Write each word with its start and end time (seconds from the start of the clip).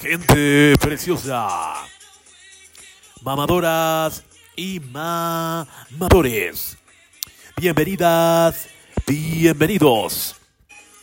gente 0.00 0.74
preciosa, 0.80 1.74
mamadoras 3.22 4.24
y 4.56 4.80
mamadores. 4.80 6.78
Bienvenidas, 7.56 8.66
bienvenidos 9.06 10.36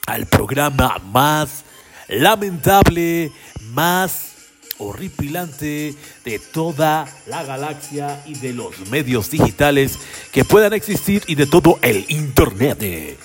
al 0.07 0.25
programa 0.25 0.97
más 1.11 1.63
lamentable, 2.07 3.31
más 3.71 4.35
horripilante 4.79 5.95
de 6.23 6.39
toda 6.39 7.05
la 7.27 7.43
galaxia 7.43 8.23
y 8.25 8.33
de 8.35 8.53
los 8.53 8.79
medios 8.89 9.29
digitales 9.29 9.99
que 10.31 10.43
puedan 10.43 10.73
existir 10.73 11.23
y 11.27 11.35
de 11.35 11.45
todo 11.45 11.77
el 11.83 12.05
Internet. 12.09 13.19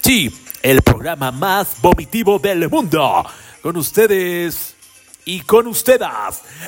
Sí, 0.00 0.32
el 0.62 0.80
programa 0.82 1.30
más 1.30 1.76
vomitivo 1.82 2.38
del 2.38 2.70
mundo. 2.70 3.26
Con 3.62 3.76
ustedes 3.76 4.76
y 5.24 5.40
con 5.40 5.66
ustedes, 5.66 6.06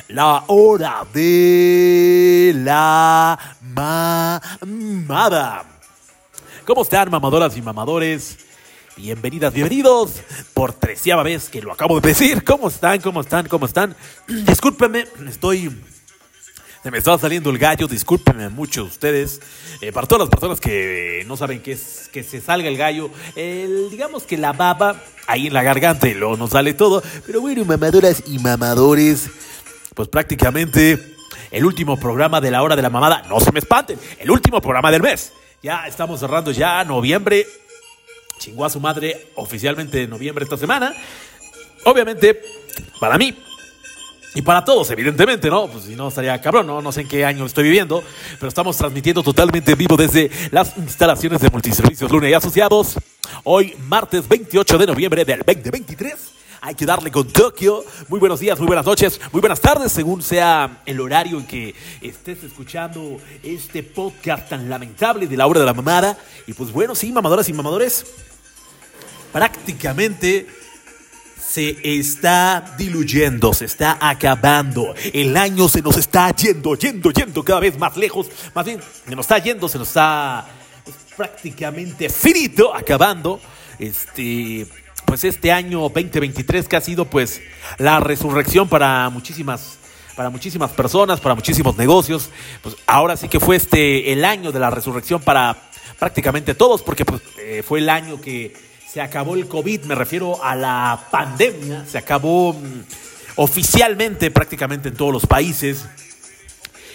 la 0.09 0.43
hora 0.49 1.07
de 1.15 2.53
la 2.57 3.39
mamada. 3.63 5.65
¿Cómo 6.67 6.83
están, 6.83 7.11
mamadoras 7.11 7.57
y 7.57 7.63
mamadores? 7.63 8.39
Bienvenidas, 8.97 9.55
bienvenidos 9.55 10.15
por 10.53 10.73
treceava 10.73 11.23
vez 11.23 11.49
que 11.49 11.63
lo 11.63 11.73
acabo 11.73 12.01
de 12.01 12.09
decir. 12.09 12.43
¿Cómo 12.43 12.69
están? 12.69 13.01
¿Cómo 13.01 13.21
están? 13.21 13.47
¿Cómo 13.47 13.67
están? 13.67 13.95
Discúlpenme, 14.29 15.07
estoy 15.29 15.71
se 16.83 16.91
me 16.91 16.99
estaba 16.99 17.19
saliendo 17.19 17.51
el 17.51 17.59
gallo, 17.59 17.87
discúlpenme 17.87 18.49
mucho 18.49 18.85
ustedes. 18.85 19.41
Eh, 19.81 19.93
para 19.93 20.07
todas 20.07 20.21
las 20.21 20.31
personas 20.31 20.61
que 20.61 21.25
no 21.27 21.37
saben 21.37 21.63
qué 21.63 21.73
es 21.73 22.09
que 22.13 22.23
se 22.23 22.41
salga 22.41 22.69
el 22.69 22.77
gallo, 22.77 23.11
digamos 23.91 24.25
que 24.25 24.39
la 24.39 24.53
baba 24.53 24.97
ahí 25.27 25.49
en 25.49 25.55
la 25.55 25.63
garganta 25.63 26.09
y 26.09 26.15
luego 26.15 26.37
nos 26.37 26.51
sale 26.51 26.73
todo. 26.73 27.03
Pero 27.27 27.41
bueno, 27.41 27.65
mamadoras 27.65 28.23
y 28.27 28.39
mamadores, 28.39 29.29
pues 29.95 30.09
prácticamente 30.09 31.17
el 31.51 31.65
último 31.65 31.99
programa 31.99 32.41
de 32.41 32.51
la 32.51 32.63
hora 32.63 32.77
de 32.77 32.83
la 32.83 32.91
mamada, 32.91 33.23
no 33.29 33.41
se 33.41 33.53
me 33.53 33.59
espanten, 33.59 33.99
el 34.19 34.31
último 34.31 34.61
programa 34.61 34.91
del 34.91 35.03
mes. 35.03 35.33
Ya 35.63 35.87
estamos 35.87 36.21
cerrando 36.21 36.51
ya 36.51 36.83
noviembre, 36.85 37.47
chingó 38.39 38.65
a 38.65 38.71
su 38.71 38.81
madre 38.81 39.29
oficialmente 39.35 40.05
en 40.05 40.11
noviembre 40.11 40.45
esta 40.45 40.57
semana. 40.57 40.95
Obviamente, 41.85 42.41
para 42.99 43.19
mí, 43.19 43.37
y 44.35 44.43
para 44.43 44.65
todos, 44.65 44.89
evidentemente, 44.91 45.51
¿no? 45.51 45.67
Pues 45.67 45.85
si 45.85 45.97
no 45.97 46.09
estaría 46.09 46.41
cabrón, 46.41 46.67
¿no? 46.67 46.81
No 46.81 46.93
sé 46.93 47.01
en 47.01 47.09
qué 47.09 47.25
año 47.25 47.45
estoy 47.47 47.65
viviendo, 47.65 48.03
pero 48.39 48.49
estamos 48.49 48.77
transmitiendo 48.77 49.23
totalmente 49.25 49.73
en 49.73 49.79
vivo 49.79 49.97
desde 49.97 50.31
las 50.53 50.77
instalaciones 50.77 51.41
de 51.41 51.51
Multiservicios 51.51 52.11
Luna 52.11 52.29
y 52.29 52.35
Asociados. 52.35 52.95
Hoy, 53.43 53.75
martes 53.89 54.29
28 54.29 54.79
de 54.79 54.87
noviembre 54.87 55.25
del 55.25 55.41
2023. 55.45 56.15
Hay 56.61 56.75
que 56.77 56.87
darle 56.87 57.11
con 57.11 57.27
Tokio. 57.27 57.85
Muy 58.09 58.21
buenos 58.21 58.39
días, 58.39 58.59
muy 58.59 58.69
buenas 58.69 58.87
noches, 58.87 59.21
muy 59.33 59.41
buenas 59.41 59.61
tardes, 59.61 59.91
según 59.91 60.23
sea 60.23 60.83
el 60.87 61.01
horario 61.01 61.39
en 61.39 61.47
que 61.47 61.75
estés 62.01 62.45
escuchando 62.45 63.17
este 63.43 63.83
podcast 63.83 64.51
tan 64.51 64.69
lamentable 64.69 65.27
de 65.27 65.37
la 65.37 65.49
hora 65.49 65.59
de 65.59 65.67
la 65.67 65.75
mamada. 65.75 66.17
Y 66.47 66.53
pues 66.53 66.71
bueno, 66.71 66.95
sí, 66.95 67.11
mamadoras 67.11 67.49
y 67.49 67.53
mamadores, 67.53 68.07
prácticamente 69.33 70.47
se 71.51 71.77
está 71.83 72.77
diluyendo, 72.79 73.53
se 73.53 73.65
está 73.65 73.99
acabando. 74.01 74.95
El 75.13 75.37
año 75.37 75.69
se 75.69 75.83
nos 75.83 75.97
está 75.97 76.31
yendo, 76.31 76.77
yendo, 76.77 77.11
yendo 77.11 77.43
cada 77.43 77.59
vez 77.59 77.77
más 77.77 77.97
lejos. 77.97 78.29
Más 78.55 78.65
bien, 78.65 78.81
se 79.05 79.17
nos 79.17 79.25
está 79.25 79.39
yendo, 79.39 79.69
se 79.69 79.79
nos 79.79 79.89
está 79.89 80.47
pues, 80.85 80.97
prácticamente 81.17 82.09
finito, 82.09 82.73
acabando. 82.73 83.41
Este, 83.81 84.65
pues 85.05 85.25
este 85.25 85.51
año 85.51 85.81
2023 85.81 86.69
que 86.69 86.77
ha 86.77 86.81
sido 86.81 87.07
pues 87.07 87.41
la 87.79 87.99
resurrección 87.99 88.69
para 88.69 89.11
muchísimas 89.11 89.79
para 90.15 90.31
muchísimas 90.31 90.71
personas, 90.71 91.19
para 91.19 91.35
muchísimos 91.35 91.77
negocios. 91.77 92.31
Pues 92.63 92.77
ahora 92.87 93.17
sí 93.17 93.29
que 93.29 93.41
fue 93.41 93.57
este 93.57 94.13
el 94.13 94.25
año 94.25 94.53
de 94.53 94.61
la 94.61 94.71
resurrección 94.71 95.21
para 95.21 95.57
prácticamente 95.99 96.55
todos, 96.55 96.83
porque 96.83 97.05
pues, 97.05 97.23
eh, 97.39 97.65
fue 97.67 97.81
el 97.81 97.89
año 97.89 98.21
que 98.21 98.70
se 98.93 99.01
acabó 99.01 99.37
el 99.37 99.47
COVID, 99.47 99.83
me 99.85 99.95
refiero 99.95 100.43
a 100.43 100.57
la 100.57 101.07
pandemia, 101.11 101.85
se 101.87 101.97
acabó 101.97 102.55
mm, 102.55 102.83
oficialmente 103.37 104.33
prácticamente 104.33 104.89
en 104.89 104.97
todos 104.97 105.13
los 105.13 105.27
países 105.27 105.87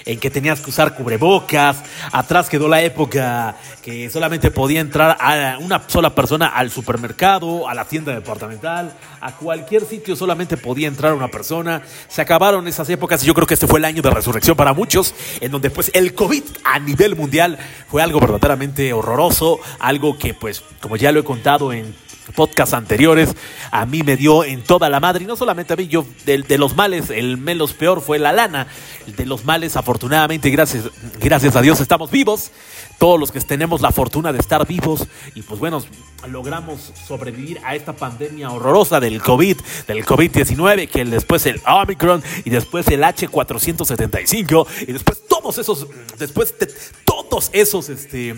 en 0.05 0.19
que 0.19 0.29
tenías 0.29 0.61
que 0.61 0.69
usar 0.69 0.95
cubrebocas, 0.95 1.77
atrás 2.11 2.49
quedó 2.49 2.67
la 2.67 2.81
época 2.81 3.55
que 3.81 4.09
solamente 4.09 4.51
podía 4.51 4.79
entrar 4.79 5.17
a 5.19 5.57
una 5.59 5.83
sola 5.87 6.13
persona 6.13 6.47
al 6.47 6.71
supermercado, 6.71 7.67
a 7.67 7.73
la 7.73 7.85
tienda 7.85 8.13
departamental, 8.13 8.93
a 9.21 9.31
cualquier 9.33 9.85
sitio 9.85 10.15
solamente 10.15 10.57
podía 10.57 10.87
entrar 10.87 11.13
una 11.13 11.29
persona, 11.29 11.81
se 12.07 12.21
acabaron 12.21 12.67
esas 12.67 12.89
épocas 12.89 13.23
y 13.23 13.27
yo 13.27 13.33
creo 13.33 13.47
que 13.47 13.55
este 13.55 13.67
fue 13.67 13.79
el 13.79 13.85
año 13.85 14.01
de 14.01 14.09
resurrección 14.11 14.55
para 14.55 14.73
muchos, 14.73 15.15
en 15.41 15.51
donde 15.51 15.69
pues 15.69 15.91
el 15.93 16.13
COVID 16.13 16.43
a 16.63 16.79
nivel 16.79 17.15
mundial 17.15 17.57
fue 17.89 18.01
algo 18.01 18.19
verdaderamente 18.19 18.93
horroroso, 18.93 19.59
algo 19.79 20.17
que 20.17 20.33
pues 20.33 20.63
como 20.79 20.95
ya 20.97 21.11
lo 21.11 21.19
he 21.19 21.23
contado 21.23 21.73
en 21.73 21.95
podcasts 22.33 22.73
anteriores, 22.73 23.35
a 23.71 23.85
mí 23.85 24.03
me 24.03 24.17
dio 24.17 24.43
en 24.43 24.63
toda 24.63 24.89
la 24.89 24.99
madre, 24.99 25.23
y 25.23 25.27
no 25.27 25.35
solamente 25.35 25.73
a 25.73 25.75
mí, 25.75 25.87
yo, 25.87 26.05
de, 26.25 26.39
de 26.39 26.57
los 26.57 26.75
males, 26.75 27.09
el 27.09 27.37
menos 27.37 27.73
peor 27.73 28.01
fue 28.01 28.19
la 28.19 28.31
lana, 28.31 28.67
de 29.05 29.25
los 29.25 29.45
males, 29.45 29.75
afortunadamente, 29.75 30.49
gracias, 30.49 30.85
gracias 31.19 31.55
a 31.55 31.61
Dios 31.61 31.79
estamos 31.79 32.11
vivos, 32.11 32.51
todos 32.97 33.19
los 33.19 33.31
que 33.31 33.39
tenemos 33.41 33.81
la 33.81 33.91
fortuna 33.91 34.31
de 34.31 34.39
estar 34.39 34.65
vivos, 34.65 35.07
y 35.35 35.41
pues 35.41 35.59
bueno, 35.59 35.83
logramos 36.27 36.93
sobrevivir 37.07 37.59
a 37.63 37.75
esta 37.75 37.93
pandemia 37.93 38.49
horrorosa 38.49 38.99
del 38.99 39.21
COVID, 39.21 39.57
del 39.87 40.05
COVID-19, 40.05 40.89
que 40.89 41.05
después 41.05 41.45
el 41.45 41.61
Omicron, 41.67 42.23
y 42.43 42.49
después 42.49 42.87
el 42.87 43.01
H475, 43.03 44.67
y 44.87 44.93
después 44.93 45.21
todos 45.27 45.57
esos, 45.57 45.87
después 46.17 46.57
de 46.57 46.67
todos 47.03 47.49
esos, 47.53 47.89
este 47.89 48.35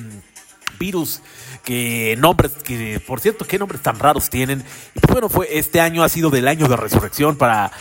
virus, 0.79 1.21
que 1.63 2.15
nombres, 2.17 2.51
que 2.63 2.99
por 3.05 3.19
cierto, 3.19 3.45
qué 3.45 3.59
nombres 3.59 3.81
tan 3.81 3.99
raros 3.99 4.29
tienen. 4.29 4.63
Pues 4.93 5.11
bueno, 5.11 5.29
fue 5.29 5.57
este 5.57 5.81
año 5.81 6.03
ha 6.03 6.09
sido 6.09 6.29
del 6.29 6.47
año 6.47 6.67
de 6.67 6.77
resurrección 6.77 7.35
para, 7.35 7.71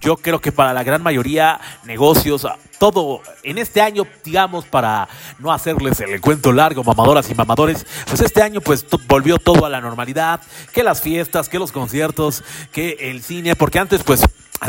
yo 0.00 0.16
creo 0.16 0.40
que 0.40 0.52
para 0.52 0.72
la 0.72 0.82
gran 0.82 1.02
mayoría 1.02 1.60
negocios, 1.84 2.46
todo 2.78 3.20
en 3.42 3.58
este 3.58 3.80
año, 3.80 4.06
digamos, 4.24 4.64
para 4.64 5.08
no 5.38 5.52
hacerles 5.52 6.00
el 6.00 6.20
cuento 6.20 6.52
largo, 6.52 6.84
mamadoras 6.84 7.28
y 7.30 7.34
mamadores, 7.34 7.84
pues 8.06 8.20
este 8.20 8.42
año 8.42 8.60
pues 8.60 8.86
volvió 9.08 9.38
todo 9.38 9.66
a 9.66 9.68
la 9.68 9.80
normalidad, 9.80 10.40
que 10.72 10.82
las 10.82 11.00
fiestas, 11.00 11.48
que 11.48 11.58
los 11.58 11.72
conciertos, 11.72 12.44
que 12.72 12.96
el 13.00 13.22
cine, 13.22 13.56
porque 13.56 13.78
antes 13.78 14.02
pues 14.04 14.22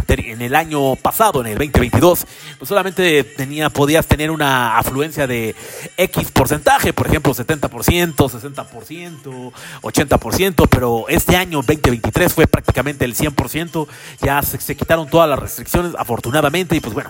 en 0.07 0.41
el 0.41 0.55
año 0.55 0.95
pasado, 0.95 1.41
en 1.41 1.47
el 1.47 1.57
2022, 1.57 2.25
pues 2.57 2.69
solamente 2.69 3.23
tenía, 3.23 3.69
podías 3.69 4.05
tener 4.07 4.31
una 4.31 4.77
afluencia 4.77 5.27
de 5.27 5.55
X 5.97 6.31
porcentaje, 6.31 6.93
por 6.93 7.07
ejemplo, 7.07 7.33
70%, 7.33 8.15
60%, 8.15 9.51
80%, 9.81 10.67
pero 10.69 11.05
este 11.07 11.35
año 11.35 11.57
2023 11.61 12.33
fue 12.33 12.47
prácticamente 12.47 13.05
el 13.05 13.15
100%, 13.15 13.87
ya 14.21 14.41
se, 14.41 14.59
se 14.59 14.75
quitaron 14.75 15.09
todas 15.09 15.29
las 15.29 15.39
restricciones, 15.39 15.93
afortunadamente, 15.97 16.75
y 16.75 16.79
pues 16.79 16.93
bueno. 16.93 17.09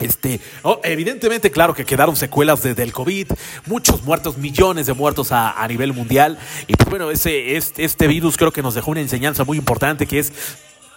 Este, 0.00 0.40
evidentemente, 0.82 1.50
claro 1.52 1.74
que 1.74 1.84
quedaron 1.84 2.16
secuelas 2.16 2.62
de- 2.62 2.74
del 2.74 2.92
COVID, 2.92 3.28
muchos 3.66 4.02
muertos, 4.02 4.36
millones 4.38 4.86
de 4.86 4.94
muertos 4.94 5.30
a, 5.30 5.52
a 5.62 5.68
nivel 5.68 5.92
mundial. 5.92 6.38
Y 6.66 6.74
pues 6.74 6.88
bueno, 6.90 7.10
ese, 7.10 7.56
este, 7.56 7.84
este 7.84 8.08
virus 8.08 8.36
creo 8.36 8.50
que 8.52 8.62
nos 8.62 8.74
dejó 8.74 8.90
una 8.90 9.00
enseñanza 9.00 9.44
muy 9.44 9.58
importante 9.58 10.06
que 10.06 10.18
es 10.18 10.32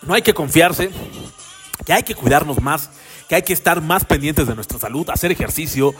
no 0.05 0.13
hay 0.13 0.21
que 0.21 0.33
confiarse, 0.33 0.89
que 1.85 1.93
hay 1.93 2.03
que 2.03 2.15
cuidarnos 2.15 2.61
más, 2.61 2.89
que 3.27 3.35
hay 3.35 3.41
que 3.41 3.53
estar 3.53 3.81
más 3.81 4.05
pendientes 4.05 4.47
de 4.47 4.55
nuestra 4.55 4.79
salud, 4.79 5.09
hacer 5.09 5.31
ejercicio, 5.31 5.93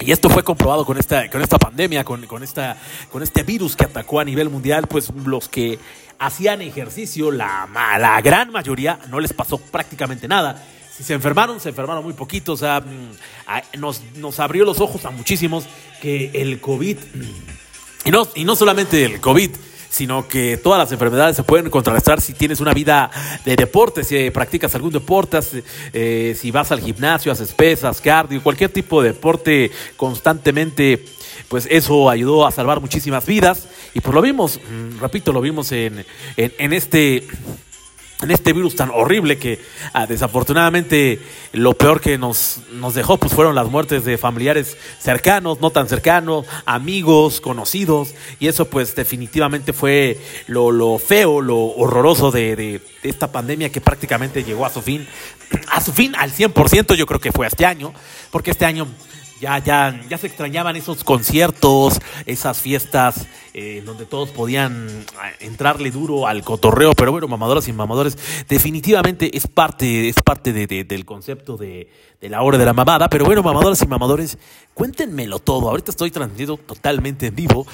y 0.00 0.12
esto 0.12 0.30
fue 0.30 0.44
comprobado 0.44 0.84
con 0.84 0.96
esta, 0.96 1.28
con 1.28 1.42
esta 1.42 1.58
pandemia, 1.58 2.04
con, 2.04 2.26
con, 2.26 2.42
esta, 2.42 2.76
con 3.10 3.22
este 3.22 3.42
virus 3.42 3.74
que 3.74 3.84
atacó 3.84 4.20
a 4.20 4.24
nivel 4.24 4.48
mundial, 4.48 4.86
pues 4.86 5.10
los 5.24 5.48
que 5.48 5.78
hacían 6.18 6.62
ejercicio, 6.62 7.30
la, 7.30 7.68
la 7.98 8.20
gran 8.20 8.52
mayoría, 8.52 8.98
no 9.08 9.18
les 9.20 9.32
pasó 9.32 9.58
prácticamente 9.58 10.28
nada. 10.28 10.64
Si 10.96 11.02
se 11.02 11.14
enfermaron, 11.14 11.60
se 11.60 11.70
enfermaron 11.70 12.04
muy 12.04 12.12
poquito. 12.12 12.52
O 12.52 12.56
sea, 12.56 12.80
mm, 12.80 13.78
nos, 13.80 14.02
nos 14.16 14.38
abrió 14.40 14.64
los 14.64 14.80
ojos 14.80 15.04
a 15.04 15.10
muchísimos 15.10 15.64
que 16.00 16.30
el 16.34 16.60
COVID, 16.60 16.96
y 18.04 18.10
no, 18.10 18.28
y 18.34 18.44
no 18.44 18.54
solamente 18.54 19.04
el 19.04 19.20
COVID, 19.20 19.50
sino 19.88 20.28
que 20.28 20.56
todas 20.56 20.78
las 20.78 20.92
enfermedades 20.92 21.36
se 21.36 21.42
pueden 21.42 21.70
contrarrestar 21.70 22.20
si 22.20 22.34
tienes 22.34 22.60
una 22.60 22.72
vida 22.72 23.10
de 23.44 23.56
deporte, 23.56 24.04
si 24.04 24.30
practicas 24.30 24.74
algún 24.74 24.92
deporte, 24.92 25.38
eh, 25.92 26.36
si 26.38 26.50
vas 26.50 26.72
al 26.72 26.80
gimnasio, 26.80 27.32
haces 27.32 27.52
pesas, 27.52 28.00
cardio, 28.00 28.42
cualquier 28.42 28.70
tipo 28.70 29.02
de 29.02 29.12
deporte 29.12 29.70
constantemente, 29.96 31.04
pues 31.48 31.66
eso 31.70 32.10
ayudó 32.10 32.46
a 32.46 32.50
salvar 32.50 32.80
muchísimas 32.80 33.26
vidas. 33.26 33.68
Y 33.94 34.00
pues 34.00 34.14
lo 34.14 34.22
vimos, 34.22 34.58
mm, 34.58 35.00
repito, 35.00 35.32
lo 35.32 35.40
vimos 35.40 35.72
en, 35.72 36.04
en 36.36 36.72
este 36.72 37.26
en 38.20 38.30
este 38.32 38.52
virus 38.52 38.74
tan 38.74 38.90
horrible 38.90 39.38
que 39.38 39.60
ah, 39.92 40.06
desafortunadamente 40.06 41.20
lo 41.52 41.74
peor 41.74 42.00
que 42.00 42.18
nos, 42.18 42.60
nos 42.72 42.94
dejó 42.94 43.16
pues 43.16 43.32
fueron 43.32 43.54
las 43.54 43.68
muertes 43.68 44.04
de 44.04 44.18
familiares 44.18 44.76
cercanos, 44.98 45.60
no 45.60 45.70
tan 45.70 45.88
cercanos, 45.88 46.44
amigos, 46.66 47.40
conocidos 47.40 48.14
y 48.40 48.48
eso 48.48 48.68
pues 48.68 48.96
definitivamente 48.96 49.72
fue 49.72 50.18
lo, 50.48 50.72
lo 50.72 50.98
feo, 50.98 51.40
lo 51.40 51.58
horroroso 51.58 52.32
de, 52.32 52.56
de, 52.56 52.80
de, 53.02 53.08
esta 53.08 53.30
pandemia 53.30 53.70
que 53.70 53.80
prácticamente 53.80 54.42
llegó 54.42 54.66
a 54.66 54.70
su 54.70 54.82
fin, 54.82 55.06
a 55.70 55.80
su 55.80 55.92
fin 55.92 56.14
al 56.16 56.32
100% 56.32 56.96
yo 56.96 57.06
creo 57.06 57.20
que 57.20 57.30
fue 57.30 57.46
este 57.46 57.66
año, 57.66 57.92
porque 58.32 58.50
este 58.50 58.64
año 58.64 58.88
ya, 59.40 59.58
ya, 59.58 60.00
ya 60.08 60.18
se 60.18 60.26
extrañaban 60.26 60.76
esos 60.76 61.04
conciertos, 61.04 62.00
esas 62.26 62.60
fiestas 62.60 63.26
eh, 63.54 63.82
donde 63.84 64.06
todos 64.06 64.30
podían 64.30 65.04
ah, 65.18 65.30
entrarle 65.40 65.90
duro 65.90 66.26
al 66.26 66.42
cotorreo, 66.42 66.92
pero 66.94 67.12
bueno, 67.12 67.28
mamadoras 67.28 67.66
y 67.68 67.72
mamadores, 67.72 68.16
definitivamente 68.48 69.36
es 69.36 69.46
parte, 69.46 70.08
es 70.08 70.16
parte 70.22 70.52
de, 70.52 70.66
de, 70.66 70.84
del 70.84 71.04
concepto 71.04 71.56
de, 71.56 71.88
de, 72.20 72.28
la 72.28 72.42
hora 72.42 72.58
de 72.58 72.64
la 72.64 72.72
mamada, 72.72 73.08
pero 73.08 73.24
bueno, 73.24 73.42
mamadoras 73.42 73.82
y 73.82 73.86
mamadores, 73.86 74.38
cuéntenmelo 74.74 75.38
todo. 75.38 75.70
Ahorita 75.70 75.90
estoy 75.90 76.10
transmitiendo 76.10 76.56
totalmente 76.56 77.26
en 77.26 77.34
vivo 77.34 77.66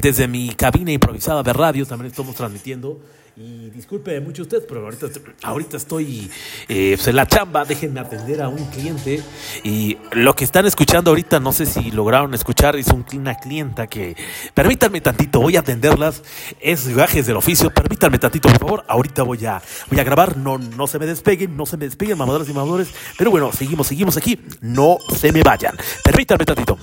desde 0.00 0.28
mi 0.28 0.54
cabina 0.54 0.92
improvisada 0.92 1.42
de 1.42 1.52
radio, 1.52 1.86
también 1.86 2.10
estamos 2.10 2.34
transmitiendo. 2.34 3.00
Y 3.34 3.70
disculpe 3.70 4.20
mucho 4.20 4.42
usted, 4.42 4.62
pero 4.68 4.84
ahorita, 4.84 5.06
ahorita 5.42 5.78
estoy 5.78 6.30
eh, 6.68 6.92
pues 6.96 7.08
en 7.08 7.16
la 7.16 7.26
chamba, 7.26 7.64
déjenme 7.64 7.98
atender 8.00 8.42
a 8.42 8.48
un 8.48 8.62
cliente. 8.66 9.22
Y 9.64 9.96
lo 10.12 10.36
que 10.36 10.44
están 10.44 10.66
escuchando 10.66 11.10
ahorita, 11.10 11.40
no 11.40 11.50
sé 11.52 11.64
si 11.64 11.90
lograron 11.92 12.34
escuchar, 12.34 12.76
es 12.76 12.88
un, 12.88 13.06
una 13.14 13.34
clienta 13.36 13.86
que, 13.86 14.16
permítanme 14.52 15.00
tantito, 15.00 15.40
voy 15.40 15.56
a 15.56 15.60
atenderlas, 15.60 16.22
es 16.60 16.86
gajes 16.94 17.26
del 17.26 17.38
oficio, 17.38 17.70
permítanme 17.70 18.18
tantito, 18.18 18.50
por 18.50 18.58
favor, 18.58 18.84
ahorita 18.86 19.22
voy 19.22 19.46
a, 19.46 19.62
voy 19.90 19.98
a 19.98 20.04
grabar, 20.04 20.36
no, 20.36 20.58
no 20.58 20.86
se 20.86 20.98
me 20.98 21.06
despeguen, 21.06 21.56
no 21.56 21.64
se 21.64 21.78
me 21.78 21.86
despeguen, 21.86 22.18
mamadoras 22.18 22.46
y 22.50 22.52
mamadores, 22.52 22.88
pero 23.16 23.30
bueno, 23.30 23.50
seguimos, 23.50 23.86
seguimos 23.86 24.14
aquí, 24.18 24.38
no 24.60 24.98
se 25.16 25.32
me 25.32 25.42
vayan, 25.42 25.74
permítanme 26.04 26.44
tantito. 26.44 26.78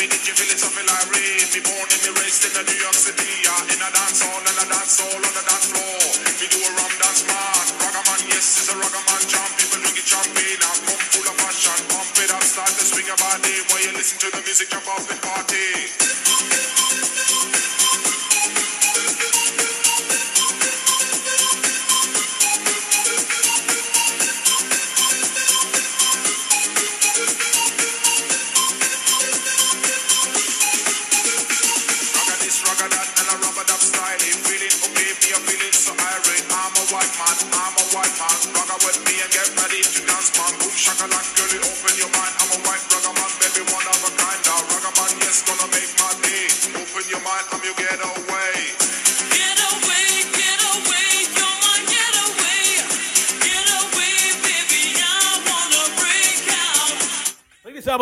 me 0.00 0.82
like 0.88 1.08
rain? 1.12 1.44
Me 1.52 1.60
born 1.60 1.88
in 1.92 2.00
the 2.00 2.12
raised 2.20 2.44
in 2.48 2.56
New 2.56 2.78
York 2.80 2.96
City. 2.96 3.28
Yeah, 3.44 3.72
in 3.74 3.80
a 3.84 3.88
dance 3.92 4.24
hall 4.24 4.40
dance 4.40 4.96
hall 4.96 5.12
on 5.12 5.34
the 5.36 5.44
dance 5.44 5.66
floor. 5.68 6.00
Me 6.40 6.46
do 6.48 6.58
a 6.62 6.70
rum 6.72 6.92
dance 6.96 7.22
man. 7.28 7.64
Ragaman, 7.84 8.20
yes, 8.32 8.64
is 8.64 8.68
a 8.72 8.74
ragaman 8.80 9.22
jam. 9.28 9.50
People 9.60 9.80
drink 9.84 10.00
champagne 10.00 10.62
and 10.62 10.80
pump 10.88 11.02
full 11.12 11.28
of 11.28 11.36
passion. 11.36 11.80
Pump 11.92 12.16
it 12.16 12.30
up, 12.32 12.44
start 12.44 12.72
to 12.80 12.84
swing 12.88 13.08
a 13.12 13.16
body. 13.20 13.54
While 13.68 13.82
you 13.84 13.92
listen 13.92 14.16
to 14.24 14.28
the 14.32 14.40
music, 14.40 14.70
jump 14.70 14.88
off 14.88 15.04
and 15.10 15.20
party. 15.20 15.68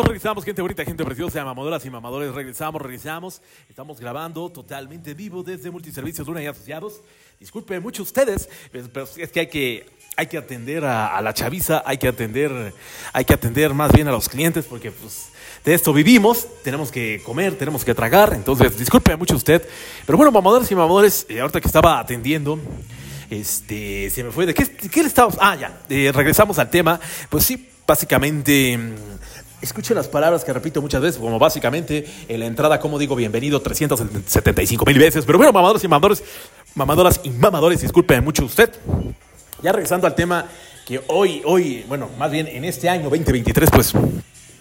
Regresamos, 0.04 0.44
gente 0.44 0.62
bonita, 0.62 0.84
gente 0.84 1.04
preciosa, 1.04 1.44
mamadoras 1.44 1.84
y 1.84 1.90
mamadores, 1.90 2.32
regresamos, 2.32 2.80
regresamos. 2.80 3.42
Estamos 3.68 3.98
grabando 3.98 4.48
totalmente 4.48 5.12
vivo 5.12 5.42
desde 5.42 5.72
Multiservicios 5.72 6.26
Luna 6.26 6.40
y 6.40 6.46
Asociados. 6.46 7.00
Disculpen 7.40 7.82
mucho 7.82 8.04
ustedes, 8.04 8.48
pero 8.70 9.08
es 9.16 9.32
que 9.32 9.40
hay 9.40 9.46
que, 9.48 9.86
hay 10.16 10.26
que 10.28 10.38
atender 10.38 10.84
a, 10.84 11.20
la 11.20 11.34
chaviza, 11.34 11.82
hay 11.84 11.98
que 11.98 12.06
atender, 12.06 12.72
hay 13.12 13.24
que 13.24 13.34
atender 13.34 13.74
más 13.74 13.92
bien 13.92 14.06
a 14.06 14.12
los 14.12 14.28
clientes, 14.28 14.66
porque 14.66 14.92
pues 14.92 15.30
de 15.64 15.74
esto 15.74 15.92
vivimos, 15.92 16.46
tenemos 16.62 16.92
que 16.92 17.20
comer, 17.24 17.58
tenemos 17.58 17.84
que 17.84 17.94
tragar, 17.94 18.34
entonces 18.34 18.78
disculpe 18.78 19.16
mucho 19.16 19.34
usted. 19.34 19.68
Pero 20.06 20.16
bueno, 20.16 20.30
mamadores 20.30 20.70
y 20.70 20.76
mamadores, 20.76 21.26
eh, 21.28 21.40
ahorita 21.40 21.60
que 21.60 21.66
estaba 21.66 21.98
atendiendo, 21.98 22.60
este, 23.30 24.10
se 24.10 24.22
me 24.22 24.30
fue, 24.30 24.46
¿de 24.46 24.54
qué, 24.54 24.64
qué 24.64 25.02
le 25.02 25.08
estábamos? 25.08 25.38
Ah, 25.40 25.56
ya, 25.56 25.80
eh, 25.88 26.12
regresamos 26.14 26.58
al 26.60 26.70
tema, 26.70 27.00
pues 27.28 27.44
sí, 27.44 27.68
básicamente... 27.84 28.78
Escuche 29.60 29.92
las 29.92 30.06
palabras 30.06 30.44
que 30.44 30.52
repito 30.52 30.80
muchas 30.80 31.02
veces, 31.02 31.20
como 31.20 31.36
básicamente 31.38 32.06
en 32.28 32.40
la 32.40 32.46
entrada, 32.46 32.78
como 32.78 32.96
digo, 32.96 33.16
bienvenido 33.16 33.60
375 33.60 34.84
mil 34.86 34.98
veces. 34.98 35.24
Pero 35.24 35.36
bueno, 35.36 35.52
mamadores 35.52 35.82
y 35.82 35.88
mamadores, 35.88 36.22
mamadoras 36.76 37.20
y 37.24 37.30
mamadores, 37.30 37.80
disculpen 37.80 38.22
mucho 38.22 38.44
usted. 38.44 38.70
Ya 39.60 39.72
regresando 39.72 40.06
al 40.06 40.14
tema 40.14 40.46
que 40.86 41.00
hoy, 41.08 41.42
hoy, 41.44 41.84
bueno, 41.88 42.08
más 42.18 42.30
bien 42.30 42.46
en 42.46 42.64
este 42.64 42.88
año 42.88 43.10
2023, 43.10 43.68
pues 43.70 43.92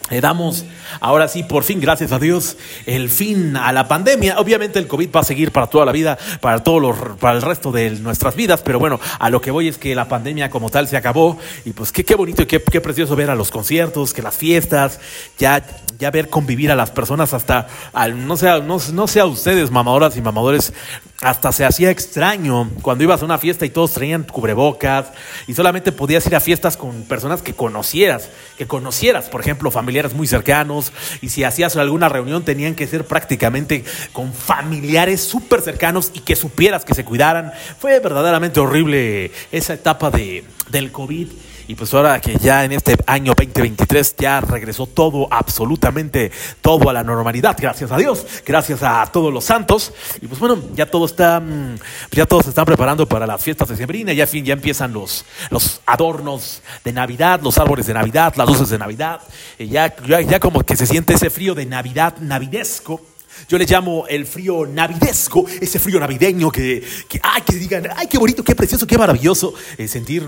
le 0.09 0.21
damos, 0.21 0.65
ahora 1.01 1.27
sí, 1.27 1.43
por 1.43 1.63
fin, 1.63 1.81
gracias 1.81 2.11
a 2.11 2.19
Dios, 2.19 2.57
el 2.85 3.09
fin 3.09 3.57
a 3.57 3.71
la 3.73 3.87
pandemia. 3.87 4.39
Obviamente 4.39 4.79
el 4.79 4.87
COVID 4.87 5.09
va 5.15 5.19
a 5.19 5.23
seguir 5.23 5.51
para 5.51 5.67
toda 5.67 5.85
la 5.85 5.91
vida, 5.91 6.17
para, 6.39 6.63
todo 6.63 6.79
lo, 6.79 7.17
para 7.17 7.35
el 7.35 7.41
resto 7.41 7.71
de 7.71 7.89
nuestras 7.91 8.35
vidas, 8.35 8.61
pero 8.63 8.79
bueno, 8.79 8.99
a 9.19 9.29
lo 9.29 9.41
que 9.41 9.51
voy 9.51 9.67
es 9.67 9.77
que 9.77 9.95
la 9.95 10.07
pandemia 10.07 10.49
como 10.49 10.69
tal 10.69 10.87
se 10.87 10.97
acabó 10.97 11.37
y 11.65 11.71
pues 11.71 11.91
qué, 11.91 12.05
qué 12.05 12.15
bonito 12.15 12.43
y 12.43 12.45
qué, 12.45 12.61
qué 12.61 12.79
precioso 12.79 13.15
ver 13.15 13.29
a 13.29 13.35
los 13.35 13.51
conciertos, 13.51 14.13
que 14.13 14.21
las 14.21 14.35
fiestas, 14.35 14.99
ya, 15.37 15.65
ya 15.99 16.11
ver 16.11 16.29
convivir 16.29 16.71
a 16.71 16.75
las 16.75 16.91
personas 16.91 17.33
hasta, 17.33 17.67
al, 17.93 18.27
no, 18.27 18.37
sea, 18.37 18.59
no, 18.59 18.77
no 18.93 19.07
sea 19.07 19.25
ustedes, 19.25 19.71
mamadoras 19.71 20.15
y 20.15 20.21
mamadores, 20.21 20.73
hasta 21.21 21.51
se 21.51 21.65
hacía 21.65 21.89
extraño 21.89 22.69
cuando 22.81 23.03
ibas 23.03 23.21
a 23.21 23.25
una 23.25 23.37
fiesta 23.37 23.65
y 23.65 23.69
todos 23.69 23.93
traían 23.93 24.23
cubrebocas 24.23 25.07
y 25.47 25.53
solamente 25.53 25.91
podías 25.91 26.25
ir 26.27 26.35
a 26.35 26.39
fiestas 26.39 26.77
con 26.77 27.03
personas 27.03 27.41
que 27.41 27.53
conocieras, 27.53 28.29
que 28.57 28.67
conocieras, 28.67 29.29
por 29.29 29.41
ejemplo, 29.41 29.71
muy 30.13 30.27
cercanos 30.27 30.91
y 31.21 31.29
si 31.29 31.43
hacías 31.43 31.75
alguna 31.75 32.09
reunión 32.09 32.43
tenían 32.43 32.75
que 32.75 32.87
ser 32.87 33.05
prácticamente 33.05 33.83
con 34.13 34.33
familiares 34.33 35.21
súper 35.21 35.61
cercanos 35.61 36.11
y 36.13 36.19
que 36.19 36.35
supieras 36.35 36.85
que 36.85 36.93
se 36.93 37.05
cuidaran. 37.05 37.51
Fue 37.79 37.99
verdaderamente 37.99 38.59
horrible 38.59 39.31
esa 39.51 39.73
etapa 39.73 40.11
de, 40.11 40.43
del 40.69 40.91
COVID 40.91 41.27
Y 41.67 41.75
pues 41.75 41.93
ahora 41.93 42.21
que 42.21 42.37
ya 42.37 42.63
en 42.63 42.71
este 42.71 42.95
año 43.07 43.33
2023 43.35 44.15
ya 44.17 44.39
regresó 44.39 44.85
todo, 44.85 45.27
absolutamente 45.29 46.31
todo 46.61 46.89
a 46.89 46.93
la 46.93 47.03
normalidad, 47.03 47.57
gracias 47.59 47.91
a 47.91 47.97
Dios, 47.97 48.25
gracias 48.45 48.83
a 48.83 49.05
todos 49.11 49.33
los 49.33 49.43
santos. 49.43 49.91
Y 50.21 50.27
pues 50.27 50.39
bueno, 50.39 50.63
ya 50.75 50.85
todo 50.85 51.05
está, 51.05 51.41
mm, 51.41 51.75
ya 52.11 52.25
todos 52.25 52.45
se 52.45 52.49
están 52.49 52.63
preparando 52.63 53.05
para 53.05 53.27
las 53.27 53.43
fiestas 53.43 53.67
de 53.67 53.75
Sembrina, 53.75 54.13
ya 54.13 54.25
fin, 54.25 54.45
ya 54.45 54.53
empiezan 54.53 54.93
los, 54.93 55.25
los 55.49 55.81
adornos 55.85 56.61
de 56.85 56.93
Navidad, 56.93 57.41
los 57.43 57.57
árboles 57.57 57.85
de 57.85 57.93
Navidad, 57.93 58.33
las 58.37 58.47
luces 58.47 58.69
de 58.69 58.77
Navidad. 58.77 59.19
Y 59.59 59.67
ya, 59.67 59.93
ya, 60.07 60.21
ya 60.21 60.39
como 60.39 60.63
que 60.63 60.77
se 60.77 60.87
siente 60.87 61.15
ese 61.15 61.29
frío 61.29 61.53
de 61.53 61.65
Navidad 61.65 62.15
navidesco. 62.21 63.01
Yo 63.49 63.57
le 63.57 63.65
llamo 63.65 64.05
el 64.07 64.25
frío 64.25 64.65
navidesco, 64.65 65.45
ese 65.59 65.79
frío 65.79 65.99
navideño 65.99 66.49
que, 66.49 66.81
que 67.09 67.19
ay, 67.21 67.41
que 67.41 67.55
digan, 67.55 67.89
ay, 67.93 68.07
qué 68.07 68.17
bonito, 68.17 68.41
qué 68.41 68.55
precioso, 68.55 68.87
qué 68.87 68.97
maravilloso 68.97 69.53
eh, 69.77 69.87
sentir 69.87 70.25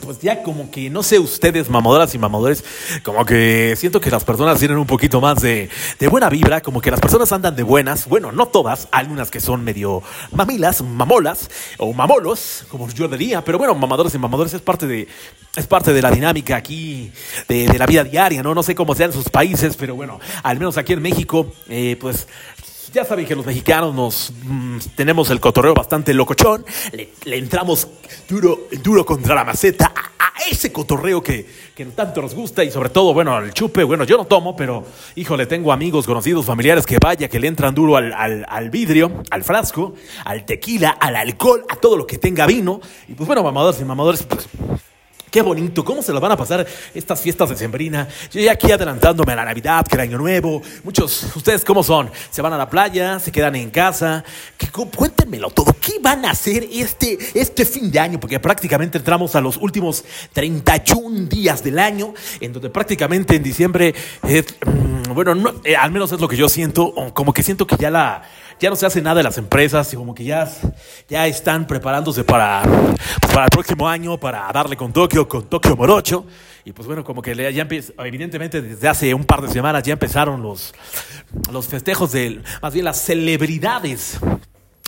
pues 0.00 0.20
ya 0.20 0.42
como 0.42 0.70
que, 0.70 0.90
no 0.90 1.02
sé 1.02 1.18
ustedes, 1.18 1.68
mamadoras 1.68 2.14
y 2.14 2.18
mamadores, 2.18 2.64
como 3.02 3.24
que 3.24 3.74
siento 3.76 4.00
que 4.00 4.10
las 4.10 4.24
personas 4.24 4.58
tienen 4.58 4.78
un 4.78 4.86
poquito 4.86 5.20
más 5.20 5.40
de, 5.40 5.68
de, 5.98 6.08
buena 6.08 6.28
vibra, 6.28 6.60
como 6.60 6.80
que 6.80 6.90
las 6.90 7.00
personas 7.00 7.30
andan 7.32 7.56
de 7.56 7.62
buenas, 7.62 8.08
bueno, 8.08 8.32
no 8.32 8.46
todas, 8.46 8.88
algunas 8.92 9.30
que 9.30 9.40
son 9.40 9.64
medio 9.64 10.02
mamilas, 10.32 10.82
mamolas 10.82 11.50
o 11.78 11.92
mamolos, 11.92 12.64
como 12.68 12.88
yo 12.88 13.08
diría, 13.08 13.44
pero 13.44 13.58
bueno, 13.58 13.74
mamadores 13.74 14.14
y 14.14 14.18
mamadores 14.18 14.54
es 14.54 14.60
parte 14.60 14.86
de, 14.86 15.08
es 15.56 15.66
parte 15.66 15.92
de 15.92 16.02
la 16.02 16.10
dinámica 16.10 16.56
aquí, 16.56 17.12
de, 17.48 17.66
de 17.66 17.78
la 17.78 17.86
vida 17.86 18.04
diaria, 18.04 18.42
¿no? 18.42 18.54
No 18.54 18.62
sé 18.62 18.74
cómo 18.74 18.94
sean 18.94 19.12
sus 19.12 19.28
países, 19.28 19.76
pero 19.76 19.94
bueno, 19.94 20.20
al 20.42 20.58
menos 20.58 20.78
aquí 20.78 20.92
en 20.92 21.02
México, 21.02 21.52
eh, 21.68 21.96
pues 22.00 22.26
ya 22.92 23.04
saben 23.04 23.26
que 23.26 23.34
los 23.34 23.44
mexicanos 23.44 23.94
nos 23.94 24.32
mmm, 24.44 24.78
tenemos 24.94 25.30
el 25.30 25.40
cotorreo 25.40 25.74
bastante 25.74 26.14
locochón. 26.14 26.64
Le, 26.92 27.38
entramos 27.38 27.88
duro, 28.28 28.68
duro 28.82 29.04
contra 29.04 29.34
la 29.34 29.44
maceta 29.44 29.92
a, 29.94 30.28
ese 30.50 30.72
cotorreo 30.72 31.20
que, 31.20 31.46
que, 31.74 31.84
tanto 31.86 32.22
nos 32.22 32.34
gusta 32.34 32.62
y 32.62 32.70
sobre 32.70 32.90
todo, 32.90 33.12
bueno, 33.12 33.36
el 33.38 33.52
chupe. 33.52 33.82
Bueno, 33.82 34.04
yo 34.04 34.16
no 34.16 34.24
tomo, 34.24 34.56
pero 34.56 34.84
híjole, 35.16 35.46
tengo 35.46 35.72
amigos, 35.72 36.06
conocidos, 36.06 36.46
familiares 36.46 36.86
que 36.86 36.98
vaya, 36.98 37.28
que 37.28 37.40
le 37.40 37.48
entran 37.48 37.74
duro 37.74 37.96
al, 37.96 38.12
al, 38.12 38.46
al 38.48 38.70
vidrio, 38.70 39.22
al 39.30 39.42
frasco, 39.42 39.94
al 40.24 40.44
tequila, 40.46 40.90
al 40.90 41.16
alcohol, 41.16 41.64
a 41.68 41.76
todo 41.76 41.96
lo 41.96 42.06
que 42.06 42.18
tenga 42.18 42.46
vino. 42.46 42.80
Y 43.08 43.14
pues 43.14 43.26
bueno, 43.26 43.42
mamadores 43.42 43.80
y 43.80 43.84
mamadores, 43.84 44.22
pues 44.22 44.48
Qué 45.30 45.42
bonito, 45.42 45.84
¿cómo 45.84 46.02
se 46.02 46.12
las 46.12 46.22
van 46.22 46.32
a 46.32 46.36
pasar 46.38 46.66
estas 46.94 47.20
fiestas 47.20 47.50
de 47.50 47.56
Sembrina? 47.56 48.08
Yo 48.32 48.40
ya 48.40 48.52
aquí 48.52 48.72
adelantándome 48.72 49.34
a 49.34 49.36
la 49.36 49.44
Navidad, 49.44 49.86
que 49.86 49.94
el 49.96 50.00
Año 50.00 50.16
Nuevo. 50.16 50.62
Muchos, 50.84 51.36
¿ustedes 51.36 51.66
cómo 51.66 51.82
son? 51.82 52.10
¿Se 52.30 52.40
van 52.40 52.54
a 52.54 52.56
la 52.56 52.70
playa? 52.70 53.18
¿Se 53.20 53.30
quedan 53.30 53.54
en 53.56 53.70
casa? 53.70 54.24
¿Qué, 54.56 54.68
cuéntenmelo 54.70 55.50
todo. 55.50 55.76
¿Qué 55.78 55.98
van 56.00 56.24
a 56.24 56.30
hacer 56.30 56.66
este, 56.72 57.18
este 57.34 57.66
fin 57.66 57.90
de 57.90 57.98
año? 57.98 58.18
Porque 58.18 58.40
prácticamente 58.40 58.96
entramos 58.96 59.36
a 59.36 59.42
los 59.42 59.58
últimos 59.58 60.02
31 60.32 61.28
días 61.28 61.62
del 61.62 61.78
año, 61.78 62.14
en 62.40 62.54
donde 62.54 62.70
prácticamente 62.70 63.36
en 63.36 63.42
diciembre, 63.42 63.94
eh, 64.26 64.44
bueno, 65.12 65.34
no, 65.34 65.60
al 65.78 65.90
menos 65.90 66.10
es 66.10 66.20
lo 66.20 66.28
que 66.28 66.36
yo 66.36 66.48
siento, 66.48 66.94
como 67.12 67.34
que 67.34 67.42
siento 67.42 67.66
que 67.66 67.76
ya 67.76 67.90
la 67.90 68.22
ya 68.60 68.70
no 68.70 68.76
se 68.76 68.86
hace 68.86 69.00
nada 69.00 69.16
de 69.16 69.22
las 69.22 69.38
empresas 69.38 69.92
y 69.92 69.96
como 69.96 70.14
que 70.14 70.24
ya, 70.24 70.50
ya 71.08 71.26
están 71.26 71.66
preparándose 71.66 72.24
para, 72.24 72.62
para 73.32 73.44
el 73.44 73.50
próximo 73.50 73.88
año, 73.88 74.18
para 74.18 74.50
darle 74.52 74.76
con 74.76 74.92
Tokio, 74.92 75.28
con 75.28 75.48
Tokio 75.48 75.76
Morocho. 75.76 76.26
Y 76.64 76.72
pues 76.72 76.86
bueno, 76.86 77.04
como 77.04 77.22
que 77.22 77.34
ya 77.52 77.66
evidentemente 78.04 78.60
desde 78.60 78.88
hace 78.88 79.14
un 79.14 79.24
par 79.24 79.40
de 79.40 79.48
semanas 79.48 79.82
ya 79.82 79.92
empezaron 79.92 80.42
los, 80.42 80.74
los 81.50 81.66
festejos 81.66 82.12
de, 82.12 82.42
más 82.60 82.72
bien 82.72 82.84
las 82.84 83.00
celebridades 83.00 84.18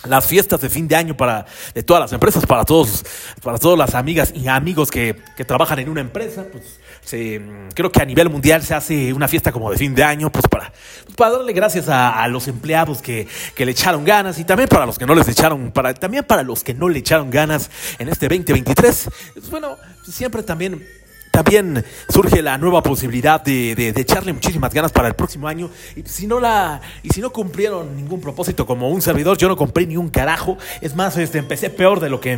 las 0.07 0.25
fiestas 0.25 0.59
de 0.61 0.69
fin 0.69 0.87
de 0.87 0.95
año 0.95 1.15
para 1.15 1.45
de 1.73 1.83
todas 1.83 2.01
las 2.01 2.13
empresas, 2.13 2.45
para 2.45 2.65
todos, 2.65 3.05
para 3.43 3.57
todas 3.57 3.77
las 3.77 3.95
amigas 3.95 4.33
y 4.35 4.47
amigos 4.47 4.89
que, 4.89 5.15
que 5.37 5.45
trabajan 5.45 5.79
en 5.79 5.89
una 5.89 6.01
empresa, 6.01 6.45
pues 6.51 6.79
se, 7.03 7.41
creo 7.73 7.91
que 7.91 8.01
a 8.01 8.05
nivel 8.05 8.29
mundial 8.29 8.61
se 8.61 8.73
hace 8.73 9.13
una 9.13 9.27
fiesta 9.27 9.51
como 9.51 9.71
de 9.71 9.77
fin 9.77 9.95
de 9.95 10.03
año, 10.03 10.31
pues 10.31 10.47
para, 10.47 10.71
pues 11.05 11.15
para 11.15 11.31
darle 11.31 11.53
gracias 11.53 11.89
a, 11.89 12.21
a 12.21 12.27
los 12.27 12.47
empleados 12.47 13.01
que, 13.01 13.27
que, 13.55 13.65
le 13.65 13.71
echaron 13.71 14.05
ganas 14.05 14.39
y 14.39 14.43
también 14.43 14.69
para 14.69 14.85
los 14.85 14.97
que 14.97 15.05
no 15.05 15.15
les 15.15 15.27
echaron, 15.27 15.71
para, 15.71 15.93
también 15.93 16.23
para 16.23 16.43
los 16.43 16.63
que 16.63 16.73
no 16.73 16.89
le 16.89 16.99
echaron 16.99 17.29
ganas 17.29 17.69
en 17.99 18.09
este 18.09 18.27
2023. 18.27 19.09
Pues 19.33 19.49
bueno, 19.49 19.77
siempre 20.07 20.43
también 20.43 20.85
también 21.31 21.83
surge 22.09 22.41
la 22.41 22.57
nueva 22.57 22.83
posibilidad 22.83 23.41
de, 23.41 23.73
de, 23.73 24.01
echarle 24.01 24.33
muchísimas 24.33 24.73
ganas 24.73 24.91
para 24.91 25.07
el 25.07 25.15
próximo 25.15 25.47
año. 25.47 25.69
Y 25.95 26.03
si 26.03 26.27
no 26.27 26.39
la, 26.39 26.81
y 27.01 27.09
si 27.09 27.21
no 27.21 27.31
cumplieron 27.31 27.95
ningún 27.95 28.19
propósito 28.19 28.65
como 28.65 28.89
un 28.89 29.01
servidor, 29.01 29.37
yo 29.37 29.47
no 29.47 29.55
compré 29.55 29.87
ni 29.87 29.97
un 29.97 30.09
carajo. 30.09 30.57
Es 30.81 30.95
más, 30.95 31.17
este, 31.17 31.37
empecé 31.39 31.69
peor 31.69 31.99
de 32.01 32.09
lo 32.09 32.19
que 32.19 32.33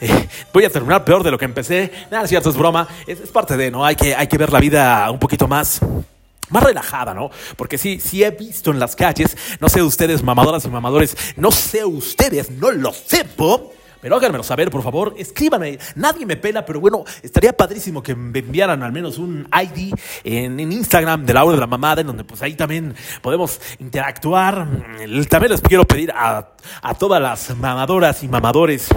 eh, 0.00 0.28
voy 0.52 0.64
a 0.64 0.70
terminar 0.70 1.04
peor 1.04 1.22
de 1.22 1.30
lo 1.30 1.38
que 1.38 1.44
empecé. 1.44 1.92
Nada, 2.10 2.24
es 2.24 2.30
cierto, 2.30 2.48
es 2.50 2.56
broma. 2.56 2.88
Es, 3.06 3.20
es, 3.20 3.30
parte 3.30 3.56
de, 3.56 3.70
¿no? 3.70 3.84
Hay 3.84 3.96
que, 3.96 4.14
hay 4.14 4.26
que 4.26 4.38
ver 4.38 4.52
la 4.52 4.60
vida 4.60 5.10
un 5.10 5.18
poquito 5.18 5.46
más 5.46 5.80
más 6.50 6.62
relajada, 6.62 7.12
¿no? 7.12 7.30
Porque 7.56 7.76
sí, 7.76 8.00
sí 8.00 8.24
he 8.24 8.30
visto 8.30 8.70
en 8.70 8.78
las 8.78 8.96
calles, 8.96 9.36
no 9.60 9.68
sé 9.68 9.82
ustedes, 9.82 10.22
mamadoras 10.22 10.64
y 10.64 10.68
mamadores, 10.68 11.14
no 11.36 11.50
sé 11.50 11.84
ustedes, 11.84 12.50
no 12.50 12.70
lo 12.70 12.92
sepo, 12.92 13.74
pero 14.00 14.16
háganmelo 14.16 14.42
saber, 14.42 14.70
por 14.70 14.82
favor. 14.82 15.14
Escríbanme. 15.16 15.78
Nadie 15.96 16.26
me 16.26 16.36
pela, 16.36 16.64
pero 16.64 16.80
bueno, 16.80 17.04
estaría 17.22 17.52
padrísimo 17.52 18.02
que 18.02 18.14
me 18.14 18.38
enviaran 18.38 18.82
al 18.82 18.92
menos 18.92 19.18
un 19.18 19.48
ID 19.52 19.94
en, 20.24 20.60
Instagram 20.60 21.24
de 21.24 21.34
la 21.34 21.44
hora 21.44 21.54
de 21.54 21.60
la 21.60 21.66
mamada, 21.66 22.00
en 22.00 22.06
donde 22.06 22.24
pues 22.24 22.42
ahí 22.42 22.54
también 22.54 22.94
podemos 23.22 23.60
interactuar. 23.78 24.68
También 25.28 25.52
les 25.52 25.60
quiero 25.60 25.84
pedir 25.86 26.12
a, 26.12 26.52
a 26.82 26.94
todas 26.94 27.20
las 27.20 27.56
mamadoras 27.56 28.22
y 28.22 28.28
mamadores 28.28 28.88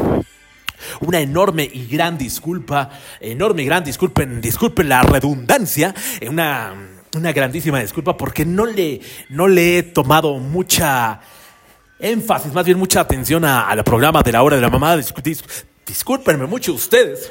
una 1.01 1.19
enorme 1.19 1.69
y 1.71 1.87
gran 1.87 2.17
disculpa, 2.17 2.89
enorme 3.19 3.63
y 3.63 3.65
gran 3.65 3.83
disculpen, 3.83 4.41
disculpen 4.41 4.89
la 4.89 5.03
redundancia, 5.03 5.93
una, 6.27 6.73
una 7.15 7.31
grandísima 7.31 7.79
disculpa 7.79 8.17
porque 8.17 8.45
no 8.45 8.65
le, 8.65 9.01
no 9.29 9.47
le 9.47 9.77
he 9.77 9.83
tomado 9.83 10.37
mucha 10.37 11.21
énfasis, 12.01 12.53
más 12.53 12.65
bien 12.65 12.77
mucha 12.77 12.99
atención 13.01 13.45
al 13.45 13.83
programa 13.83 14.21
de 14.21 14.31
la 14.31 14.43
hora 14.43 14.55
de 14.55 14.61
la 14.61 14.69
mamá. 14.69 14.97
Dis, 14.97 15.13
dis, 15.23 15.43
discúlpenme 15.85 16.45
mucho 16.45 16.73
ustedes. 16.73 17.29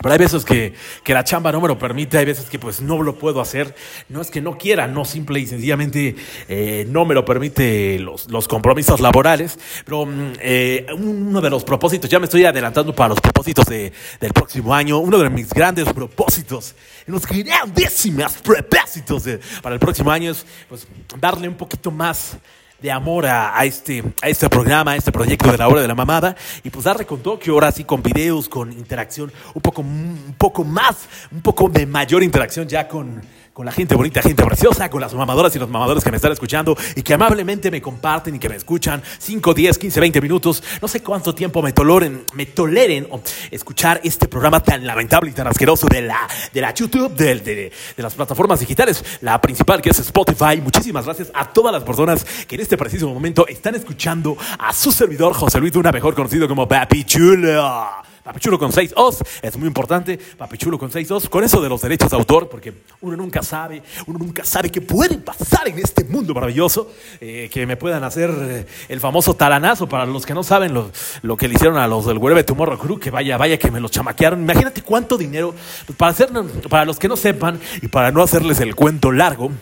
Pero 0.00 0.12
hay 0.12 0.18
veces 0.18 0.44
que, 0.44 0.74
que, 1.02 1.12
la 1.12 1.24
chamba 1.24 1.50
no 1.50 1.60
me 1.60 1.66
lo 1.66 1.76
permite, 1.76 2.18
hay 2.18 2.24
veces 2.24 2.48
que 2.48 2.60
pues 2.60 2.80
no 2.80 3.02
lo 3.02 3.18
puedo 3.18 3.40
hacer. 3.40 3.74
No 4.08 4.20
es 4.20 4.30
que 4.30 4.40
no 4.40 4.56
quiera, 4.56 4.86
no 4.86 5.04
simple 5.04 5.40
y 5.40 5.46
sencillamente 5.46 6.14
eh, 6.48 6.86
no 6.88 7.04
me 7.04 7.14
lo 7.14 7.24
permite 7.24 7.98
los, 7.98 8.30
los 8.30 8.46
compromisos 8.46 9.00
laborales. 9.00 9.58
Pero 9.84 10.06
eh, 10.40 10.86
uno 10.96 11.40
de 11.40 11.50
los 11.50 11.64
propósitos, 11.64 12.08
ya 12.08 12.20
me 12.20 12.26
estoy 12.26 12.44
adelantando 12.44 12.94
para 12.94 13.08
los 13.08 13.20
propósitos 13.20 13.66
de, 13.66 13.92
del 14.20 14.32
próximo 14.32 14.72
año, 14.72 14.98
uno 14.98 15.18
de 15.18 15.30
mis 15.30 15.48
grandes 15.48 15.92
propósitos, 15.92 16.76
unos 17.08 17.26
grandísimos 17.26 18.34
propósitos 18.34 19.24
de, 19.24 19.40
para 19.62 19.74
el 19.74 19.80
próximo 19.80 20.12
año 20.12 20.30
es 20.30 20.46
pues, 20.68 20.86
darle 21.20 21.48
un 21.48 21.56
poquito 21.56 21.90
más 21.90 22.38
de 22.80 22.90
amor 22.90 23.26
a, 23.26 23.58
a, 23.58 23.64
este, 23.64 24.02
a 24.22 24.28
este 24.28 24.48
programa, 24.48 24.92
a 24.92 24.96
este 24.96 25.12
proyecto 25.12 25.50
de 25.50 25.58
la 25.58 25.68
hora 25.68 25.80
de 25.80 25.88
la 25.88 25.94
mamada. 25.94 26.36
Y 26.62 26.70
pues 26.70 26.84
darle 26.84 27.06
con 27.06 27.22
Tokio, 27.22 27.54
ahora 27.54 27.72
sí 27.72 27.84
con 27.84 28.02
videos, 28.02 28.48
con 28.48 28.72
interacción, 28.72 29.32
un 29.54 29.62
poco, 29.62 29.82
un 29.82 30.34
poco 30.38 30.64
más, 30.64 31.08
un 31.32 31.40
poco 31.40 31.68
de 31.68 31.86
mayor 31.86 32.22
interacción 32.22 32.68
ya 32.68 32.86
con, 32.86 33.20
con 33.58 33.66
la 33.66 33.72
gente 33.72 33.96
bonita, 33.96 34.22
gente 34.22 34.44
preciosa, 34.44 34.88
con 34.88 35.00
las 35.00 35.12
mamadoras 35.14 35.56
y 35.56 35.58
los 35.58 35.68
mamadores 35.68 36.04
que 36.04 36.12
me 36.12 36.16
están 36.18 36.30
escuchando 36.30 36.76
y 36.94 37.02
que 37.02 37.14
amablemente 37.14 37.72
me 37.72 37.82
comparten 37.82 38.36
y 38.36 38.38
que 38.38 38.48
me 38.48 38.54
escuchan 38.54 39.02
5, 39.18 39.52
10, 39.52 39.78
15, 39.78 39.98
20 39.98 40.20
minutos, 40.20 40.62
no 40.80 40.86
sé 40.86 41.02
cuánto 41.02 41.34
tiempo 41.34 41.60
me 41.60 41.72
toleren, 41.72 42.22
me 42.34 42.46
toleren 42.46 43.08
escuchar 43.50 44.00
este 44.04 44.28
programa 44.28 44.62
tan 44.62 44.86
lamentable 44.86 45.30
y 45.30 45.32
tan 45.32 45.48
asqueroso 45.48 45.88
de 45.88 46.02
la, 46.02 46.28
de 46.54 46.60
la 46.60 46.72
YouTube, 46.72 47.12
de, 47.16 47.34
de, 47.40 47.72
de 47.96 48.02
las 48.04 48.14
plataformas 48.14 48.60
digitales, 48.60 49.04
la 49.22 49.40
principal 49.40 49.82
que 49.82 49.90
es 49.90 49.98
Spotify. 49.98 50.60
Muchísimas 50.62 51.04
gracias 51.04 51.32
a 51.34 51.52
todas 51.52 51.72
las 51.72 51.82
personas 51.82 52.24
que 52.46 52.54
en 52.54 52.60
este 52.60 52.76
preciso 52.76 53.08
momento 53.12 53.48
están 53.48 53.74
escuchando 53.74 54.36
a 54.56 54.72
su 54.72 54.92
servidor 54.92 55.34
José 55.34 55.58
Luis 55.58 55.74
Una, 55.74 55.90
mejor 55.90 56.14
conocido 56.14 56.46
como 56.46 56.68
Papi 56.68 57.02
Chulo. 57.02 58.07
Papichulo 58.28 58.58
con 58.58 58.70
6 58.70 58.92
os, 58.96 59.24
es 59.40 59.56
muy 59.56 59.68
importante, 59.68 60.18
Papichulo 60.18 60.78
con 60.78 60.92
6 60.92 61.10
os, 61.12 61.28
con 61.30 61.44
eso 61.44 61.62
de 61.62 61.70
los 61.70 61.80
derechos 61.80 62.10
de 62.10 62.16
autor, 62.18 62.50
porque 62.50 62.74
uno 63.00 63.16
nunca 63.16 63.42
sabe, 63.42 63.82
uno 64.06 64.18
nunca 64.18 64.44
sabe 64.44 64.68
qué 64.68 64.82
puede 64.82 65.16
pasar 65.16 65.66
en 65.66 65.78
este 65.78 66.04
mundo 66.04 66.34
maravilloso, 66.34 66.92
eh, 67.22 67.48
que 67.50 67.64
me 67.64 67.78
puedan 67.78 68.04
hacer 68.04 68.30
eh, 68.38 68.66
el 68.90 69.00
famoso 69.00 69.32
talanazo, 69.32 69.88
para 69.88 70.04
los 70.04 70.26
que 70.26 70.34
no 70.34 70.42
saben 70.42 70.74
lo, 70.74 71.36
que 71.38 71.48
le 71.48 71.54
hicieron 71.54 71.78
a 71.78 71.88
los 71.88 72.04
del 72.04 72.18
Wherever 72.18 72.44
Tomorrow 72.44 72.76
Crew, 72.76 72.98
que 73.00 73.10
vaya, 73.10 73.38
vaya 73.38 73.58
que 73.58 73.70
me 73.70 73.80
los 73.80 73.92
chamaquearon, 73.92 74.42
imagínate 74.42 74.82
cuánto 74.82 75.16
dinero, 75.16 75.54
para, 75.96 76.10
hacer, 76.10 76.28
para 76.68 76.84
los 76.84 76.98
que 76.98 77.08
no 77.08 77.16
sepan 77.16 77.58
y 77.80 77.88
para 77.88 78.12
no 78.12 78.22
hacerles 78.22 78.60
el 78.60 78.74
cuento 78.74 79.10
largo, 79.10 79.52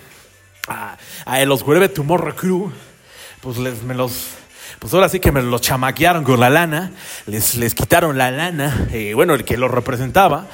a, 0.67 1.45
los 1.45 1.63
Wherever 1.63 1.89
Tomorrow 1.89 2.35
Crew, 2.35 2.73
pues 3.41 3.59
les, 3.59 3.85
me 3.85 3.95
los 3.95 4.36
pues 4.79 4.93
ahora 4.95 5.09
sí 5.09 5.21
que 5.21 5.33
me 5.33 5.43
los 5.43 5.61
chamaquearon 5.61 6.25
con 6.25 6.41
la 6.41 6.51
lana, 6.51 6.93
les, 7.27 7.55
les 7.57 7.75
quitaron 7.75 8.19
la 8.19 8.31
lana, 8.31 8.89
eh, 8.93 9.15
bueno, 9.15 9.35
el 9.35 9.45
que 9.45 9.57
lo 9.57 9.69
representaba, 9.69 10.47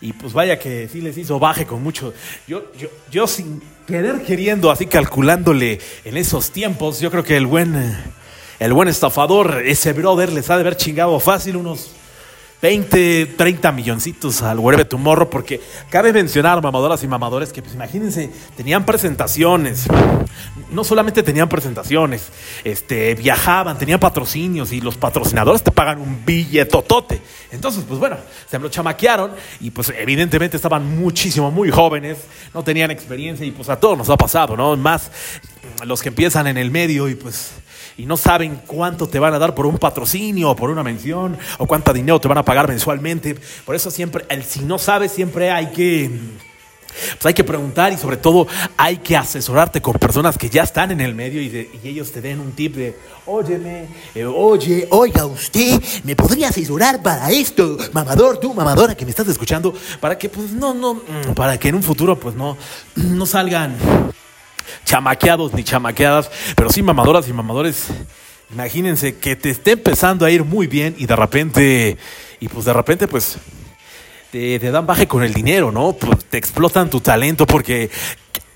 y 0.00 0.12
pues 0.12 0.32
vaya 0.32 0.58
que 0.58 0.88
sí 0.88 1.00
les 1.00 1.16
hizo 1.18 1.38
baje 1.38 1.66
con 1.66 1.82
mucho. 1.82 2.14
Yo, 2.46 2.72
yo, 2.78 2.88
yo 3.10 3.26
sin 3.26 3.62
querer 3.86 4.22
queriendo, 4.22 4.70
así 4.70 4.86
calculándole 4.86 5.80
en 6.04 6.16
esos 6.16 6.50
tiempos, 6.50 7.00
yo 7.00 7.10
creo 7.10 7.24
que 7.24 7.36
el 7.36 7.46
buen, 7.46 7.96
el 8.58 8.72
buen 8.72 8.88
estafador, 8.88 9.62
ese 9.64 9.92
brother, 9.92 10.32
les 10.32 10.50
ha 10.50 10.54
de 10.54 10.60
haber 10.60 10.76
chingado 10.76 11.18
fácil 11.20 11.56
unos 11.56 11.92
20, 12.60 13.26
30 13.36 13.72
milloncitos 13.72 14.42
al 14.42 14.58
Wherever 14.58 14.86
Tomorrow, 14.86 15.30
porque 15.30 15.60
cabe 15.90 16.12
mencionar, 16.12 16.60
mamadoras 16.60 17.02
y 17.04 17.08
mamadores, 17.08 17.52
que 17.52 17.62
pues 17.62 17.74
imagínense, 17.74 18.30
tenían 18.56 18.84
presentaciones, 18.84 19.86
no 20.70 20.82
solamente 20.82 21.22
tenían 21.22 21.48
presentaciones, 21.48 22.30
este, 22.64 23.14
viajaban, 23.14 23.78
tenían 23.78 24.00
patrocinios 24.00 24.72
y 24.72 24.80
los 24.80 24.96
patrocinadores 24.96 25.62
te 25.62 25.70
pagan 25.70 26.00
un 26.00 26.24
billetotote. 26.24 27.20
Entonces, 27.52 27.84
pues 27.86 28.00
bueno, 28.00 28.16
se 28.50 28.58
lo 28.58 28.68
chamaquearon 28.68 29.32
y 29.60 29.70
pues 29.70 29.92
evidentemente 29.96 30.56
estaban 30.56 30.98
muchísimo, 30.98 31.50
muy 31.52 31.70
jóvenes, 31.70 32.18
no 32.52 32.64
tenían 32.64 32.90
experiencia 32.90 33.46
y 33.46 33.52
pues 33.52 33.68
a 33.68 33.78
todos 33.78 33.96
nos 33.96 34.10
ha 34.10 34.16
pasado, 34.16 34.56
¿no? 34.56 34.76
Más 34.76 35.12
los 35.84 36.02
que 36.02 36.08
empiezan 36.08 36.48
en 36.48 36.58
el 36.58 36.70
medio 36.70 37.08
y 37.08 37.14
pues 37.14 37.52
y 37.98 38.06
no 38.06 38.16
saben 38.16 38.60
cuánto 38.64 39.08
te 39.08 39.18
van 39.18 39.34
a 39.34 39.40
dar 39.40 39.54
por 39.56 39.66
un 39.66 39.76
patrocinio 39.76 40.50
o 40.50 40.56
por 40.56 40.70
una 40.70 40.84
mención 40.84 41.36
o 41.58 41.66
cuánto 41.66 41.92
dinero 41.92 42.20
te 42.20 42.28
van 42.28 42.38
a 42.38 42.44
pagar 42.44 42.68
mensualmente. 42.68 43.36
Por 43.66 43.74
eso 43.74 43.90
siempre, 43.90 44.24
el, 44.28 44.44
si 44.44 44.60
no 44.60 44.78
sabes, 44.78 45.12
siempre 45.12 45.50
hay 45.50 45.66
que... 45.72 46.10
Pues 47.12 47.26
hay 47.26 47.34
que 47.34 47.44
preguntar 47.44 47.92
y 47.92 47.96
sobre 47.96 48.16
todo 48.16 48.48
hay 48.76 48.96
que 48.96 49.16
asesorarte 49.16 49.80
con 49.80 49.94
personas 49.94 50.36
que 50.36 50.48
ya 50.48 50.62
están 50.62 50.90
en 50.90 51.00
el 51.00 51.14
medio 51.14 51.40
y, 51.40 51.70
ellos 51.84 52.10
te 52.10 52.20
den 52.20 52.40
un 52.40 52.52
tip 52.52 52.74
de, 52.74 52.96
óyeme, 53.26 53.86
eh, 54.16 54.24
oye, 54.24 54.88
oiga 54.90 55.24
usted, 55.26 55.80
¿me 56.02 56.16
podría 56.16 56.48
asesorar 56.48 57.00
para 57.00 57.30
esto? 57.30 57.78
Mamador, 57.92 58.40
tú, 58.40 58.52
mamadora 58.52 58.96
que 58.96 59.04
me 59.04 59.10
estás 59.10 59.28
escuchando, 59.28 59.72
para 60.00 60.18
que 60.18 60.28
pues 60.28 60.50
no, 60.50 60.74
no, 60.74 60.94
mm, 60.94 61.34
para 61.36 61.56
que 61.56 61.68
en 61.68 61.76
un 61.76 61.84
futuro 61.84 62.18
pues 62.18 62.34
no, 62.34 62.56
no 62.96 63.26
salgan 63.26 63.76
chamaqueados 64.84 65.52
ni 65.54 65.64
chamaqueadas, 65.64 66.30
pero 66.56 66.70
sí 66.70 66.82
mamadoras 66.82 67.28
y 67.28 67.32
mamadores. 67.32 67.86
Imagínense 68.50 69.16
que 69.16 69.36
te 69.36 69.50
esté 69.50 69.72
empezando 69.72 70.24
a 70.24 70.30
ir 70.30 70.44
muy 70.44 70.66
bien 70.66 70.94
y 70.98 71.06
de 71.06 71.16
repente, 71.16 71.98
y 72.40 72.48
pues 72.48 72.64
de 72.64 72.72
repente 72.72 73.06
pues 73.06 73.38
te, 74.30 74.58
dan 74.58 74.86
baje 74.86 75.06
con 75.06 75.22
el 75.22 75.34
dinero, 75.34 75.70
¿no? 75.70 75.92
Pues 75.92 76.24
te 76.24 76.38
explotan 76.38 76.90
tu 76.90 77.00
talento 77.00 77.46
porque 77.46 77.90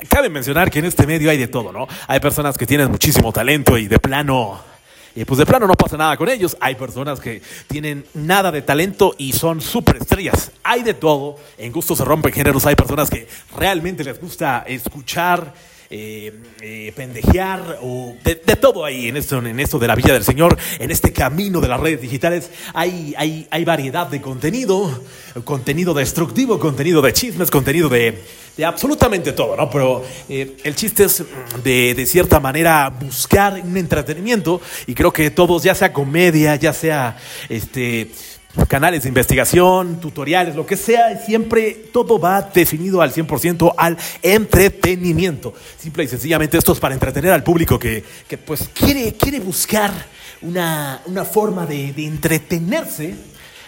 cabe 0.09 0.29
mencionar 0.29 0.71
que 0.71 0.79
en 0.79 0.87
este 0.87 1.07
medio 1.07 1.31
hay 1.31 1.39
de 1.39 1.49
todo, 1.49 1.73
¿no? 1.73 1.87
Hay 2.07 2.21
personas 2.21 2.57
que 2.57 2.67
tienen 2.67 2.91
muchísimo 2.91 3.33
talento 3.33 3.79
y 3.79 3.89
de 3.89 3.99
plano... 3.99 4.73
Y 5.15 5.27
pues 5.27 5.37
de 5.37 5.45
plano 5.45 5.67
no 5.67 5.75
pasa 5.75 5.99
nada 5.99 6.17
con 6.17 6.31
ellos. 6.31 6.57
Hay 6.59 6.75
personas 6.75 7.21
que 7.21 7.43
tienen 7.67 8.07
nada 8.15 8.51
de 8.51 8.63
talento 8.63 9.15
y 9.19 9.35
son 9.35 9.61
superestrellas. 9.61 10.53
Hay 10.63 10.83
de 10.83 10.95
todo. 10.95 11.37
En 11.59 11.71
gusto 11.71 11.95
se 11.95 12.03
rompen 12.03 12.33
géneros. 12.33 12.65
Hay 12.65 12.77
personas 12.77 13.11
que 13.11 13.29
realmente 13.55 14.05
les 14.05 14.19
gusta 14.19 14.65
escuchar, 14.67 15.53
eh, 15.95 16.33
eh, 16.63 16.91
pendejear 16.97 17.81
o 17.83 18.17
de, 18.25 18.35
todo 18.57 18.83
ahí 18.83 19.09
en 19.09 19.19
esto, 19.19 19.45
en 19.45 19.61
esto 19.61 19.79
de 19.79 19.87
la 19.87 19.95
Villa 19.95 20.15
del 20.15 20.25
Señor, 20.25 20.57
en 20.79 20.91
este 20.91 21.13
camino 21.13 21.61
de 21.61 21.69
las 21.69 21.79
redes 21.79 22.01
digitales. 22.01 22.51
Hay, 22.73 23.13
hay, 23.19 23.47
hay 23.51 23.65
variedad 23.67 24.07
de 24.07 24.23
contenido, 24.23 25.03
contenido 25.45 25.93
destructivo, 25.93 26.59
contenido 26.59 27.03
de 27.03 27.13
chismes, 27.13 27.51
contenido 27.51 27.91
de, 27.91 28.23
de 28.57 28.65
absolutamente 28.65 29.33
todo, 29.33 29.55
¿no? 29.55 29.69
Pero 29.69 30.03
eh, 30.31 30.57
el 30.65 30.75
chiste 30.77 31.05
es 31.05 31.21
mm, 31.21 31.63
de, 31.63 31.95
de 31.95 32.07
cierta 32.07 32.41
manera 32.41 32.89
buscar 32.89 33.61
un 33.63 33.77
entretenimiento 33.77 34.63
y 34.87 34.95
creo 34.95 35.13
que 35.13 35.31
todos, 35.31 35.63
ya 35.63 35.75
sea 35.75 35.93
comedia, 35.93 36.57
ya 36.57 36.73
sea 36.73 37.19
este 37.51 38.11
canales 38.69 39.03
de 39.03 39.09
investigación, 39.09 40.01
tutoriales, 40.01 40.55
lo 40.55 40.67
que 40.67 40.77
sea, 40.77 41.19
siempre 41.25 41.73
todo 41.93 42.19
va 42.19 42.43
definido 42.43 43.01
al 43.03 43.13
100% 43.13 43.75
al 43.77 43.97
entretenimiento. 44.23 45.55
Simple 45.79 46.05
y 46.05 46.09
sencillamente 46.09 46.59
esto 46.59 46.73
es 46.73 46.81
para 46.81 46.95
entretener 46.95 47.33
al 47.33 47.43
público 47.43 47.79
que, 47.79 48.05
que, 48.29 48.39
pues 48.39 48.69
quiere, 48.75 49.15
quiere 49.15 49.41
buscar 49.41 49.91
una, 50.43 51.03
una 51.07 51.25
forma 51.25 51.67
de, 51.67 51.93
de 51.93 52.07
entretenerse 52.07 53.15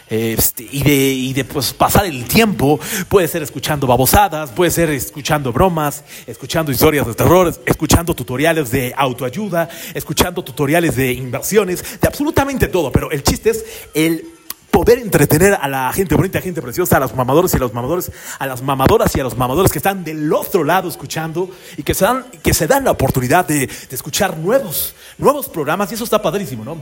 este, 0.09 0.69
y 0.71 0.83
de, 0.83 1.13
y 1.13 1.33
de 1.33 1.45
pues, 1.45 1.73
pasar 1.73 2.07
el 2.07 2.25
tiempo. 2.25 2.79
Puede 3.09 3.27
ser 3.29 3.43
escuchando 3.43 3.87
babosadas, 3.87 4.51
puede 4.51 4.71
ser 4.71 4.91
escuchando 4.91 5.53
bromas, 5.53 6.05
escuchando 6.27 6.71
historias 6.71 7.07
de 7.07 7.15
terror, 7.15 7.55
escuchando 7.65 8.15
tutoriales 8.15 8.71
de 8.71 8.93
autoayuda, 8.97 9.69
escuchando 9.95 10.45
tutoriales 10.45 10.97
de 10.97 11.13
inversiones, 11.13 12.01
de 12.01 12.07
absolutamente 12.07 12.69
todo. 12.69 12.93
Pero 12.93 13.11
el 13.11 13.23
chiste 13.23 13.51
es 13.51 13.65
el 13.95 14.34
poder 14.75 14.99
entretener 14.99 15.57
a 15.61 15.69
la 15.69 15.93
gente 15.93 16.17
bonita, 16.17 16.39
a 16.39 16.41
la 16.41 16.45
gente 16.45 16.61
preciosa, 16.61 16.97
a 16.97 17.01
los 17.01 17.15
mamadores 17.15 17.55
y 17.55 17.57
a 17.59 17.61
los 17.61 17.73
mamadores, 17.73 18.11
a 18.41 18.47
las 18.47 18.61
mamadoras 18.61 19.15
y 19.15 19.21
a 19.21 19.23
los 19.23 19.37
mamadores 19.37 19.71
que 19.71 19.79
están 19.79 20.03
del 20.03 20.33
otro 20.33 20.65
lado 20.65 20.89
escuchando 20.89 21.49
y 21.77 21.85
que 21.85 21.95
se 21.95 22.05
dan, 22.05 22.27
que 22.43 22.53
se 22.53 22.67
dan 22.67 22.83
la 22.83 22.91
oportunidad 22.91 23.47
de, 23.47 23.69
de 23.69 23.95
escuchar 23.95 24.37
nuevos, 24.37 24.97
nuevos 25.17 25.49
programas 25.49 25.93
y 25.93 25.95
eso 25.95 26.03
está 26.03 26.21
padrísimo, 26.21 26.65
¿no? 26.65 26.77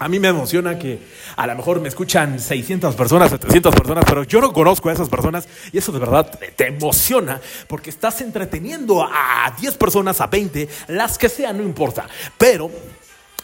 A 0.00 0.08
mí 0.08 0.18
me 0.18 0.28
emociona 0.28 0.76
que 0.76 0.98
a 1.36 1.46
lo 1.46 1.54
mejor 1.54 1.80
me 1.80 1.88
escuchan 1.88 2.40
600 2.40 2.96
personas, 2.96 3.30
700 3.30 3.74
personas, 3.76 4.04
pero 4.06 4.24
yo 4.24 4.40
no 4.40 4.52
conozco 4.52 4.88
a 4.88 4.92
esas 4.92 5.08
personas 5.08 5.46
y 5.72 5.78
eso 5.78 5.92
de 5.92 6.00
verdad 6.00 6.36
te, 6.36 6.50
te 6.50 6.66
emociona 6.66 7.40
porque 7.68 7.90
estás 7.90 8.20
entreteniendo 8.22 9.04
a 9.04 9.54
10 9.60 9.76
personas, 9.76 10.20
a 10.20 10.26
20, 10.26 10.68
las 10.88 11.16
que 11.16 11.28
sean, 11.28 11.58
no 11.58 11.62
importa. 11.62 12.08
Pero 12.36 12.70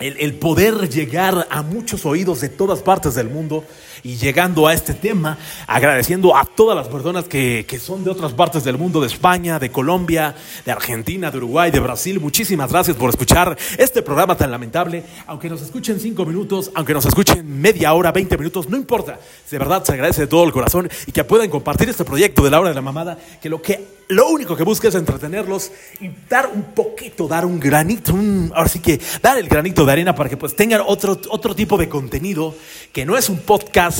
el, 0.00 0.16
el 0.18 0.34
poder 0.34 0.88
llegar 0.88 1.46
a 1.50 1.62
muchos 1.62 2.04
oídos 2.06 2.40
de 2.40 2.48
todas 2.48 2.80
partes 2.82 3.14
del 3.14 3.28
mundo 3.28 3.64
y 4.06 4.14
llegando 4.18 4.68
a 4.68 4.72
este 4.72 4.94
tema, 4.94 5.36
agradeciendo 5.66 6.36
a 6.36 6.44
todas 6.44 6.76
las 6.76 6.86
personas 6.86 7.24
que, 7.24 7.64
que 7.66 7.80
son 7.80 8.04
de 8.04 8.10
otras 8.10 8.32
partes 8.34 8.62
del 8.62 8.78
mundo, 8.78 9.00
de 9.00 9.08
España, 9.08 9.58
de 9.58 9.72
Colombia, 9.72 10.32
de 10.64 10.70
Argentina, 10.70 11.28
de 11.32 11.38
Uruguay, 11.38 11.72
de 11.72 11.80
Brasil. 11.80 12.20
Muchísimas 12.20 12.70
gracias 12.70 12.96
por 12.96 13.10
escuchar 13.10 13.58
este 13.76 14.02
programa 14.02 14.36
tan 14.36 14.52
lamentable. 14.52 15.02
Aunque 15.26 15.48
nos 15.48 15.60
escuchen 15.60 15.98
cinco 15.98 16.24
minutos, 16.24 16.70
aunque 16.76 16.94
nos 16.94 17.04
escuchen 17.04 17.60
media 17.60 17.94
hora, 17.94 18.12
20 18.12 18.38
minutos, 18.38 18.68
no 18.68 18.76
importa. 18.76 19.18
De 19.50 19.58
verdad 19.58 19.82
se 19.82 19.94
agradece 19.94 20.20
de 20.20 20.26
todo 20.28 20.44
el 20.44 20.52
corazón 20.52 20.88
y 21.08 21.10
que 21.10 21.24
puedan 21.24 21.50
compartir 21.50 21.88
este 21.88 22.04
proyecto 22.04 22.44
de 22.44 22.50
la 22.50 22.60
hora 22.60 22.68
de 22.68 22.76
la 22.76 22.82
mamada, 22.82 23.18
que 23.42 23.48
lo 23.48 23.60
que 23.60 23.96
lo 24.08 24.28
único 24.28 24.56
que 24.56 24.62
busca 24.62 24.86
es 24.88 24.94
entretenerlos 24.94 25.72
y 26.00 26.10
dar 26.28 26.46
un 26.46 26.62
poquito, 26.74 27.26
dar 27.26 27.44
un 27.44 27.58
granito, 27.58 28.14
un, 28.14 28.52
ahora 28.54 28.68
sí 28.68 28.78
que 28.78 29.00
dar 29.20 29.36
el 29.36 29.48
granito 29.48 29.84
de 29.84 29.92
arena 29.92 30.14
para 30.14 30.28
que 30.28 30.36
pues 30.36 30.54
tengan 30.54 30.82
otro, 30.86 31.18
otro 31.28 31.56
tipo 31.56 31.76
de 31.76 31.88
contenido 31.88 32.54
que 32.92 33.04
no 33.04 33.16
es 33.16 33.28
un 33.28 33.38
podcast, 33.38 33.95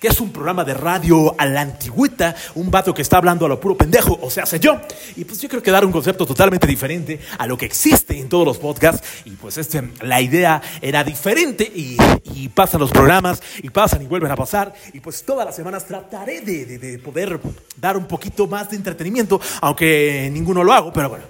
que 0.00 0.08
es 0.08 0.20
un 0.20 0.30
programa 0.32 0.64
de 0.64 0.74
radio 0.74 1.34
a 1.38 1.46
la 1.46 1.60
antigüita, 1.62 2.34
un 2.54 2.70
vato 2.70 2.92
que 2.94 3.02
está 3.02 3.16
hablando 3.18 3.46
a 3.46 3.48
lo 3.48 3.60
puro 3.60 3.76
pendejo, 3.76 4.18
o 4.22 4.30
sea, 4.30 4.46
sé 4.46 4.60
yo. 4.60 4.80
Y 5.16 5.24
pues 5.24 5.40
yo 5.40 5.48
creo 5.48 5.62
que 5.62 5.70
dar 5.70 5.84
un 5.84 5.92
concepto 5.92 6.26
totalmente 6.26 6.66
diferente 6.66 7.20
a 7.38 7.46
lo 7.46 7.56
que 7.56 7.66
existe 7.66 8.18
en 8.18 8.28
todos 8.28 8.44
los 8.46 8.58
podcasts. 8.58 9.06
Y 9.24 9.30
pues 9.32 9.58
este, 9.58 9.82
la 10.02 10.20
idea 10.20 10.60
era 10.80 11.04
diferente 11.04 11.64
y, 11.64 11.96
pasan 12.54 12.80
los 12.80 12.90
programas 12.90 13.40
y 13.62 13.70
pasan 13.70 14.02
y 14.02 14.06
vuelven 14.06 14.30
a 14.32 14.36
pasar. 14.36 14.74
Y 14.92 15.00
pues 15.00 15.22
todas 15.24 15.46
las 15.46 15.54
semanas 15.56 15.86
trataré 15.86 16.40
de, 16.40 16.66
de- 16.66 16.78
de 16.78 16.98
poder 16.98 17.40
dar 17.76 17.96
un 17.96 18.06
poquito 18.06 18.46
más 18.46 18.70
de 18.70 18.76
entretenimiento, 18.76 19.40
aunque 19.60 20.28
ninguno 20.32 20.64
lo 20.64 20.72
hago, 20.72 20.92
pero 20.92 21.08
bueno. 21.10 21.24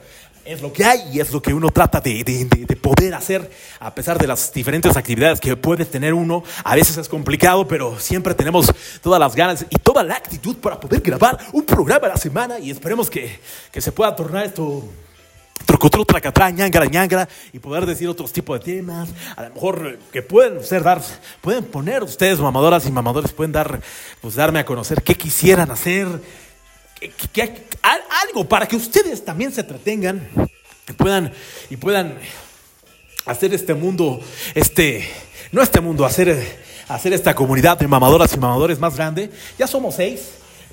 Es 0.50 0.60
lo 0.60 0.72
que 0.72 0.84
hay 0.84 1.00
y 1.12 1.20
es 1.20 1.30
lo 1.32 1.40
que 1.40 1.54
uno 1.54 1.70
trata 1.70 2.00
de, 2.00 2.24
de- 2.24 2.44
de- 2.44 2.64
de 2.66 2.76
poder 2.76 3.14
hacer 3.14 3.48
a 3.78 3.94
pesar 3.94 4.18
de 4.18 4.26
las 4.26 4.52
diferentes 4.52 4.96
actividades 4.96 5.38
que 5.38 5.56
puede 5.56 5.84
tener 5.84 6.12
uno. 6.12 6.42
A 6.64 6.74
veces 6.74 6.96
es 6.96 7.08
complicado, 7.08 7.68
pero 7.68 8.00
siempre 8.00 8.34
tenemos 8.34 8.66
todas 9.00 9.20
las 9.20 9.36
ganas 9.36 9.64
y 9.70 9.76
toda 9.76 10.02
la 10.02 10.14
actitud 10.16 10.56
para 10.56 10.80
poder 10.80 11.02
grabar 11.02 11.38
un 11.52 11.62
programa 11.64 12.08
a 12.08 12.10
la 12.10 12.16
semana 12.16 12.58
y 12.58 12.72
esperemos 12.72 13.08
que, 13.08 13.38
que 13.70 13.80
se 13.80 13.92
pueda 13.92 14.16
tornar 14.16 14.44
esto 14.46 14.82
trucutru, 15.66 16.04
tracatrá, 16.04 16.50
ñangara, 16.50 16.86
ñangara, 16.86 17.28
y 17.52 17.60
poder 17.60 17.86
decir 17.86 18.08
otros 18.08 18.32
tipos 18.32 18.58
de 18.58 18.64
temas, 18.74 19.08
a 19.36 19.44
lo 19.44 19.54
mejor 19.54 19.86
eh, 19.86 19.98
que 20.12 20.22
pueden 20.22 20.64
ser 20.64 20.82
dar, 20.82 21.00
pueden 21.42 21.64
poner 21.64 22.02
ustedes 22.02 22.40
mamadoras 22.40 22.86
y 22.86 22.90
mamadores, 22.90 23.30
pueden 23.32 23.52
dar, 23.52 23.80
pues 24.20 24.34
darme 24.34 24.58
a 24.58 24.64
conocer 24.64 25.02
qué 25.04 25.14
quisieran 25.14 25.70
hacer, 25.70 26.08
que- 27.00 27.08
que- 27.10 27.28
que- 27.32 27.78
al- 27.82 28.02
algo 28.28 28.48
para 28.48 28.66
que 28.68 28.76
ustedes 28.76 29.24
también 29.24 29.52
se 29.52 29.62
entretengan 29.62 30.28
y 30.88 30.92
puedan, 30.92 31.32
y 31.70 31.76
puedan 31.76 32.18
hacer 33.26 33.54
este 33.54 33.74
mundo, 33.74 34.20
este, 34.54 35.08
no 35.52 35.62
este 35.62 35.80
mundo, 35.80 36.04
hacer, 36.04 36.36
hacer 36.88 37.12
esta 37.12 37.34
comunidad 37.34 37.78
de 37.78 37.88
mamadoras 37.88 38.32
y 38.34 38.38
mamadores 38.38 38.78
más 38.78 38.96
grande. 38.96 39.30
Ya 39.58 39.66
somos 39.66 39.94
seis. 39.96 40.20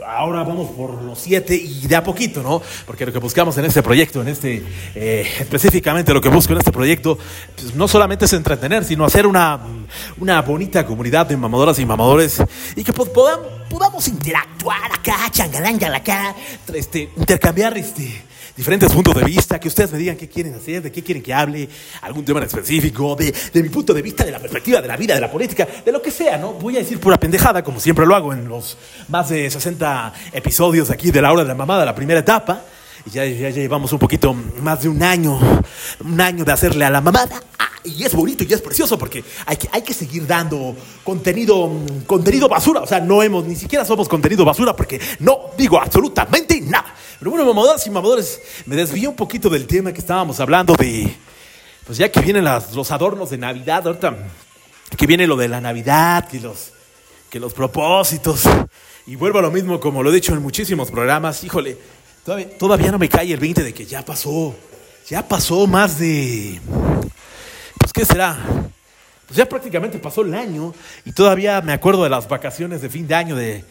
Ahora 0.06 0.44
vamos 0.44 0.70
por 0.72 1.02
los 1.02 1.18
siete 1.20 1.56
y 1.56 1.88
de 1.88 1.96
a 1.96 2.04
poquito, 2.04 2.44
¿no? 2.44 2.62
Porque 2.86 3.06
lo 3.06 3.12
que 3.12 3.18
buscamos 3.20 3.58
en 3.58 3.66
este 3.66 3.82
proyecto, 3.82 4.22
en 4.22 4.28
este, 4.28 4.64
eh, 4.94 5.28
específicamente 5.40 6.14
lo 6.14 6.22
que 6.22 6.30
busco 6.30 6.54
en 6.54 6.60
este 6.60 6.72
proyecto, 6.72 7.18
pues 7.56 7.74
no 7.74 7.88
solamente 7.88 8.26
es 8.26 8.34
entretener, 8.34 8.86
sino 8.86 9.06
hacer 9.06 9.26
una, 9.26 9.60
una 10.20 10.42
bonita 10.44 10.86
comunidad 10.86 11.26
de 11.26 11.36
mamadoras 11.36 11.80
y 11.80 11.86
mamadores 11.86 12.38
y 12.76 12.84
que 12.84 12.94
podam- 12.94 13.42
podamos 13.70 14.08
interactuar 14.08 14.92
acá, 14.94 15.30
changalangala 15.32 15.98
acá, 15.98 16.36
este, 16.74 17.10
intercambiar 17.18 17.76
este, 17.78 18.22
diferentes 18.58 18.92
puntos 18.92 19.16
de 19.16 19.24
vista, 19.24 19.60
que 19.60 19.68
ustedes 19.68 19.92
me 19.92 20.00
digan 20.00 20.18
qué 20.18 20.28
quieren 20.28 20.56
hacer, 20.56 20.82
de 20.82 20.92
qué 20.92 21.04
quieren 21.04 21.24
que 21.24 21.34
hable, 21.34 21.70
algún 22.02 22.26
tema 22.26 22.40
en 22.40 22.48
específico, 22.48 23.16
de, 23.16 23.34
de 23.54 23.64
mi 23.64 23.70
punto 23.70 23.94
de 23.94 24.02
vista, 24.02 24.26
de 24.26 24.32
la 24.32 24.40
perspectiva 24.40 24.82
de 24.82 24.88
la 24.88 24.98
vida, 24.98 25.14
de 25.14 25.22
la 25.22 25.32
política, 25.32 25.68
de 25.86 25.92
lo 25.92 26.02
que 26.02 26.10
sea, 26.10 26.38
¿no? 26.38 26.54
Voy 26.54 26.76
a 26.76 26.80
decir 26.80 27.00
pura 27.00 27.18
pendejada, 27.18 27.64
como 27.64 27.80
siempre 27.80 28.06
lo 28.06 28.16
hago 28.16 28.34
en 28.34 28.48
los 28.50 28.78
más 29.10 29.30
de 29.30 29.50
60 29.50 30.14
episodios 30.34 30.90
aquí 30.90 31.12
de 31.12 31.22
la 31.22 31.32
hora 31.32 31.44
de 31.44 31.50
la 31.50 31.56
mamada, 31.56 31.86
la 31.86 31.96
primera 31.96 32.20
etapa. 32.20 32.64
Y 33.06 33.12
ya, 33.12 33.26
ya, 33.26 33.50
ya 33.50 33.62
llevamos 33.62 33.94
un 33.94 34.00
poquito 34.00 34.34
más 34.34 34.82
de 34.82 34.90
un 34.90 35.02
año, 35.04 35.40
un 36.04 36.20
año 36.20 36.44
de 36.44 36.52
hacerle 36.52 36.84
a 36.84 36.90
la 36.90 37.00
mamada. 37.00 37.42
Ah, 37.60 37.70
y 37.84 38.04
es 38.04 38.14
bonito 38.14 38.44
y 38.44 38.54
es 38.54 38.62
precioso 38.62 38.98
porque 38.98 39.24
hay 39.46 39.58
que, 39.58 39.70
hay 39.72 39.82
que 39.82 39.94
seguir 39.94 40.28
dando 40.28 40.76
contenido, 41.04 41.72
contenido 42.06 42.50
basura. 42.50 42.82
O 42.82 42.88
sea, 42.88 43.00
no 43.00 43.24
hemos, 43.24 43.46
ni 43.46 43.56
siquiera 43.56 43.86
somos 43.86 44.10
contenido 44.10 44.44
basura 44.44 44.76
porque 44.76 45.00
no 45.20 45.52
digo 45.58 45.80
absolutamente 45.80 46.60
nada. 46.62 46.94
Pero 47.20 47.32
bueno, 47.32 47.46
mamadoras 47.46 47.86
y 47.88 47.90
mamadores, 47.90 48.40
me 48.68 48.76
desvié 48.76 49.08
un 49.08 49.16
poquito 49.16 49.50
del 49.50 49.66
tema 49.66 49.92
que 49.92 50.00
estábamos 50.00 50.40
hablando 50.40 50.76
de, 50.76 51.16
pues 51.86 51.98
ya 51.98 52.12
que 52.12 52.20
vienen 52.20 52.46
los 52.46 52.92
adornos 52.92 53.32
de 53.32 53.40
Navidad, 53.40 53.88
ahorita 53.88 54.16
que 54.96 55.08
viene 55.08 55.26
lo 55.26 55.36
de 55.36 55.48
la 55.48 55.60
Navidad, 55.60 56.28
que 56.28 56.40
los, 56.40 56.72
que 57.30 57.40
los 57.40 57.54
propósitos. 57.54 58.44
Y 59.08 59.16
vuelvo 59.16 59.40
a 59.40 59.42
lo 59.42 59.50
mismo, 59.50 59.80
como 59.80 60.04
lo 60.04 60.12
he 60.12 60.14
dicho 60.14 60.34
en 60.34 60.44
muchísimos 60.44 60.92
programas, 60.92 61.44
híjole, 61.44 61.78
todavía, 62.24 62.58
todavía 62.58 62.92
no 62.92 63.00
me 63.00 63.10
cae 63.10 63.34
el 63.34 63.40
20 63.40 63.64
de 63.64 63.74
que 63.74 63.86
ya 63.86 64.06
pasó, 64.06 64.56
ya 65.10 65.28
pasó 65.28 65.66
más 65.66 65.98
de, 65.98 66.62
pues 67.80 67.94
¿qué 67.94 68.06
será? 68.06 68.38
Pues 69.26 69.38
ya 69.38 69.50
prácticamente 69.50 69.98
pasó 69.98 70.22
el 70.22 70.36
año 70.36 70.74
y 71.04 71.14
todavía 71.14 71.62
me 71.62 71.74
acuerdo 71.74 72.04
de 72.04 72.12
las 72.12 72.28
vacaciones 72.28 72.82
de 72.82 72.90
fin 72.90 73.08
de 73.08 73.16
año 73.16 73.36
de, 73.36 73.64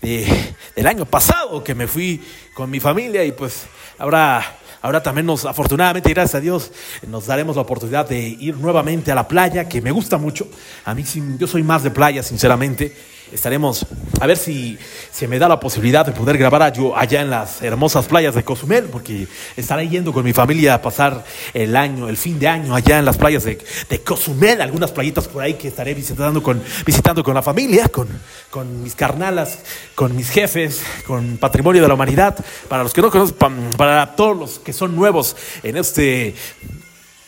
de- 0.00 0.54
del 0.76 0.86
año 0.86 1.04
pasado 1.06 1.62
que 1.64 1.74
me 1.74 1.86
fui 1.86 2.22
con 2.54 2.70
mi 2.70 2.80
familia 2.80 3.24
y 3.24 3.32
pues 3.32 3.66
ahora, 3.98 4.58
ahora 4.82 5.02
también 5.02 5.26
nos, 5.26 5.44
afortunadamente, 5.44 6.10
gracias 6.10 6.36
a 6.36 6.40
Dios, 6.40 6.70
nos 7.06 7.26
daremos 7.26 7.56
la 7.56 7.62
oportunidad 7.62 8.08
de 8.08 8.20
ir 8.20 8.56
nuevamente 8.56 9.10
a 9.12 9.14
la 9.14 9.26
playa, 9.26 9.68
que 9.68 9.80
me 9.82 9.90
gusta 9.90 10.18
mucho. 10.18 10.48
A 10.84 10.94
mí 10.94 11.04
yo 11.38 11.46
soy 11.46 11.62
más 11.62 11.82
de 11.82 11.90
playa, 11.90 12.22
sinceramente. 12.22 12.94
Estaremos 13.32 13.86
a 14.20 14.26
ver 14.26 14.36
si 14.36 14.78
se 15.12 15.28
me 15.28 15.38
da 15.38 15.48
la 15.48 15.60
posibilidad 15.60 16.04
de 16.06 16.12
poder 16.12 16.38
grabar 16.38 16.62
a- 16.62 16.72
yo 16.72 16.96
allá 16.96 17.20
en 17.22 17.30
las 17.30 17.62
hermosas 17.62 18.06
playas 18.06 18.34
de 18.34 18.42
Cozumel, 18.44 18.84
porque 18.84 19.26
estaré 19.56 19.88
yendo 19.88 20.12
con 20.12 20.24
mi 20.24 20.32
familia 20.32 20.74
a 20.74 20.82
pasar 20.82 21.24
el 21.54 21.76
año, 21.76 22.08
el 22.08 22.16
fin 22.16 22.38
de 22.38 22.48
año 22.48 22.74
allá 22.74 22.98
en 22.98 23.04
las 23.04 23.16
playas 23.16 23.44
de, 23.44 23.58
de 23.88 24.00
Cozumel, 24.00 24.60
algunas 24.60 24.90
playitas 24.92 25.28
por 25.28 25.42
ahí 25.42 25.54
que 25.54 25.68
estaré 25.68 25.94
visitando 25.94 26.42
con, 26.42 26.62
visitando 26.86 27.22
con 27.22 27.34
la 27.34 27.42
familia, 27.42 27.88
con, 27.88 28.08
con 28.50 28.82
mis 28.82 28.94
carnalas, 28.94 29.58
con 29.94 30.16
mis 30.16 30.30
jefes, 30.30 30.82
con 31.06 31.36
Patrimonio 31.36 31.82
de 31.82 31.88
la 31.88 31.94
Humanidad. 31.94 32.36
Para 32.68 32.82
los 32.82 32.92
que 32.92 33.02
no 33.02 33.10
conocen, 33.10 33.36
para 33.76 34.16
todos 34.16 34.36
los 34.36 34.58
que 34.58 34.72
son 34.72 34.96
nuevos 34.96 35.36
en 35.62 35.76
este 35.76 36.34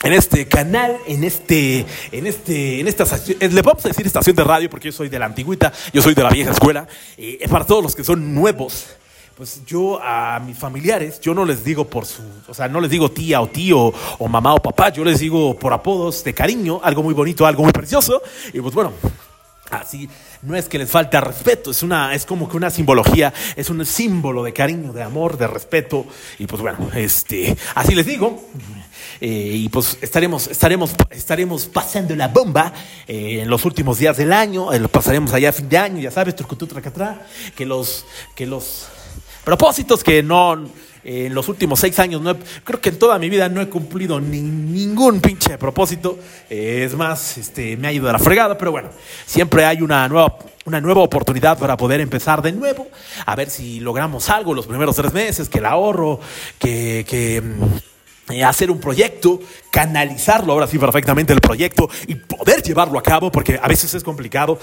en 0.03 0.13
este 0.13 0.49
canal, 0.49 0.97
en 1.07 1.25
este, 1.25 1.85
en 2.11 2.27
este, 2.27 2.81
en 2.81 2.89
esta 2.89 3.05
eh, 3.05 3.49
le 3.49 3.63
vamos 3.63 3.85
a 3.85 3.89
decir 3.89 4.07
estación 4.07 4.35
de 4.35 4.45
radio 4.45 4.71
porque 4.71 4.89
yo 4.89 4.93
soy 4.93 5.09
de 5.09 5.19
la 5.19 5.27
antigüita, 5.27 5.73
yo 5.93 6.01
soy 6.01 6.15
de 6.15 6.23
la 6.23 6.31
vieja 6.31 6.53
escuela, 6.53 6.87
es 7.17 7.49
para 7.51 7.67
todos 7.67 7.83
los 7.83 7.95
que 7.95 8.05
son 8.05 8.35
nuevos. 8.35 8.87
Pues 9.37 9.63
yo 9.65 9.99
a 10.03 10.39
mis 10.41 10.59
familiares, 10.59 11.19
yo 11.21 11.33
no 11.33 11.47
les 11.47 11.65
digo 11.65 11.87
por 11.87 12.05
su, 12.05 12.23
o 12.47 12.53
sea, 12.53 12.69
no 12.69 12.79
les 12.79 12.91
digo 12.91 13.11
tía 13.11 13.41
o 13.41 13.49
tío 13.49 13.93
o 14.19 14.29
mamá 14.29 14.53
o 14.53 14.59
papá, 14.59 14.91
yo 14.91 15.03
les 15.03 15.19
digo 15.19 15.59
por 15.59 15.73
apodos 15.73 16.23
de 16.25 16.35
cariño, 16.35 16.81
algo 16.83 17.03
muy 17.03 17.15
bonito, 17.15 17.47
algo 17.47 17.63
muy 17.63 17.73
precioso, 17.73 18.23
y 18.53 18.61
pues 18.61 18.75
bueno, 18.75 18.93
Así, 19.71 20.11
no 20.43 20.57
es 20.57 20.69
que 20.69 20.79
les 20.79 20.91
falta 20.91 21.21
respeto, 21.21 21.71
es, 21.71 21.85
una, 21.85 22.13
es 22.13 22.27
como 22.27 22.49
que 22.49 22.57
una 22.57 22.71
simbología, 22.71 23.33
es 23.55 23.71
un 23.71 23.87
símbolo 23.87 24.43
de 24.43 24.53
cariño, 24.53 24.93
de 24.93 25.03
amor, 25.03 25.39
de 25.39 25.47
respeto. 25.47 26.07
Y 26.41 26.47
pues 26.47 26.61
bueno, 26.61 26.91
este, 26.93 27.57
así 27.77 27.95
les 27.95 28.05
digo. 28.05 28.43
Eh, 29.21 29.53
y 29.55 29.69
pues 29.69 29.99
estaremos, 30.01 30.47
estaremos, 30.49 30.93
estaremos 31.11 31.67
pasando 31.67 32.17
la 32.17 32.29
bomba 32.29 32.73
eh, 33.07 33.41
en 33.43 33.51
los 33.51 33.65
últimos 33.65 33.99
días 33.99 34.17
del 34.17 34.33
año, 34.33 34.73
eh, 34.73 34.81
pasaremos 34.89 35.33
allá 35.35 35.51
a 35.51 35.53
fin 35.53 35.69
de 35.69 35.77
año, 35.79 35.99
ya 36.01 36.11
sabes, 36.11 36.35
trucutú, 36.35 36.67
tracatrá, 36.67 37.27
que 37.55 37.67
los, 37.67 38.07
que 38.35 38.47
los 38.47 38.87
propósitos 39.45 40.03
que 40.03 40.23
no 40.23 40.65
eh, 41.03 41.27
en 41.27 41.35
los 41.35 41.49
últimos 41.49 41.81
seis 41.81 41.99
años 41.99 42.21
no 42.21 42.37
creo 42.63 42.81
que 42.81 42.91
en 42.91 42.99
toda 42.99 43.19
mi 43.19 43.31
vida 43.31 43.49
no 43.49 43.61
he 43.63 43.69
cumplido 43.69 44.21
ni- 44.21 44.41
ningún 44.43 45.21
pinche 45.21 45.57
propósito. 45.57 46.19
Eh, 46.51 46.85
es 46.87 46.95
más 46.95 47.39
este 47.39 47.77
me 47.79 47.89
ha 47.89 47.93
ido 47.93 48.07
de 48.07 48.13
la 48.13 48.19
fregada 48.19 48.57
pero 48.59 48.71
bueno 48.71 48.91
siempre 49.27 49.65
hay 49.65 49.81
una 49.81 50.07
nueva 50.09 50.37
una 50.67 50.79
nueva 50.81 51.01
oportunidad 51.01 51.59
para 51.59 51.77
poder 51.79 52.01
empezar 52.03 52.43
de 52.43 52.53
nuevo 52.53 52.89
a 53.25 53.35
ver 53.35 53.49
si 53.49 53.81
logramos 53.81 54.29
algo 54.29 54.53
los 54.53 54.67
primeros 54.67 54.95
tres 54.95 55.13
meses 55.15 55.49
que 55.49 55.59
el 55.59 55.65
ahorro 55.67 56.21
que, 56.59 57.07
que 57.09 57.41
mm, 57.41 57.63
hacer 58.45 58.71
un 58.71 58.81
proyecto, 58.81 59.41
canalizarlo 59.71 60.53
ahora 60.53 60.67
sí 60.67 60.79
perfectamente 60.79 61.33
el 61.33 61.41
proyecto 61.41 61.89
y 62.07 62.15
poder 62.15 62.63
llevarlo 62.63 62.99
a 62.99 63.03
cabo, 63.03 63.31
porque 63.31 63.59
a 63.61 63.69
veces 63.69 63.93
es 63.95 64.05
complicado. 64.05 64.59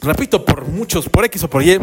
Repito, 0.00 0.44
por 0.44 0.66
muchos, 0.66 1.08
por 1.08 1.24
X 1.24 1.44
o 1.44 1.50
por 1.50 1.62
Y, 1.62 1.78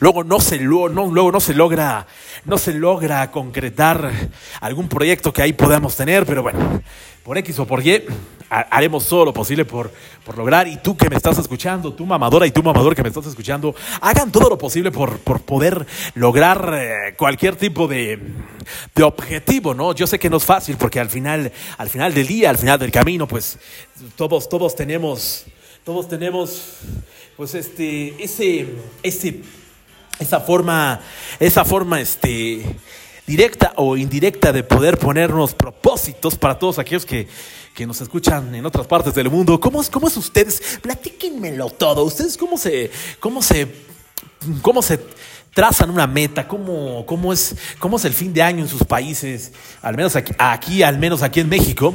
Luego 0.00 0.24
no 0.24 0.40
se 0.40 0.58
no, 0.58 0.88
luego 0.88 1.32
no 1.32 1.40
se 1.40 1.54
logra 1.54 2.06
no 2.44 2.58
se 2.58 2.74
logra 2.74 3.30
concretar 3.30 4.12
algún 4.60 4.88
proyecto 4.88 5.32
que 5.32 5.42
ahí 5.42 5.52
podamos 5.52 5.96
tener, 5.96 6.26
pero 6.26 6.42
bueno, 6.42 6.82
por 7.24 7.38
X 7.38 7.58
o 7.60 7.66
por 7.66 7.84
Y 7.86 8.02
ha- 8.50 8.60
haremos 8.70 9.08
todo 9.08 9.24
lo 9.24 9.32
posible 9.32 9.64
por, 9.64 9.90
por 10.24 10.36
lograr 10.36 10.66
y 10.68 10.76
tú 10.76 10.96
que 10.96 11.08
me 11.08 11.16
estás 11.16 11.38
escuchando, 11.38 11.92
tú 11.92 12.04
mamadora 12.04 12.46
y 12.46 12.50
tú 12.50 12.62
mamador 12.62 12.94
que 12.94 13.02
me 13.02 13.08
estás 13.08 13.26
escuchando, 13.26 13.74
hagan 14.00 14.30
todo 14.32 14.48
lo 14.50 14.58
posible 14.58 14.90
por, 14.90 15.18
por 15.20 15.40
poder 15.42 15.86
lograr 16.14 16.72
eh, 16.74 17.14
cualquier 17.16 17.56
tipo 17.56 17.86
de, 17.88 18.18
de 18.94 19.02
objetivo, 19.02 19.72
¿no? 19.74 19.94
Yo 19.94 20.06
sé 20.06 20.18
que 20.18 20.28
no 20.30 20.36
es 20.38 20.44
fácil 20.44 20.76
porque 20.76 21.00
al 21.00 21.08
final 21.10 21.52
al 21.78 21.88
final 21.88 22.12
del 22.14 22.26
día, 22.26 22.50
al 22.50 22.58
final 22.58 22.78
del 22.78 22.90
camino, 22.90 23.26
pues 23.28 23.58
todos 24.16 24.48
todos 24.48 24.74
tenemos 24.76 25.44
todos 25.84 26.08
tenemos 26.08 26.76
pues 27.36 27.54
este 27.54 28.22
ese 28.22 28.66
ese 29.02 29.40
esa 30.18 30.40
forma, 30.40 31.00
esa 31.40 31.64
forma 31.64 32.00
este, 32.00 32.62
directa 33.32 33.72
o 33.76 33.96
indirecta 33.96 34.52
de 34.52 34.62
poder 34.62 34.98
ponernos 34.98 35.54
propósitos 35.54 36.36
para 36.36 36.58
todos 36.58 36.78
aquellos 36.78 37.06
que, 37.06 37.26
que 37.74 37.86
nos 37.86 37.98
escuchan 38.02 38.54
en 38.54 38.66
otras 38.66 38.86
partes 38.86 39.14
del 39.14 39.30
mundo. 39.30 39.58
¿Cómo 39.58 39.80
es, 39.80 39.88
cómo 39.88 40.06
es 40.06 40.18
ustedes? 40.18 40.78
Platíquenmelo 40.82 41.70
todo. 41.70 42.04
¿Ustedes 42.04 42.36
cómo 42.36 42.58
se, 42.58 42.90
cómo 43.20 43.40
se, 43.40 43.74
cómo 44.60 44.82
se 44.82 45.00
trazan 45.54 45.90
una 45.90 46.06
meta? 46.06 46.48
¿Cómo, 46.48 47.04
cómo, 47.06 47.32
es, 47.32 47.56
¿Cómo 47.78 47.96
es 47.96 48.04
el 48.04 48.14
fin 48.14 48.32
de 48.32 48.42
año 48.42 48.60
en 48.60 48.68
sus 48.68 48.84
países? 48.84 49.52
Al 49.82 49.96
menos 49.96 50.16
aquí, 50.16 50.82
al 50.82 50.98
menos 50.98 51.22
aquí 51.22 51.40
en 51.40 51.48
México. 51.48 51.94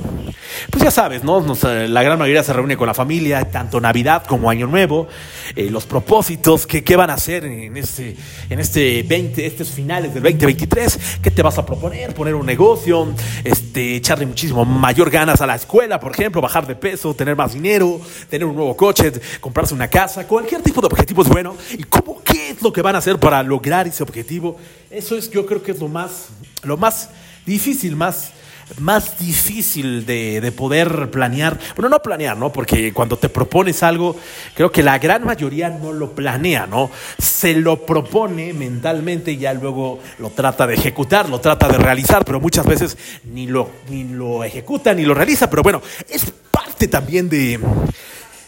Pues 0.70 0.84
ya 0.84 0.92
sabes, 0.92 1.24
¿no? 1.24 1.44
Eh, 1.68 1.88
la 1.88 2.04
gran 2.04 2.20
mayoría 2.20 2.44
se 2.44 2.54
reúne 2.54 2.78
con 2.78 2.88
la 2.88 2.94
familia, 2.94 3.50
tanto 3.50 3.82
Navidad 3.82 4.24
como 4.26 4.50
Año 4.50 4.68
Nuevo. 4.68 5.08
eh, 5.56 5.70
los 5.72 5.86
propósitos, 5.86 6.68
¿qué, 6.68 6.84
qué 6.84 6.96
van 6.96 7.10
a 7.10 7.14
hacer 7.14 7.46
en 7.46 7.76
este, 7.78 8.16
en 8.50 8.60
este 8.60 9.04
20, 9.04 9.46
estos 9.46 9.70
finales 9.70 10.14
del 10.14 10.24
2023? 10.24 11.20
¿Qué 11.22 11.32
te 11.32 11.42
vas 11.42 11.58
a 11.58 11.66
proponer? 11.66 12.14
Poner 12.14 12.36
un 12.36 12.46
negocio, 12.46 13.14
este, 13.44 13.96
echarle 13.96 14.26
muchísimo 14.26 14.66
mayor 14.66 15.10
ganas 15.10 15.42
a 15.42 15.48
la 15.48 15.56
escuela, 15.56 16.00
por 16.00 16.12
ejemplo, 16.12 16.42
bajar 16.42 16.68
de 16.68 16.76
peso, 16.76 17.14
tener 17.14 17.36
más 17.36 17.54
dinero, 17.54 18.00
tener 18.30 18.46
un 18.46 18.56
nuevo 18.56 18.76
coche, 18.78 19.12
comprarse 19.40 19.74
una 19.74 19.88
casa, 19.88 20.28
cualquier 20.28 20.62
tipo 20.62 20.82
de 20.82 20.88
objetivo 20.88 21.24
es 21.24 21.30
bueno. 21.30 21.56
¿Y 21.72 21.84
cómo, 21.84 22.22
qué 22.24 22.52
es 22.52 22.62
lo 22.62 22.72
que 22.72 22.82
van 22.82 22.96
a 22.96 23.00
hacer 23.00 23.20
para 23.20 23.44
lograr 23.48 23.88
ese 23.88 24.04
objetivo? 24.04 24.58
Eso 24.92 25.16
es, 25.18 25.32
yo 25.32 25.46
creo 25.46 25.64
que 25.64 25.72
es 25.72 25.80
lo 25.80 25.88
más, 25.88 26.28
lo 26.64 26.78
más 26.78 27.10
difícil, 27.46 27.96
más, 27.96 28.32
más 28.80 29.18
difícil 29.18 30.06
de, 30.06 30.42
de 30.42 30.52
poder 30.52 31.10
planear. 31.10 31.58
Bueno, 31.76 31.90
no 31.90 32.02
planear, 32.02 32.36
¿no? 32.38 32.52
Porque 32.52 32.92
cuando 32.94 33.18
te 33.18 33.30
propones 33.30 33.82
algo, 33.84 34.16
creo 34.54 34.72
que 34.72 34.84
la 34.84 35.00
gran 35.00 35.24
mayoría 35.26 35.70
no 35.70 35.94
lo 35.94 36.12
planea, 36.12 36.68
¿no? 36.68 36.92
Se 37.18 37.54
lo 37.54 37.86
propone 37.86 38.54
mentalmente 38.54 39.32
y 39.32 39.38
ya 39.38 39.54
luego 39.54 40.00
lo 40.20 40.30
trata 40.32 40.68
de 40.68 40.76
ejecutar, 40.76 41.30
lo 41.30 41.40
trata 41.40 41.70
de 41.70 41.78
realizar, 41.78 42.26
pero 42.26 42.40
muchas 42.42 42.66
veces 42.66 42.98
ni 43.32 43.48
lo, 43.48 43.70
ni 43.90 44.04
lo 44.04 44.44
ejecuta 44.44 44.94
ni 44.94 45.04
lo 45.04 45.14
realiza. 45.14 45.50
Pero 45.50 45.64
bueno, 45.64 45.82
es 46.10 46.26
parte 46.52 46.88
también 46.90 47.30
de 47.30 47.60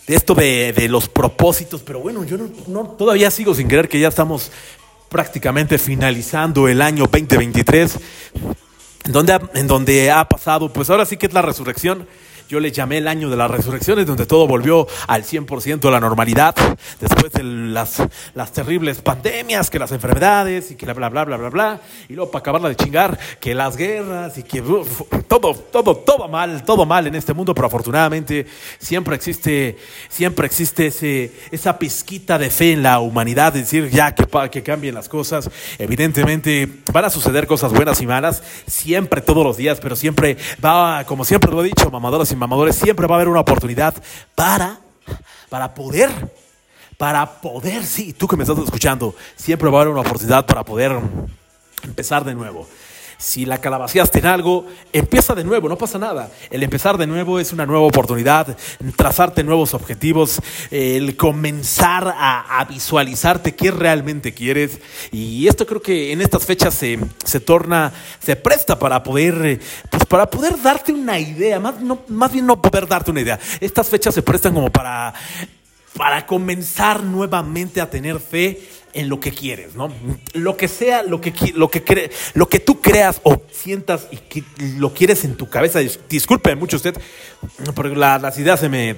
esto 0.07 0.33
de, 0.33 0.73
de 0.73 0.89
los 0.89 1.07
propósitos, 1.07 1.81
pero 1.83 1.99
bueno, 1.99 2.23
yo 2.25 2.35
no, 2.35 2.49
no- 2.67 2.87
todavía 2.97 3.29
sigo 3.29 3.53
sin 3.53 3.67
creer 3.67 3.87
que 3.87 3.99
ya 3.99 4.07
estamos 4.07 4.51
prácticamente 5.09 5.77
finalizando 5.77 6.67
el 6.67 6.81
año 6.81 7.05
2023, 7.11 7.99
en 9.05 9.11
donde, 9.11 9.39
en 9.55 9.67
donde 9.67 10.11
ha 10.11 10.27
pasado, 10.29 10.71
pues 10.71 10.89
ahora 10.89 11.05
sí 11.05 11.17
que 11.17 11.25
es 11.25 11.33
la 11.33 11.41
resurrección. 11.41 12.07
Yo 12.49 12.59
le 12.59 12.71
llamé 12.71 12.97
el 12.97 13.07
año 13.07 13.29
de 13.29 13.37
las 13.37 13.51
resurrecciones, 13.51 14.07
donde 14.07 14.25
todo 14.25 14.47
volvió 14.47 14.87
al 15.05 15.23
100% 15.23 15.87
a 15.87 15.91
la 15.91 15.99
normalidad, 15.99 16.55
después 16.99 17.31
de 17.31 17.43
las, 17.43 18.01
las 18.33 18.51
terribles 18.51 19.01
pandemias, 19.01 19.69
que 19.69 19.77
las 19.77 19.91
enfermedades, 19.91 20.71
y 20.71 20.75
que 20.75 20.87
la 20.87 20.95
bla, 20.95 21.09
bla, 21.09 21.25
bla, 21.25 21.37
bla, 21.37 21.49
bla, 21.49 21.81
y 22.07 22.13
luego 22.13 22.31
para 22.31 22.39
acabarla 22.39 22.69
de 22.69 22.75
chingar, 22.75 23.19
que 23.39 23.53
las 23.53 23.77
guerras, 23.77 24.35
y 24.39 24.41
que 24.41 24.63
uf, 24.63 25.03
todo, 25.27 25.53
todo, 25.53 25.97
todo 25.97 26.27
mal, 26.27 26.63
todo 26.65 26.87
mal 26.87 27.05
en 27.05 27.13
este 27.13 27.35
mundo, 27.35 27.53
pero 27.53 27.67
afortunadamente 27.67 28.47
siempre 28.79 29.15
existe, 29.15 29.77
siempre 30.09 30.47
existe 30.47 30.87
ese, 30.87 31.31
esa 31.51 31.77
pizquita 31.77 32.39
de 32.39 32.49
fe 32.49 32.71
en 32.71 32.81
la 32.81 32.99
humanidad, 32.99 33.53
de 33.53 33.59
decir 33.59 33.91
ya 33.91 34.15
que, 34.15 34.25
que 34.49 34.63
cambien 34.63 34.95
las 34.95 35.07
cosas. 35.07 35.51
Evidentemente 35.77 36.67
van 36.91 37.05
a 37.05 37.11
suceder 37.11 37.45
cosas 37.45 37.71
buenas 37.73 38.01
y 38.01 38.07
malas, 38.07 38.41
siempre, 38.65 39.21
todos 39.21 39.43
los 39.43 39.55
días, 39.55 39.79
pero 39.79 39.95
siempre 39.95 40.35
va, 40.65 41.03
como 41.05 41.23
siempre 41.23 41.51
lo 41.51 41.61
he 41.61 41.65
dicho, 41.65 41.91
mamadoras 41.91 42.31
y 42.31 42.38
mamadores, 42.39 42.75
siempre 42.75 43.05
va 43.07 43.15
a 43.15 43.17
haber 43.17 43.27
una 43.27 43.41
oportunidad 43.41 43.93
para, 44.35 44.79
para 45.49 45.73
poder, 45.73 46.09
para 46.97 47.41
poder, 47.41 47.85
sí, 47.85 48.13
tú 48.13 48.27
que 48.27 48.35
me 48.35 48.43
estás 48.43 48.57
escuchando, 48.59 49.15
siempre 49.35 49.69
va 49.69 49.79
a 49.79 49.81
haber 49.81 49.93
una 49.93 50.01
oportunidad 50.01 50.45
para 50.45 50.63
poder 50.63 50.99
empezar 51.83 52.23
de 52.23 52.33
nuevo. 52.33 52.67
Si 53.19 53.45
la 53.45 53.59
calabaciaste 53.59 54.19
en 54.19 54.27
algo, 54.27 54.65
empieza 54.93 55.35
de 55.35 55.43
nuevo, 55.43 55.67
no 55.67 55.77
pasa 55.77 55.99
nada. 55.99 56.31
El 56.49 56.63
empezar 56.63 56.97
de 56.97 57.05
nuevo 57.05 57.37
es 57.41 57.51
una 57.51 57.65
nueva 57.65 57.85
oportunidad, 57.85 58.55
trazarte 58.95 59.43
nuevos 59.43 59.73
objetivos, 59.73 60.39
el 60.71 61.17
comenzar 61.17 62.07
a, 62.07 62.61
a 62.61 62.63
visualizarte 62.63 63.55
qué 63.55 63.71
realmente 63.71 64.33
quieres. 64.33 64.79
Y 65.11 65.49
esto 65.49 65.65
creo 65.65 65.81
que 65.81 66.13
en 66.13 66.21
estas 66.21 66.45
fechas 66.45 66.73
se, 66.73 66.97
se 67.25 67.41
torna, 67.41 67.91
se 68.21 68.37
presta 68.37 68.79
para 68.79 69.03
poder, 69.03 69.59
pues 69.89 70.05
para 70.05 70.29
poder 70.29 70.61
darte 70.61 70.93
una 70.93 71.19
idea, 71.19 71.59
más, 71.59 71.81
no, 71.81 71.99
más 72.07 72.31
bien 72.31 72.45
no 72.45 72.61
poder 72.61 72.87
darte 72.87 73.11
una 73.11 73.19
idea. 73.19 73.37
Estas 73.59 73.89
fechas 73.89 74.15
se 74.15 74.21
prestan 74.21 74.53
como 74.53 74.71
para, 74.71 75.13
para 75.97 76.25
comenzar 76.25 77.03
nuevamente 77.03 77.81
a 77.81 77.89
tener 77.89 78.21
fe 78.21 78.78
en 78.93 79.09
lo 79.09 79.19
que 79.19 79.31
quieres, 79.31 79.75
¿no? 79.75 79.91
Lo 80.33 80.57
que 80.57 80.67
sea, 80.67 81.03
lo 81.03 81.21
que, 81.21 81.33
lo 81.55 81.69
que, 81.69 81.83
cre, 81.83 82.11
lo 82.33 82.47
que 82.49 82.59
tú 82.59 82.81
creas 82.81 83.21
o 83.23 83.41
sientas 83.51 84.07
y 84.11 84.43
lo 84.77 84.93
quieres 84.93 85.23
en 85.25 85.35
tu 85.35 85.49
cabeza. 85.49 85.79
Disculpe 86.09 86.55
mucho 86.55 86.77
usted, 86.77 86.95
porque 87.75 87.95
la, 87.95 88.17
las 88.17 88.37
ideas 88.37 88.59
se 88.59 88.69
me, 88.69 88.95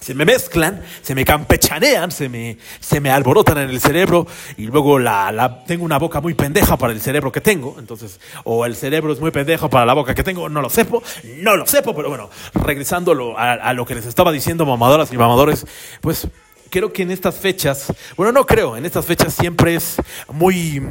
se 0.00 0.14
me 0.14 0.24
mezclan, 0.24 0.82
se 1.02 1.14
me 1.14 1.24
campechanean, 1.24 2.10
se 2.10 2.28
me, 2.28 2.58
se 2.80 3.00
me 3.00 3.10
alborotan 3.10 3.58
en 3.58 3.70
el 3.70 3.80
cerebro 3.80 4.26
y 4.56 4.66
luego 4.66 4.98
la, 4.98 5.32
la, 5.32 5.64
tengo 5.64 5.84
una 5.84 5.98
boca 5.98 6.20
muy 6.20 6.34
pendeja 6.34 6.76
para 6.76 6.92
el 6.92 7.00
cerebro 7.00 7.32
que 7.32 7.40
tengo, 7.40 7.76
entonces, 7.78 8.20
o 8.44 8.64
el 8.64 8.76
cerebro 8.76 9.12
es 9.12 9.20
muy 9.20 9.30
pendejo 9.30 9.68
para 9.68 9.86
la 9.86 9.94
boca 9.94 10.14
que 10.14 10.22
tengo, 10.22 10.48
no 10.48 10.62
lo 10.62 10.70
sepo, 10.70 11.02
no 11.38 11.56
lo 11.56 11.66
sepo, 11.66 11.94
pero 11.94 12.08
bueno, 12.08 12.30
regresando 12.54 13.36
a, 13.36 13.52
a 13.52 13.72
lo 13.74 13.84
que 13.84 13.94
les 13.96 14.06
estaba 14.06 14.32
diciendo, 14.32 14.64
mamadoras 14.66 15.12
y 15.12 15.16
mamadores, 15.16 15.66
pues 16.00 16.28
creo 16.70 16.92
que 16.92 17.02
en 17.02 17.10
estas 17.10 17.36
fechas, 17.36 17.92
bueno, 18.16 18.32
no 18.32 18.46
creo, 18.46 18.76
en 18.76 18.86
estas 18.86 19.04
fechas 19.04 19.34
siempre 19.34 19.74
es 19.74 19.96
muy, 20.32 20.82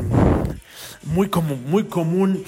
muy, 1.04 1.30
como, 1.30 1.56
muy 1.56 1.86
común 1.86 2.44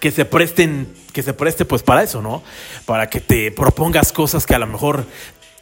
que 0.00 0.10
se 0.10 0.24
presten, 0.24 0.92
que 1.12 1.22
se 1.22 1.34
preste 1.34 1.64
pues 1.64 1.82
para 1.82 2.02
eso, 2.02 2.22
¿no? 2.22 2.42
Para 2.86 3.08
que 3.08 3.20
te 3.20 3.50
propongas 3.52 4.12
cosas 4.12 4.46
que 4.46 4.54
a 4.54 4.58
lo 4.58 4.66
mejor 4.66 5.04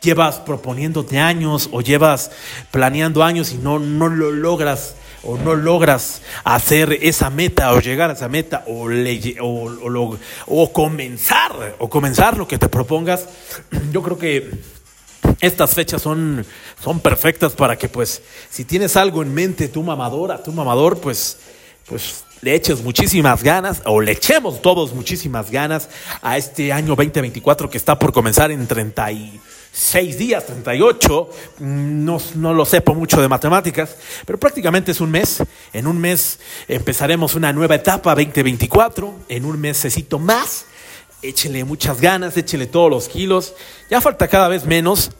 llevas 0.00 0.40
proponiéndote 0.40 1.18
años 1.18 1.68
o 1.72 1.80
llevas 1.80 2.30
planeando 2.70 3.22
años 3.22 3.52
y 3.52 3.58
no, 3.58 3.78
no 3.78 4.08
lo 4.08 4.30
logras 4.30 4.96
o 5.24 5.38
no 5.38 5.54
logras 5.54 6.22
hacer 6.42 6.98
esa 7.00 7.30
meta 7.30 7.72
o 7.72 7.80
llegar 7.80 8.10
a 8.10 8.14
esa 8.14 8.28
meta 8.28 8.64
o, 8.66 8.88
le, 8.88 9.36
o, 9.40 9.46
o, 9.46 10.18
o 10.46 10.72
comenzar 10.72 11.76
o 11.78 11.88
comenzar 11.88 12.36
lo 12.36 12.48
que 12.48 12.58
te 12.58 12.68
propongas, 12.68 13.28
yo 13.92 14.02
creo 14.02 14.18
que 14.18 14.50
estas 15.42 15.74
fechas 15.74 16.00
son, 16.00 16.46
son 16.82 17.00
perfectas 17.00 17.52
para 17.52 17.76
que, 17.76 17.88
pues, 17.88 18.22
si 18.48 18.64
tienes 18.64 18.96
algo 18.96 19.22
en 19.22 19.34
mente, 19.34 19.68
tu 19.68 19.82
mamadora, 19.82 20.40
tu 20.40 20.52
mamador, 20.52 21.00
pues, 21.00 21.36
pues 21.86 22.24
le 22.42 22.54
eches 22.54 22.82
muchísimas 22.82 23.42
ganas, 23.42 23.82
o 23.84 24.00
le 24.00 24.12
echemos 24.12 24.62
todos 24.62 24.94
muchísimas 24.94 25.50
ganas 25.50 25.88
a 26.22 26.38
este 26.38 26.72
año 26.72 26.94
2024 26.94 27.68
que 27.68 27.76
está 27.76 27.98
por 27.98 28.12
comenzar 28.12 28.52
en 28.52 28.68
36 28.68 30.16
días, 30.16 30.46
38. 30.46 31.30
No, 31.58 32.18
no 32.36 32.54
lo 32.54 32.64
sepo 32.64 32.94
mucho 32.94 33.20
de 33.20 33.28
matemáticas, 33.28 33.96
pero 34.24 34.38
prácticamente 34.38 34.92
es 34.92 35.00
un 35.00 35.10
mes. 35.10 35.42
En 35.72 35.88
un 35.88 35.98
mes 35.98 36.38
empezaremos 36.68 37.34
una 37.34 37.52
nueva 37.52 37.74
etapa 37.74 38.14
2024, 38.14 39.12
en 39.28 39.44
un 39.44 39.60
mesecito 39.60 40.20
más 40.20 40.66
échele 41.22 41.64
muchas 41.64 42.00
ganas, 42.00 42.36
échele 42.36 42.66
todos 42.66 42.90
los 42.90 43.08
kilos. 43.08 43.54
Ya 43.90 44.00
falta 44.00 44.28
cada 44.28 44.48
vez 44.48 44.66
menos. 44.66 45.12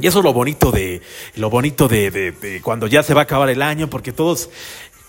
Y 0.00 0.06
eso 0.06 0.18
es 0.20 0.24
lo 0.24 0.32
bonito 0.32 0.72
de, 0.72 1.02
lo 1.36 1.50
bonito 1.50 1.86
de, 1.86 2.10
de, 2.10 2.32
de, 2.32 2.62
cuando 2.62 2.86
ya 2.86 3.02
se 3.02 3.12
va 3.12 3.20
a 3.20 3.24
acabar 3.24 3.50
el 3.50 3.60
año, 3.60 3.90
porque 3.90 4.10
todos, 4.10 4.48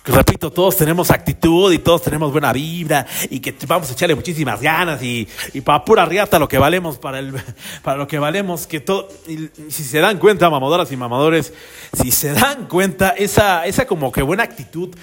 repito, 0.03 0.51
todos 0.51 0.75
tenemos 0.75 1.09
actitud 1.09 1.71
y 1.71 1.79
todos 1.79 2.01
tenemos 2.01 2.33
buena 2.33 2.51
vibra 2.51 3.05
y 3.29 3.39
que 3.39 3.55
vamos 3.65 3.89
a 3.89 3.93
echarle 3.93 4.15
muchísimas 4.15 4.61
ganas 4.61 5.01
y, 5.01 5.25
y 5.53 5.61
para 5.61 5.85
pura 5.85 6.03
riata 6.03 6.37
lo 6.37 6.49
que 6.49 6.57
valemos 6.57 6.97
para 6.97 7.19
el, 7.19 7.33
para 7.83 7.97
lo 7.97 8.07
que 8.07 8.19
valemos, 8.19 8.67
que 8.67 8.81
todo, 8.81 9.07
si 9.25 9.83
se 9.85 9.99
dan 9.99 10.17
cuenta, 10.17 10.49
mamadoras 10.49 10.91
y 10.91 10.97
mamadores, 10.97 11.53
si 11.93 12.11
se 12.11 12.33
dan 12.33 12.67
cuenta, 12.67 13.11
esa, 13.11 13.65
esa 13.65 13.85
como 13.85 14.11
que 14.11 14.21
buena 14.21 14.43
actitud 14.43 14.93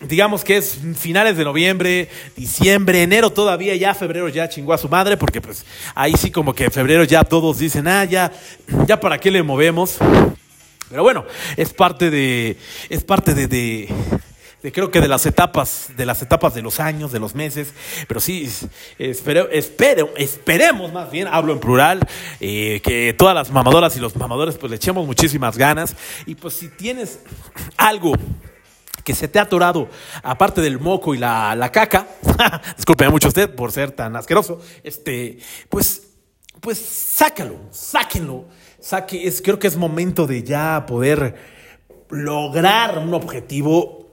digamos 0.00 0.44
que 0.44 0.58
es 0.58 0.78
finales 0.96 1.36
de 1.36 1.44
noviembre, 1.44 2.08
diciembre, 2.36 3.02
enero 3.02 3.30
todavía, 3.30 3.74
ya 3.76 3.94
febrero 3.94 4.28
ya 4.28 4.48
chingó 4.48 4.72
a 4.72 4.78
su 4.78 4.88
madre, 4.88 5.16
porque 5.16 5.40
pues 5.40 5.64
ahí 5.94 6.14
sí 6.16 6.30
como 6.30 6.54
que 6.54 6.64
en 6.64 6.70
febrero 6.70 7.04
ya 7.04 7.24
todos 7.24 7.58
dicen, 7.58 7.88
ah, 7.88 8.04
ya, 8.04 8.32
ya 8.86 9.00
para 9.00 9.18
qué 9.18 9.30
le 9.30 9.42
movemos. 9.42 9.96
Pero 10.88 11.02
bueno, 11.02 11.24
es 11.56 11.72
parte 11.72 12.10
de, 12.10 12.56
es 12.88 13.02
parte 13.02 13.34
de, 13.34 13.48
de, 13.48 13.88
de 14.62 14.72
creo 14.72 14.90
que 14.90 15.00
de 15.00 15.08
las 15.08 15.26
etapas, 15.26 15.88
de 15.96 16.06
las 16.06 16.22
etapas 16.22 16.54
de 16.54 16.62
los 16.62 16.78
años, 16.78 17.10
de 17.10 17.18
los 17.18 17.34
meses, 17.34 17.72
pero 18.06 18.20
sí, 18.20 18.48
espero, 18.98 19.48
espero, 19.50 20.10
esperemos 20.16 20.92
más 20.92 21.10
bien, 21.10 21.26
hablo 21.26 21.54
en 21.54 21.58
plural, 21.58 22.00
eh, 22.38 22.80
que 22.84 23.14
todas 23.18 23.34
las 23.34 23.50
mamadoras 23.50 23.96
y 23.96 24.00
los 24.00 24.14
mamadores 24.14 24.56
pues 24.56 24.70
le 24.70 24.76
echemos 24.76 25.06
muchísimas 25.06 25.58
ganas 25.58 25.96
y 26.26 26.36
pues 26.36 26.54
si 26.54 26.68
tienes 26.68 27.18
algo 27.76 28.12
que 29.06 29.14
se 29.14 29.28
te 29.28 29.38
ha 29.38 29.42
atorado, 29.42 29.88
aparte 30.24 30.60
del 30.60 30.80
moco 30.80 31.14
y 31.14 31.18
la, 31.18 31.54
la 31.54 31.70
caca, 31.70 32.08
discúlpeme 32.76 33.12
mucho 33.12 33.28
usted 33.28 33.54
por 33.54 33.70
ser 33.70 33.92
tan 33.92 34.16
asqueroso, 34.16 34.60
este, 34.82 35.38
pues, 35.68 36.08
pues 36.60 36.76
sácalo, 36.76 37.56
sáquenlo, 37.70 38.46
saque, 38.80 39.28
es, 39.28 39.40
creo 39.40 39.60
que 39.60 39.68
es 39.68 39.76
momento 39.76 40.26
de 40.26 40.42
ya 40.42 40.86
poder 40.86 41.36
lograr 42.10 42.98
un 42.98 43.14
objetivo 43.14 44.05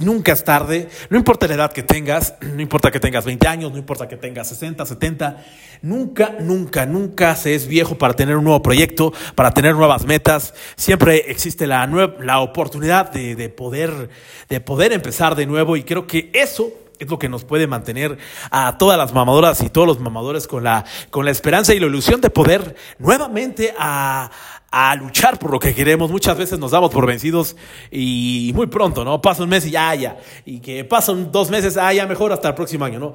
nunca 0.00 0.32
es 0.32 0.44
tarde, 0.44 0.88
no 1.08 1.16
importa 1.16 1.46
la 1.46 1.54
edad 1.54 1.72
que 1.72 1.82
tengas, 1.82 2.34
no 2.40 2.60
importa 2.60 2.90
que 2.90 3.00
tengas 3.00 3.24
20 3.24 3.48
años, 3.48 3.72
no 3.72 3.78
importa 3.78 4.08
que 4.08 4.16
tengas 4.16 4.48
60, 4.48 4.84
70, 4.84 5.44
nunca, 5.82 6.36
nunca, 6.40 6.86
nunca 6.86 7.34
se 7.36 7.54
es 7.54 7.66
viejo 7.66 7.96
para 7.96 8.14
tener 8.14 8.36
un 8.36 8.44
nuevo 8.44 8.62
proyecto, 8.62 9.12
para 9.34 9.52
tener 9.52 9.74
nuevas 9.74 10.04
metas, 10.06 10.54
siempre 10.76 11.30
existe 11.30 11.66
la, 11.66 11.86
la 12.20 12.40
oportunidad 12.40 13.10
de, 13.10 13.34
de, 13.34 13.48
poder, 13.48 14.10
de 14.48 14.60
poder 14.60 14.92
empezar 14.92 15.34
de 15.34 15.46
nuevo 15.46 15.76
y 15.76 15.82
creo 15.82 16.06
que 16.06 16.30
eso 16.34 16.72
es 17.00 17.08
lo 17.08 17.18
que 17.18 17.28
nos 17.28 17.44
puede 17.44 17.66
mantener 17.66 18.18
a 18.50 18.76
todas 18.76 18.98
las 18.98 19.14
mamadoras 19.14 19.62
y 19.62 19.70
todos 19.70 19.86
los 19.88 20.00
mamadores 20.00 20.46
con 20.46 20.62
la, 20.62 20.84
con 21.08 21.24
la 21.24 21.30
esperanza 21.30 21.74
y 21.74 21.80
la 21.80 21.86
ilusión 21.86 22.20
de 22.20 22.28
poder 22.28 22.76
nuevamente 22.98 23.74
a, 23.78 24.30
a 24.70 24.94
luchar 24.94 25.38
por 25.38 25.50
lo 25.50 25.58
que 25.58 25.74
queremos. 25.74 26.10
Muchas 26.10 26.36
veces 26.38 26.58
nos 26.58 26.70
damos 26.70 26.90
por 26.90 27.06
vencidos 27.06 27.56
y 27.90 28.52
muy 28.54 28.68
pronto, 28.68 29.04
¿no? 29.04 29.20
Pasa 29.20 29.42
un 29.42 29.48
mes 29.48 29.66
y 29.66 29.72
ya, 29.72 29.94
ya. 29.94 30.18
Y 30.44 30.60
que 30.60 30.84
pasan 30.84 31.32
dos 31.32 31.50
meses, 31.50 31.76
ah, 31.76 31.92
ya 31.92 32.06
mejor 32.06 32.32
hasta 32.32 32.48
el 32.48 32.54
próximo 32.54 32.84
año, 32.84 33.00
¿no? 33.00 33.14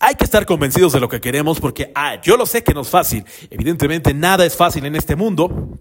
Hay 0.00 0.14
que 0.14 0.24
estar 0.24 0.46
convencidos 0.46 0.92
de 0.92 1.00
lo 1.00 1.08
que 1.08 1.20
queremos 1.20 1.60
porque, 1.60 1.92
ah, 1.94 2.20
yo 2.22 2.36
lo 2.36 2.46
sé 2.46 2.64
que 2.64 2.72
no 2.72 2.80
es 2.80 2.88
fácil. 2.88 3.24
Evidentemente 3.50 4.14
nada 4.14 4.46
es 4.46 4.56
fácil 4.56 4.84
en 4.86 4.96
este 4.96 5.14
mundo. 5.14 5.78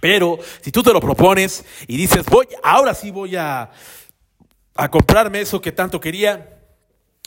Pero 0.00 0.38
si 0.60 0.70
tú 0.70 0.82
te 0.82 0.92
lo 0.92 1.00
propones 1.00 1.64
y 1.86 1.96
dices, 1.96 2.24
voy, 2.26 2.46
ahora 2.62 2.94
sí 2.94 3.10
voy 3.10 3.36
a, 3.36 3.70
a 4.74 4.90
comprarme 4.90 5.40
eso 5.40 5.60
que 5.60 5.72
tanto 5.72 5.98
quería, 5.98 6.60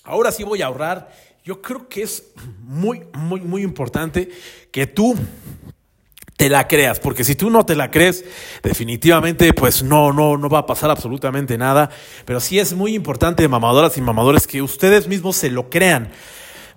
ahora 0.04 0.32
sí 0.32 0.44
voy 0.44 0.62
a 0.62 0.68
ahorrar, 0.68 1.12
yo 1.44 1.62
creo 1.62 1.90
que 1.90 2.04
es 2.04 2.24
muy, 2.60 3.02
muy, 3.14 3.42
muy 3.42 3.64
importante 3.64 4.30
que 4.72 4.86
tú 4.86 5.16
te 6.42 6.50
la 6.50 6.68
creas, 6.68 7.00
porque 7.00 7.24
si 7.24 7.36
tú 7.36 7.52
no 7.52 7.68
te 7.68 7.76
la 7.76 7.92
crees, 7.92 8.26
definitivamente 8.64 9.54
pues 9.54 9.84
no, 9.84 10.12
no, 10.12 10.38
no 10.38 10.50
va 10.50 10.58
a 10.58 10.66
pasar 10.66 10.90
absolutamente 10.90 11.56
nada, 11.56 11.92
pero 12.26 12.40
sí 12.40 12.58
es 12.58 12.74
muy 12.74 12.96
importante, 12.96 13.48
mamadoras 13.48 13.96
y 14.00 14.02
mamadores, 14.02 14.48
que 14.48 14.64
ustedes 14.64 15.08
mismos 15.08 15.36
se 15.36 15.52
lo 15.52 15.70
crean, 15.70 16.10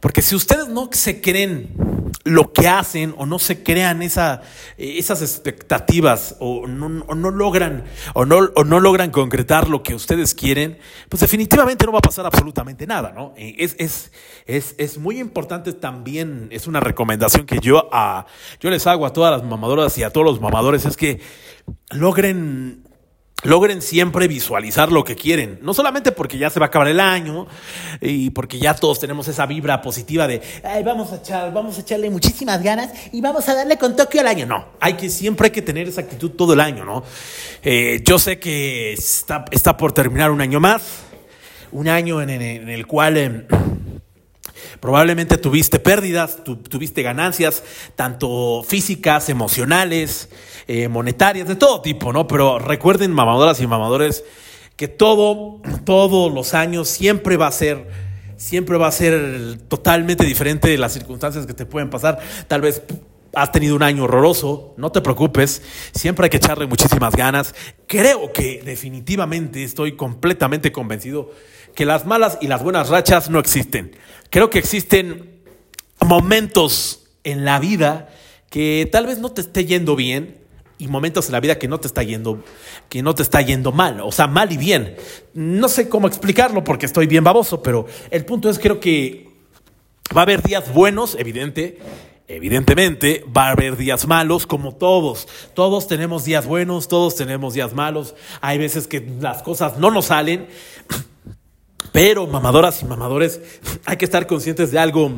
porque 0.04 0.20
si 0.20 0.34
ustedes 0.34 0.68
no 0.68 0.90
se 0.92 1.22
creen 1.22 2.10
lo 2.24 2.52
que 2.52 2.68
hacen 2.68 3.14
o 3.16 3.24
no 3.24 3.38
se 3.38 3.62
crean 3.62 4.02
esa, 4.02 4.42
esas 4.76 5.22
expectativas 5.22 6.36
o 6.40 6.66
no, 6.66 7.06
o 7.06 7.14
no 7.14 7.30
logran 7.30 7.84
o 8.12 8.26
no, 8.26 8.50
o 8.54 8.64
no, 8.64 8.80
logran 8.80 9.10
concretar 9.10 9.70
lo 9.70 9.82
que 9.82 9.94
ustedes 9.94 10.34
quieren, 10.34 10.76
pues 11.08 11.20
definitivamente 11.22 11.86
no 11.86 11.92
va 11.92 12.00
a 12.00 12.02
pasar 12.02 12.26
absolutamente 12.26 12.86
nada, 12.86 13.12
¿no? 13.12 13.32
Es, 13.38 13.76
es, 13.78 14.12
es, 14.44 14.74
es 14.76 14.98
muy 14.98 15.18
importante 15.18 15.72
también, 15.72 16.48
es 16.50 16.66
una 16.66 16.80
recomendación 16.80 17.46
que 17.46 17.58
yo, 17.60 17.88
a, 17.90 18.26
yo 18.60 18.68
les 18.68 18.86
hago 18.86 19.06
a 19.06 19.12
todas 19.14 19.32
las 19.32 19.48
mamadoras 19.48 19.96
y 19.96 20.02
a 20.02 20.10
todos 20.10 20.26
los 20.26 20.38
mamadores, 20.38 20.84
es 20.84 20.98
que 20.98 21.22
logren 21.88 22.84
logren 23.44 23.82
siempre 23.82 24.26
visualizar 24.26 24.90
lo 24.90 25.04
que 25.04 25.14
quieren. 25.14 25.58
No 25.62 25.72
solamente 25.72 26.12
porque 26.12 26.38
ya 26.38 26.50
se 26.50 26.58
va 26.58 26.66
a 26.66 26.68
acabar 26.68 26.88
el 26.88 26.98
año 26.98 27.46
y 28.00 28.30
porque 28.30 28.58
ya 28.58 28.74
todos 28.74 28.98
tenemos 28.98 29.28
esa 29.28 29.46
vibra 29.46 29.80
positiva 29.80 30.26
de, 30.26 30.42
Ay, 30.64 30.82
vamos 30.82 31.12
a 31.12 31.16
echar, 31.16 31.52
vamos 31.52 31.78
a 31.78 31.82
echarle 31.82 32.10
muchísimas 32.10 32.62
ganas 32.62 32.90
y 33.12 33.20
vamos 33.20 33.48
a 33.48 33.54
darle 33.54 33.76
con 33.78 33.94
Tokio 33.94 34.20
al 34.20 34.26
año. 34.26 34.46
No, 34.46 34.66
hay 34.80 34.94
que 34.94 35.08
siempre 35.08 35.46
hay 35.46 35.52
que 35.52 35.62
tener 35.62 35.86
esa 35.86 36.00
actitud 36.00 36.32
todo 36.32 36.54
el 36.54 36.60
año, 36.60 36.84
¿no? 36.84 37.04
Eh, 37.62 38.02
yo 38.04 38.18
sé 38.18 38.38
que 38.38 38.92
está, 38.94 39.44
está, 39.50 39.76
por 39.76 39.92
terminar 39.92 40.30
un 40.30 40.40
año 40.40 40.60
más, 40.60 41.02
un 41.72 41.88
año 41.88 42.20
en, 42.20 42.30
el 42.30 42.86
cual... 42.86 43.16
Eh, 43.16 43.46
Probablemente 44.80 45.38
tuviste 45.38 45.78
pérdidas, 45.78 46.42
tu, 46.44 46.56
tuviste 46.56 47.02
ganancias, 47.02 47.62
tanto 47.96 48.62
físicas, 48.66 49.28
emocionales, 49.28 50.28
eh, 50.66 50.88
monetarias, 50.88 51.48
de 51.48 51.56
todo 51.56 51.80
tipo, 51.82 52.12
¿no? 52.12 52.26
Pero 52.26 52.58
recuerden, 52.58 53.12
mamadoras 53.12 53.60
y 53.60 53.66
mamadores, 53.66 54.24
que 54.76 54.88
todo, 54.88 55.60
todos 55.84 56.32
los 56.32 56.54
años 56.54 56.88
siempre 56.88 57.36
va 57.36 57.46
a 57.46 57.52
ser, 57.52 57.88
siempre 58.36 58.76
va 58.76 58.88
a 58.88 58.92
ser 58.92 59.58
totalmente 59.68 60.24
diferente 60.24 60.68
de 60.68 60.78
las 60.78 60.92
circunstancias 60.92 61.46
que 61.46 61.54
te 61.54 61.66
pueden 61.66 61.90
pasar. 61.90 62.18
Tal 62.48 62.60
vez 62.60 62.82
has 63.34 63.52
tenido 63.52 63.76
un 63.76 63.82
año 63.82 64.04
horroroso, 64.04 64.74
no 64.76 64.92
te 64.92 65.00
preocupes, 65.00 65.62
siempre 65.92 66.24
hay 66.24 66.30
que 66.30 66.36
echarle 66.38 66.66
muchísimas 66.66 67.14
ganas. 67.16 67.54
Creo 67.86 68.32
que 68.32 68.62
definitivamente 68.64 69.64
estoy 69.64 69.96
completamente 69.96 70.72
convencido 70.72 71.30
que 71.74 71.84
las 71.84 72.06
malas 72.06 72.38
y 72.40 72.46
las 72.46 72.62
buenas 72.62 72.88
rachas 72.88 73.30
no 73.30 73.38
existen. 73.38 73.96
Creo 74.30 74.50
que 74.50 74.58
existen 74.58 75.40
momentos 76.00 77.06
en 77.24 77.44
la 77.44 77.58
vida 77.58 78.10
que 78.50 78.88
tal 78.90 79.06
vez 79.06 79.18
no 79.18 79.30
te 79.30 79.40
esté 79.40 79.64
yendo 79.64 79.96
bien 79.96 80.38
y 80.78 80.88
momentos 80.88 81.26
en 81.26 81.32
la 81.32 81.40
vida 81.40 81.58
que 81.58 81.68
no 81.68 81.80
te 81.80 81.86
está 81.86 82.02
yendo 82.02 82.44
que 82.88 83.02
no 83.02 83.14
te 83.14 83.22
está 83.22 83.40
yendo 83.42 83.72
mal, 83.72 84.00
o 84.00 84.12
sea, 84.12 84.26
mal 84.26 84.52
y 84.52 84.56
bien. 84.56 84.96
No 85.32 85.68
sé 85.68 85.88
cómo 85.88 86.06
explicarlo 86.06 86.64
porque 86.64 86.86
estoy 86.86 87.06
bien 87.06 87.24
baboso, 87.24 87.62
pero 87.62 87.86
el 88.10 88.24
punto 88.24 88.50
es 88.50 88.58
creo 88.58 88.80
que 88.80 89.28
va 90.14 90.20
a 90.20 90.24
haber 90.24 90.42
días 90.42 90.72
buenos, 90.72 91.16
evidente, 91.18 91.78
Evidentemente 92.26 93.22
va 93.36 93.48
a 93.48 93.50
haber 93.50 93.76
días 93.76 94.06
malos 94.06 94.46
como 94.46 94.74
todos. 94.74 95.28
Todos 95.52 95.86
tenemos 95.86 96.24
días 96.24 96.46
buenos, 96.46 96.88
todos 96.88 97.16
tenemos 97.16 97.52
días 97.52 97.74
malos. 97.74 98.14
Hay 98.40 98.56
veces 98.56 98.86
que 98.86 99.06
las 99.20 99.42
cosas 99.42 99.76
no 99.76 99.90
nos 99.90 100.06
salen. 100.06 100.46
Pero 101.94 102.26
mamadoras 102.26 102.82
y 102.82 102.86
mamadores, 102.86 103.40
hay 103.84 103.96
que 103.96 104.04
estar 104.04 104.26
conscientes 104.26 104.72
de 104.72 104.80
algo 104.80 105.12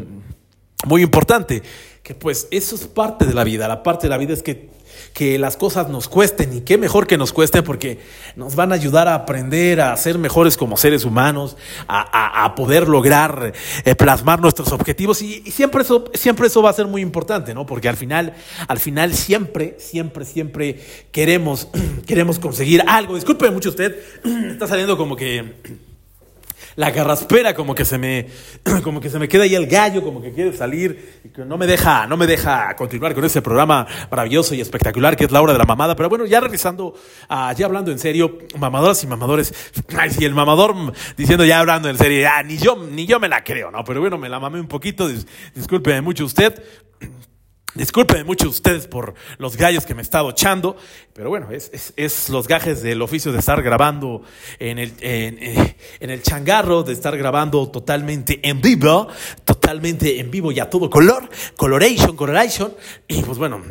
muy 0.84 1.02
importante, 1.02 1.62
que 2.02 2.14
pues 2.14 2.48
eso 2.50 2.74
es 2.74 2.86
parte 2.86 3.24
de 3.24 3.32
la 3.32 3.44
vida. 3.44 3.66
La 3.66 3.82
parte 3.82 4.02
de 4.02 4.10
la 4.10 4.18
vida 4.18 4.34
es 4.34 4.42
que 4.42 4.76
que 5.12 5.38
las 5.38 5.56
cosas 5.56 5.88
nos 5.88 6.08
cuesten 6.08 6.56
y 6.56 6.60
qué 6.60 6.78
mejor 6.78 7.06
que 7.06 7.18
nos 7.18 7.32
cuesten 7.32 7.64
porque 7.64 7.98
nos 8.34 8.54
van 8.54 8.72
a 8.72 8.74
ayudar 8.74 9.08
a 9.08 9.14
aprender 9.14 9.80
a 9.80 9.96
ser 9.96 10.18
mejores 10.18 10.56
como 10.56 10.76
seres 10.76 11.04
humanos, 11.04 11.56
a, 11.88 12.54
poder 12.54 12.88
lograr 12.88 13.52
eh, 13.84 13.94
plasmar 13.94 14.40
nuestros 14.40 14.72
objetivos 14.72 15.22
y, 15.22 15.50
siempre, 15.50 15.82
eso, 15.82 16.10
siempre 16.14 16.46
eso 16.46 16.62
va 16.62 16.70
a 16.70 16.74
ser 16.74 16.86
muy 16.86 17.02
importante, 17.02 17.54
¿no? 17.54 17.66
Porque 17.66 17.88
al 17.88 17.96
final, 17.96 18.34
al 18.68 18.78
final 18.78 19.14
siempre, 19.14 19.76
siempre, 19.78 20.24
siempre 20.24 20.80
queremos, 21.12 21.68
queremos 22.06 22.38
conseguir 22.38 22.82
algo. 22.86 23.14
Disculpe 23.14 23.50
mucho 23.50 23.70
usted, 23.70 23.96
está 24.50 24.66
saliendo 24.66 24.96
como 24.96 25.16
que 25.16 25.54
la 26.76 26.90
garraspera 26.90 27.54
como 27.54 27.74
que 27.74 27.84
se 27.84 27.98
me 27.98 28.28
como 28.84 29.00
que 29.00 29.10
se 29.10 29.18
me 29.18 29.28
queda 29.28 29.44
ahí 29.44 29.54
el 29.54 29.66
gallo, 29.66 30.02
como 30.02 30.22
que 30.22 30.32
quiere 30.32 30.56
salir 30.56 31.20
y 31.24 31.28
que 31.30 31.44
no 31.44 31.58
me 31.58 31.66
deja 31.66 32.06
no 32.06 32.16
me 32.16 32.26
deja 32.26 32.74
continuar 32.76 33.14
con 33.14 33.24
ese 33.24 33.42
programa 33.42 33.86
maravilloso 34.10 34.54
y 34.54 34.60
espectacular 34.60 35.16
que 35.16 35.24
es 35.24 35.32
la 35.32 35.40
hora 35.42 35.52
de 35.52 35.58
la 35.58 35.64
mamada, 35.64 35.96
pero 35.96 36.08
bueno, 36.08 36.26
ya 36.26 36.40
revisando 36.40 36.94
ah, 37.28 37.52
ya 37.52 37.66
hablando 37.66 37.90
en 37.90 37.98
serio, 37.98 38.38
mamadoras 38.58 39.02
y 39.02 39.06
mamadores, 39.06 39.52
ay, 39.98 40.10
si 40.10 40.24
el 40.24 40.34
mamador 40.34 40.74
diciendo 41.16 41.44
ya 41.44 41.60
hablando 41.60 41.88
en 41.88 41.98
serio, 41.98 42.28
ni 42.44 42.58
yo 42.58 42.76
ni 42.76 43.06
yo 43.06 43.18
me 43.18 43.28
la 43.28 43.42
creo, 43.42 43.70
no, 43.70 43.82
pero 43.84 44.00
bueno, 44.00 44.18
me 44.18 44.28
la 44.28 44.38
mamé 44.38 44.60
un 44.60 44.68
poquito, 44.68 45.08
discúlpeme 45.54 46.00
mucho 46.02 46.24
usted. 46.24 46.62
Disculpen 47.76 48.26
mucho 48.26 48.48
ustedes 48.48 48.86
por 48.86 49.14
los 49.36 49.56
gallos 49.56 49.84
que 49.84 49.94
me 49.94 50.00
he 50.00 50.02
estado 50.02 50.30
echando, 50.30 50.76
pero 51.12 51.28
bueno, 51.28 51.50
es, 51.50 51.92
es, 51.96 52.28
los 52.30 52.48
gajes 52.48 52.82
del 52.82 53.02
oficio 53.02 53.32
de 53.32 53.38
estar 53.38 53.62
grabando 53.62 54.22
en 54.58 54.78
el, 54.78 54.94
en, 55.00 55.38
eh, 55.42 55.76
en, 56.00 56.10
el 56.10 56.22
changarro, 56.22 56.82
de 56.82 56.94
estar 56.94 57.16
grabando 57.18 57.68
totalmente 57.70 58.40
en 58.48 58.62
vivo, 58.62 59.08
totalmente 59.44 60.18
en 60.18 60.30
vivo 60.30 60.52
y 60.52 60.60
a 60.60 60.70
todo 60.70 60.88
color, 60.88 61.28
coloration, 61.56 62.16
coloration, 62.16 62.74
y 63.08 63.22
pues 63.22 63.36
bueno, 63.36 63.62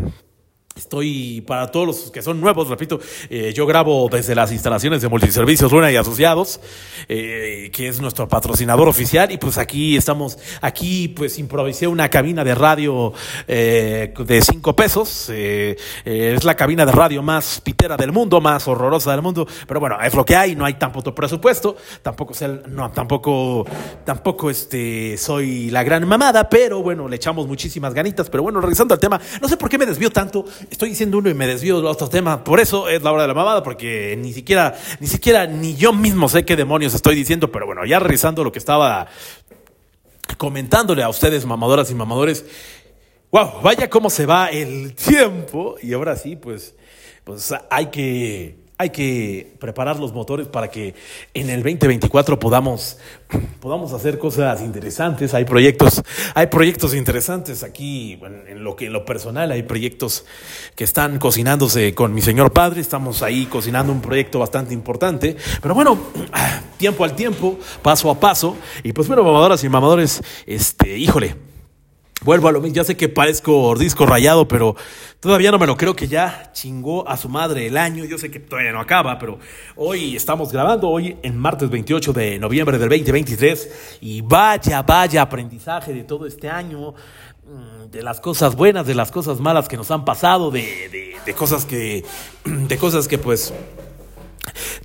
Estoy 0.78 1.40
para 1.48 1.68
todos 1.68 1.88
los 1.88 2.12
que 2.12 2.22
son 2.22 2.42
nuevos, 2.42 2.68
repito, 2.68 3.00
eh, 3.30 3.54
yo 3.56 3.66
grabo 3.66 4.10
desde 4.12 4.36
las 4.36 4.52
instalaciones 4.52 5.02
de 5.02 5.08
Multiservicios 5.08 5.72
Luna 5.72 5.90
y 5.90 5.96
Asociados, 5.96 6.60
eh, 7.08 7.70
que 7.72 7.88
es 7.88 8.02
nuestro 8.02 8.28
patrocinador 8.28 8.90
oficial, 8.90 9.32
y 9.32 9.38
pues 9.38 9.58
aquí 9.58 9.96
estamos, 9.96 10.38
aquí 10.60 11.08
pues 11.08 11.40
improvisé 11.40 11.88
una 11.88 12.10
cabina 12.10 12.44
de 12.44 12.56
radio 12.56 13.14
eh, 13.48 14.14
de 14.18 14.42
cinco 14.42 14.76
pesos, 14.76 15.30
es 15.30 16.44
la 16.44 16.56
cabina 16.56 16.86
de 16.86 16.92
radio 16.92 17.24
más 17.24 17.62
pitera 17.62 17.96
del 17.96 18.12
mundo, 18.12 18.42
más 18.42 18.68
horrorosa 18.68 19.12
del 19.12 19.22
mundo, 19.22 19.48
pero 19.66 19.80
bueno, 19.80 19.98
es 20.04 20.14
lo 20.14 20.26
que 20.26 20.36
hay, 20.36 20.58
no 20.58 20.66
hay 20.66 20.74
tampoco 20.74 21.16
presupuesto, 21.16 21.78
tampoco 22.02 22.34
no, 22.68 22.92
tampoco, 22.92 23.66
tampoco 24.04 24.50
este, 24.50 25.18
soy 25.18 25.70
la 25.70 25.84
gran 25.84 26.06
mamada, 26.06 26.50
pero 26.50 26.84
bueno, 26.84 27.08
le 27.08 27.16
echamos 27.16 27.48
muchísimas 27.48 27.94
ganitas, 27.94 28.30
pero 28.30 28.44
bueno, 28.44 28.60
regresando 28.60 28.94
al 28.94 29.00
tema, 29.00 29.22
no 29.42 29.48
sé 29.48 29.56
por 29.56 29.70
qué 29.70 29.78
me 29.78 29.86
desvío 29.86 30.12
tanto 30.12 30.44
estoy 30.70 30.90
diciendo 30.90 31.18
uno 31.18 31.30
y 31.30 31.34
me 31.34 31.48
desvío 31.48 31.82
de 31.82 31.88
otros 31.88 32.10
temas. 32.10 32.40
Por 32.40 32.60
eso 32.60 32.90
es 32.90 33.02
la 33.04 33.12
hora 33.12 33.24
de 33.24 33.28
la 33.28 33.34
mamada, 33.34 33.64
porque 33.64 34.16
ni 34.18 34.34
siquiera, 34.34 34.76
ni 35.00 35.08
siquiera, 35.08 35.48
ni 35.48 35.76
yo 35.76 35.94
mismo 35.94 36.30
sé 36.30 36.46
qué 36.46 36.56
demonios 36.56 36.94
estoy 36.94 37.16
diciendo, 37.16 37.52
pero 37.52 37.66
bueno, 37.66 37.86
ya 37.86 38.00
revisando 38.00 38.44
lo 38.44 38.52
que 38.52 38.60
estaba 38.60 39.08
comentándole 40.38 41.04
a 41.04 41.10
ustedes, 41.10 41.46
mamadoras 41.46 41.92
y 41.92 41.96
mamadores. 41.96 42.46
Wow, 43.32 43.62
vaya 43.62 43.90
cómo 43.90 44.10
se 44.10 44.26
va 44.26 44.48
el 44.48 44.94
tiempo. 44.96 45.76
Y 45.82 45.94
ahora 45.94 46.16
sí, 46.16 46.36
pues, 46.36 46.76
pues 47.24 47.54
hay 47.70 47.88
que 47.88 48.65
hay 48.78 48.90
que 48.90 49.56
preparar 49.60 50.00
los 50.00 50.14
motores 50.14 50.48
para 50.48 50.70
que 50.70 50.96
en 51.34 51.50
el 51.50 51.64
2024 51.64 52.38
podamos, 52.38 52.98
podamos 53.62 53.94
hacer 53.94 54.20
cosas 54.20 54.62
interesantes. 54.62 55.34
Hay 55.34 55.46
proyectos, 55.46 56.04
hay 56.34 56.48
proyectos 56.48 56.94
interesantes 56.94 57.64
aquí, 57.64 58.20
en 58.48 58.64
lo 58.64 58.76
que 58.76 58.88
en 58.88 58.94
lo 58.94 59.06
personal 59.06 59.52
hay 59.52 59.64
proyectos 59.64 60.26
que 60.76 60.84
están 60.84 61.20
cocinándose 61.20 61.96
con 61.96 62.14
mi 62.14 62.22
señor 62.22 62.52
padre. 62.52 62.82
Estamos 62.82 63.22
ahí 63.22 63.46
cocinando 63.46 63.94
un 63.94 64.02
proyecto 64.02 64.40
bastante 64.40 64.74
importante. 64.74 65.38
Pero 65.62 65.74
bueno, 65.74 65.98
tiempo 66.78 67.06
al 67.06 67.16
tiempo, 67.16 67.58
paso 67.82 68.10
a 68.12 68.20
paso. 68.20 68.58
Y 68.84 68.92
pues 68.92 69.08
bueno, 69.08 69.24
mamadoras 69.24 69.64
y 69.64 69.70
mamadores, 69.70 70.22
este, 70.46 70.98
híjole. 70.98 71.55
Vuelvo 72.26 72.48
a 72.48 72.52
lo 72.52 72.60
mismo, 72.60 72.76
ya 72.76 72.84
sé 72.84 72.98
que 72.98 73.08
parezco 73.08 73.76
disco 73.76 74.08
rayado, 74.08 74.48
pero 74.48 74.76
todavía 75.20 75.52
no 75.52 75.60
me 75.60 75.68
lo 75.68 75.78
creo 75.78 75.96
que 75.96 76.08
ya 76.08 76.50
chingó 76.54 77.08
a 77.08 77.18
su 77.18 77.30
madre 77.30 77.68
el 77.68 77.78
año. 77.78 78.04
Yo 78.04 78.18
sé 78.18 78.32
que 78.32 78.40
todavía 78.40 78.72
no 78.72 78.80
acaba, 78.80 79.20
pero 79.20 79.38
hoy 79.76 80.16
estamos 80.16 80.52
grabando, 80.52 80.90
hoy 80.90 81.18
en 81.22 81.38
martes 81.38 81.70
28 81.70 82.14
de 82.14 82.40
noviembre 82.40 82.80
del 82.80 82.90
2023. 82.90 84.00
Y 84.02 84.22
vaya, 84.22 84.82
vaya 84.82 85.22
aprendizaje 85.22 85.94
de 85.94 86.04
todo 86.04 86.26
este 86.26 86.50
año, 86.50 86.96
mm, 87.46 87.92
de 87.92 88.02
las 88.02 88.20
cosas 88.20 88.56
buenas, 88.56 88.88
de 88.88 88.96
las 88.96 89.12
cosas 89.12 89.40
malas 89.40 89.68
que 89.68 89.78
nos 89.78 89.92
han 89.92 90.04
pasado, 90.04 90.50
de, 90.50 90.90
de, 90.92 91.16
de 91.24 91.34
cosas 91.36 91.64
que, 91.64 92.04
de 92.44 92.78
cosas 92.80 93.08
que 93.08 93.20
pues 93.20 93.54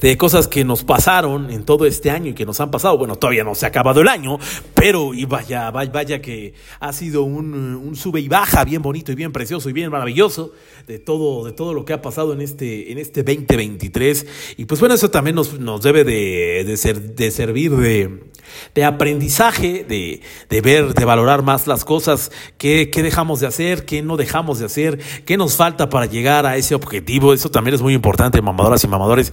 de 0.01 0.16
cosas 0.16 0.49
que 0.49 0.64
nos 0.64 0.85
pasaron 0.85 1.51
en 1.51 1.64
todo 1.64 1.87
este 1.87 2.11
año 2.11 2.31
y 2.31 2.35
que 2.35 2.46
nos 2.46 2.61
han 2.61 2.70
pasado. 2.70 2.99
Bueno, 2.99 3.16
todavía 3.16 3.44
no 3.44 3.55
se 3.55 3.66
ha 3.66 3.68
acabado 3.68 4.01
el 4.01 4.09
año, 4.09 4.38
pero 4.75 5.14
y 5.14 5.25
vaya, 5.25 5.70
vaya, 5.70 5.92
vaya 5.92 6.23
que 6.23 6.55
ha 6.81 6.92
sido 6.92 7.23
un, 7.23 7.55
un, 7.55 7.96
sube 7.96 8.20
y 8.20 8.29
baja 8.29 8.64
bien 8.64 8.83
bonito 8.83 9.12
y 9.12 9.14
bien 9.14 9.33
precioso 9.33 9.68
y 9.68 9.73
bien 9.73 9.90
maravilloso 9.90 10.53
de 10.87 10.99
todo, 10.99 11.44
de 11.44 11.53
todo 11.53 11.75
lo 11.75 11.85
que 11.85 11.92
ha 11.92 12.03
pasado 12.03 12.33
en 12.33 12.40
este, 12.40 12.92
en 12.92 12.99
este 12.99 13.23
2023. 13.23 14.27
Y 14.57 14.64
pues 14.64 14.81
bueno, 14.81 14.94
eso 14.94 15.11
también 15.11 15.37
nos, 15.37 15.59
nos 15.59 15.83
debe 15.83 16.05
de, 16.05 16.64
de, 16.66 16.77
ser, 16.77 17.14
de 17.14 17.31
servir 17.31 17.73
de, 17.77 18.31
de 18.75 18.85
aprendizaje, 18.85 19.85
de, 19.89 20.21
de, 20.49 20.61
ver, 20.61 20.95
de 20.95 21.05
valorar 21.05 21.43
más 21.43 21.67
las 21.67 21.85
cosas, 21.85 22.31
qué, 22.59 22.91
dejamos 22.95 23.41
de 23.41 23.47
hacer, 23.47 23.85
qué 23.85 24.03
no 24.03 24.17
dejamos 24.17 24.59
de 24.59 24.67
hacer, 24.67 24.99
qué 25.25 25.37
nos 25.37 25.57
falta 25.57 25.89
para 25.89 26.07
llegar 26.07 26.47
a 26.47 26.57
ese 26.57 26.75
objetivo. 26.75 27.33
Eso 27.33 27.51
también 27.51 27.75
es 27.75 27.83
muy 27.83 27.95
importante, 27.95 28.41
mamadoras 28.43 28.85
y 28.85 28.89
mamadores. 28.89 29.33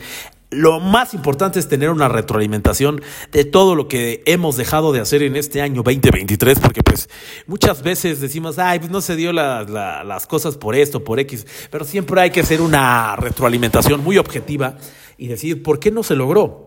Lo 0.49 0.79
más 0.79 1.13
importante 1.13 1.59
es 1.59 1.67
tener 1.67 1.89
una 1.89 2.07
retroalimentación 2.07 3.01
de 3.33 3.43
todo 3.43 3.75
lo 3.75 3.89
que 3.89 4.23
hemos 4.25 4.55
dejado 4.55 4.93
de 4.93 5.01
hacer 5.01 5.21
en 5.21 5.35
este 5.35 5.61
año 5.61 5.83
2023, 5.83 6.59
porque 6.59 6.83
pues 6.83 7.09
muchas 7.47 7.83
veces 7.83 8.21
decimos, 8.21 8.57
ay, 8.57 8.79
pues 8.79 8.89
no 8.89 9.01
se 9.01 9.17
dio 9.17 9.33
las 9.33 10.27
cosas 10.27 10.55
por 10.55 10.75
esto, 10.75 11.03
por 11.03 11.19
X, 11.19 11.45
pero 11.69 11.83
siempre 11.83 12.21
hay 12.21 12.29
que 12.31 12.39
hacer 12.39 12.61
una 12.61 13.17
retroalimentación 13.17 14.01
muy 14.01 14.17
objetiva 14.17 14.77
y 15.17 15.27
decir, 15.27 15.63
¿por 15.63 15.79
qué 15.79 15.91
no 15.91 16.01
se 16.01 16.15
logró? 16.15 16.66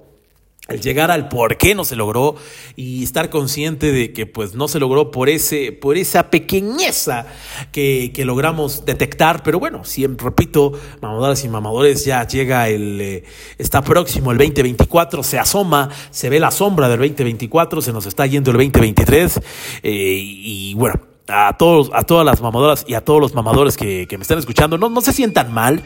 El 0.68 0.80
llegar 0.80 1.10
al 1.10 1.28
por 1.28 1.56
qué 1.56 1.74
no 1.74 1.84
se 1.84 1.96
logró 1.96 2.36
y 2.76 3.02
estar 3.02 3.28
consciente 3.28 3.92
de 3.92 4.12
que 4.12 4.26
pues 4.26 4.54
no 4.54 4.68
se 4.68 4.78
logró 4.78 5.10
por 5.10 5.28
ese 5.28 5.72
por 5.72 5.96
esa 5.96 6.30
pequeñeza 6.30 7.26
que, 7.72 8.12
que 8.14 8.24
logramos 8.24 8.84
detectar. 8.84 9.42
Pero 9.42 9.58
bueno 9.58 9.84
siempre 9.84 10.24
repito 10.24 10.72
mamadoras 11.00 11.44
y 11.44 11.48
mamadores 11.48 12.04
ya 12.04 12.26
llega 12.26 12.68
el 12.68 13.00
eh, 13.00 13.24
está 13.58 13.82
próximo 13.82 14.30
el 14.32 14.38
2024 14.38 15.22
se 15.22 15.38
asoma 15.38 15.90
se 16.10 16.28
ve 16.28 16.38
la 16.38 16.50
sombra 16.50 16.88
del 16.88 17.00
2024 17.00 17.82
se 17.82 17.92
nos 17.92 18.06
está 18.06 18.26
yendo 18.26 18.50
el 18.52 18.58
2023 18.58 19.40
eh, 19.82 19.90
y 19.92 20.74
bueno 20.74 21.10
a 21.32 21.56
todos, 21.56 21.90
a 21.94 22.02
todas 22.02 22.26
las 22.26 22.40
mamadoras 22.40 22.84
y 22.86 22.94
a 22.94 23.04
todos 23.04 23.20
los 23.20 23.34
mamadores 23.34 23.76
que, 23.76 24.06
que 24.08 24.18
me 24.18 24.22
están 24.22 24.38
escuchando, 24.38 24.78
no, 24.78 24.88
no 24.88 25.00
se 25.00 25.12
sientan 25.12 25.52
mal, 25.52 25.82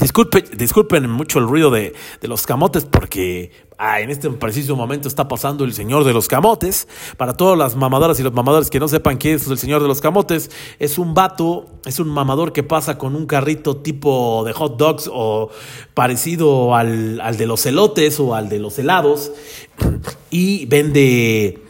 Disculpe, 0.00 0.44
disculpen 0.56 1.10
mucho 1.10 1.38
el 1.38 1.46
ruido 1.46 1.70
de, 1.70 1.94
de 2.20 2.28
los 2.28 2.46
camotes 2.46 2.84
porque 2.84 3.50
ah, 3.78 4.00
en 4.00 4.10
este 4.10 4.28
preciso 4.30 4.76
momento 4.76 5.08
está 5.08 5.28
pasando 5.28 5.64
el 5.64 5.72
señor 5.72 6.04
de 6.04 6.12
los 6.12 6.28
camotes. 6.28 6.88
Para 7.16 7.34
todas 7.34 7.58
las 7.58 7.76
mamadoras 7.76 8.20
y 8.20 8.22
los 8.22 8.32
mamadores 8.32 8.70
que 8.70 8.80
no 8.80 8.88
sepan 8.88 9.18
qué 9.18 9.34
es 9.34 9.46
el 9.48 9.58
señor 9.58 9.82
de 9.82 9.88
los 9.88 10.00
camotes, 10.00 10.50
es 10.78 10.98
un 10.98 11.14
vato, 11.14 11.66
es 11.84 11.98
un 11.98 12.08
mamador 12.08 12.52
que 12.52 12.62
pasa 12.62 12.98
con 12.98 13.16
un 13.16 13.26
carrito 13.26 13.78
tipo 13.78 14.42
de 14.44 14.52
hot 14.52 14.76
dogs 14.76 15.10
o 15.12 15.50
parecido 15.94 16.74
al, 16.74 17.20
al 17.20 17.36
de 17.36 17.46
los 17.46 17.64
elotes 17.66 18.20
o 18.20 18.34
al 18.34 18.48
de 18.48 18.58
los 18.58 18.78
helados 18.78 19.32
y 20.30 20.66
vende... 20.66 21.64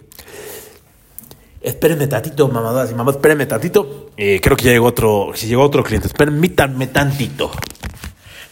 Espérenme 1.61 2.07
tantito, 2.07 2.49
mamadoras 2.49 2.91
y 2.91 2.95
mamadas, 2.95 3.17
espérenme 3.17 3.45
tantito. 3.45 4.11
Eh, 4.17 4.41
creo 4.41 4.57
que 4.57 4.67
ya 4.67 4.71
llegó 4.71 4.87
otro, 4.87 5.33
si 5.35 5.49
llegó 5.49 5.65
otro 5.65 5.83
cliente. 5.83 6.09
Permítanme 6.09 6.87
tantito. 6.87 7.51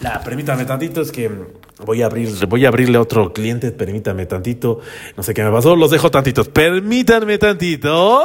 La, 0.00 0.20
permítame 0.22 0.64
tantito, 0.64 1.00
es 1.00 1.10
que 1.10 1.30
voy 1.84 2.02
a 2.02 2.06
abrir, 2.06 2.46
voy 2.46 2.64
a 2.64 2.68
abrirle 2.68 2.98
otro 2.98 3.32
cliente, 3.32 3.72
permítame 3.72 4.26
tantito. 4.26 4.80
No 5.16 5.22
sé 5.22 5.32
qué 5.32 5.42
me 5.42 5.50
pasó, 5.50 5.74
los 5.74 5.90
dejo 5.90 6.10
tantitos. 6.10 6.48
Permítanme 6.48 7.38
tantito. 7.38 8.24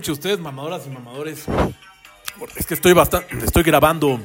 Mucho 0.00 0.12
ustedes, 0.12 0.40
mamadoras 0.40 0.86
y 0.86 0.88
mamadores. 0.88 1.44
Es 2.56 2.64
que 2.64 2.72
estoy 2.72 2.94
bastante, 2.94 3.36
estoy 3.44 3.62
grabando 3.62 4.18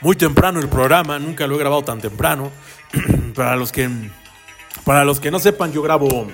muy 0.00 0.16
temprano 0.16 0.60
el 0.60 0.68
programa, 0.70 1.18
nunca 1.18 1.46
lo 1.46 1.56
he 1.56 1.58
grabado 1.58 1.82
tan 1.82 2.00
temprano. 2.00 2.50
para 3.34 3.54
los 3.54 3.70
que 3.70 3.86
para 4.86 5.04
los 5.04 5.20
que 5.20 5.30
no 5.30 5.38
sepan, 5.38 5.74
yo 5.74 5.82
grabo 5.82 6.26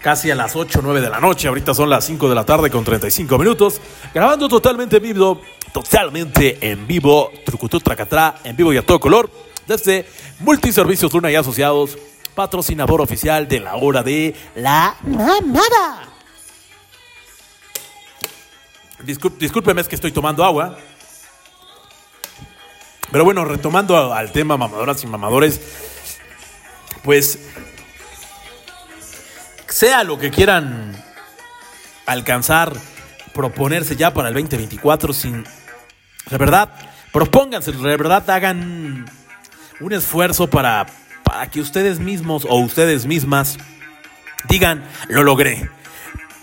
casi 0.00 0.32
a 0.32 0.34
las 0.34 0.56
8 0.56 0.80
o 0.80 0.82
9 0.82 1.00
de 1.00 1.10
la 1.10 1.20
noche, 1.20 1.46
ahorita 1.46 1.74
son 1.74 1.90
las 1.90 2.04
5 2.06 2.28
de 2.28 2.34
la 2.34 2.44
tarde 2.44 2.70
con 2.70 2.82
35 2.82 3.38
minutos, 3.38 3.80
grabando 4.12 4.48
totalmente 4.48 4.96
en 4.96 5.02
vivo, 5.04 5.40
totalmente 5.72 6.58
en 6.60 6.88
vivo, 6.88 7.30
trucutú 7.46 7.78
tracatrá, 7.78 8.40
en 8.42 8.56
vivo 8.56 8.72
y 8.72 8.78
a 8.78 8.84
todo 8.84 8.98
color, 8.98 9.30
desde 9.68 10.08
Multiservicios 10.40 11.12
Luna 11.12 11.30
y 11.30 11.36
Asociados, 11.36 11.96
patrocinador 12.34 13.00
oficial 13.00 13.46
de 13.46 13.60
la 13.60 13.76
hora 13.76 14.02
de 14.02 14.34
la 14.56 14.96
mamada. 15.04 16.09
Discúlpeme, 19.04 19.80
es 19.80 19.88
que 19.88 19.94
estoy 19.94 20.12
tomando 20.12 20.44
agua. 20.44 20.76
Pero 23.10 23.24
bueno, 23.24 23.44
retomando 23.44 24.12
al 24.12 24.30
tema 24.30 24.56
mamadoras 24.56 25.02
y 25.02 25.06
mamadores, 25.06 25.60
pues 27.02 27.38
sea 29.68 30.04
lo 30.04 30.18
que 30.18 30.30
quieran 30.30 30.94
alcanzar, 32.06 32.72
proponerse 33.32 33.96
ya 33.96 34.12
para 34.12 34.28
el 34.28 34.34
2024 34.34 35.12
sin... 35.12 35.44
De 36.28 36.38
verdad, 36.38 36.68
propónganse, 37.12 37.72
de 37.72 37.96
verdad 37.96 38.28
hagan 38.30 39.06
un 39.80 39.92
esfuerzo 39.92 40.48
para, 40.48 40.86
para 41.24 41.50
que 41.50 41.60
ustedes 41.60 41.98
mismos 41.98 42.46
o 42.48 42.56
ustedes 42.56 43.06
mismas 43.06 43.58
digan, 44.48 44.84
lo 45.08 45.22
logré. 45.22 45.70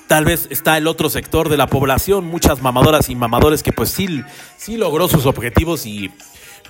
Tal 0.08 0.24
vez 0.24 0.48
está 0.50 0.78
el 0.78 0.88
otro 0.88 1.10
sector 1.10 1.50
de 1.50 1.58
la 1.58 1.68
población, 1.68 2.26
muchas 2.26 2.62
mamadoras 2.62 3.10
y 3.10 3.16
mamadores 3.16 3.62
que 3.62 3.74
pues 3.74 3.90
sí, 3.90 4.24
sí 4.58 4.78
logró 4.78 5.10
sus 5.10 5.26
objetivos 5.26 5.86
y 5.86 6.12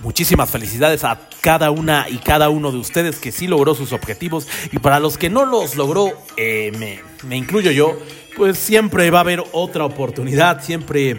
muchísimas 0.00 0.50
felicidades 0.50 1.04
a 1.04 1.20
cada 1.40 1.70
una 1.70 2.08
y 2.08 2.18
cada 2.18 2.48
uno 2.48 2.72
de 2.72 2.78
ustedes 2.78 3.18
que 3.20 3.30
sí 3.30 3.46
logró 3.46 3.74
sus 3.74 3.92
objetivos 3.92 4.48
y 4.72 4.78
para 4.80 4.98
los 4.98 5.18
que 5.18 5.30
no 5.30 5.46
los 5.46 5.76
logró, 5.76 6.12
eh, 6.36 6.72
me, 6.78 7.00
me 7.28 7.36
incluyo 7.36 7.70
yo, 7.70 7.96
pues 8.36 8.58
siempre 8.58 9.10
va 9.10 9.18
a 9.18 9.22
haber 9.22 9.44
otra 9.52 9.84
oportunidad, 9.84 10.62
siempre, 10.62 11.18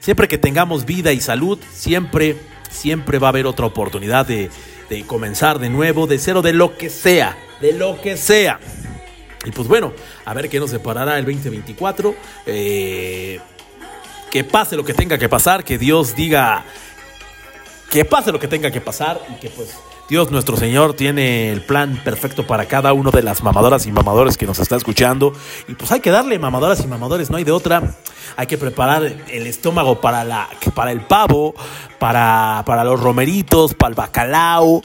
siempre 0.00 0.26
que 0.26 0.38
tengamos 0.38 0.86
vida 0.86 1.12
y 1.12 1.20
salud, 1.20 1.58
siempre, 1.72 2.36
siempre 2.68 3.18
va 3.18 3.28
a 3.28 3.30
haber 3.30 3.46
otra 3.46 3.66
oportunidad 3.66 4.26
de, 4.26 4.50
de 4.88 5.04
comenzar 5.04 5.60
de 5.60 5.70
nuevo, 5.70 6.08
de 6.08 6.18
cero, 6.18 6.42
de 6.42 6.52
lo 6.52 6.76
que 6.76 6.90
sea, 6.90 7.38
de 7.60 7.72
lo 7.72 8.00
que 8.00 8.16
sea. 8.16 8.58
Y 9.44 9.50
pues 9.52 9.68
bueno, 9.68 9.92
a 10.24 10.34
ver 10.34 10.48
qué 10.48 10.60
nos 10.60 10.70
separará 10.70 11.18
el 11.18 11.24
2024. 11.24 12.14
Eh, 12.46 13.40
que 14.30 14.44
pase 14.44 14.76
lo 14.76 14.84
que 14.84 14.94
tenga 14.94 15.18
que 15.18 15.28
pasar, 15.28 15.64
que 15.64 15.76
Dios 15.76 16.14
diga 16.14 16.64
que 17.90 18.04
pase 18.04 18.30
lo 18.30 18.38
que 18.38 18.46
tenga 18.46 18.70
que 18.70 18.80
pasar 18.80 19.20
y 19.28 19.40
que 19.40 19.50
pues 19.50 19.76
Dios 20.08 20.30
nuestro 20.30 20.56
Señor 20.56 20.94
tiene 20.94 21.52
el 21.52 21.60
plan 21.60 22.00
perfecto 22.04 22.46
para 22.46 22.66
cada 22.66 22.92
uno 22.92 23.10
de 23.10 23.22
las 23.22 23.42
mamadoras 23.42 23.86
y 23.86 23.92
mamadores 23.92 24.36
que 24.36 24.46
nos 24.46 24.58
está 24.58 24.76
escuchando. 24.76 25.32
Y 25.68 25.74
pues 25.74 25.90
hay 25.92 26.00
que 26.00 26.10
darle 26.10 26.38
mamadoras 26.38 26.80
y 26.82 26.86
mamadores, 26.86 27.30
no 27.30 27.36
hay 27.36 27.44
de 27.44 27.52
otra. 27.52 27.94
Hay 28.36 28.46
que 28.46 28.58
preparar 28.58 29.04
el 29.04 29.46
estómago 29.46 30.00
para, 30.00 30.24
la, 30.24 30.48
para 30.74 30.92
el 30.92 31.02
pavo, 31.02 31.54
para, 31.98 32.62
para 32.66 32.84
los 32.84 33.00
romeritos, 33.00 33.74
para 33.74 33.90
el 33.90 33.94
bacalao, 33.94 34.82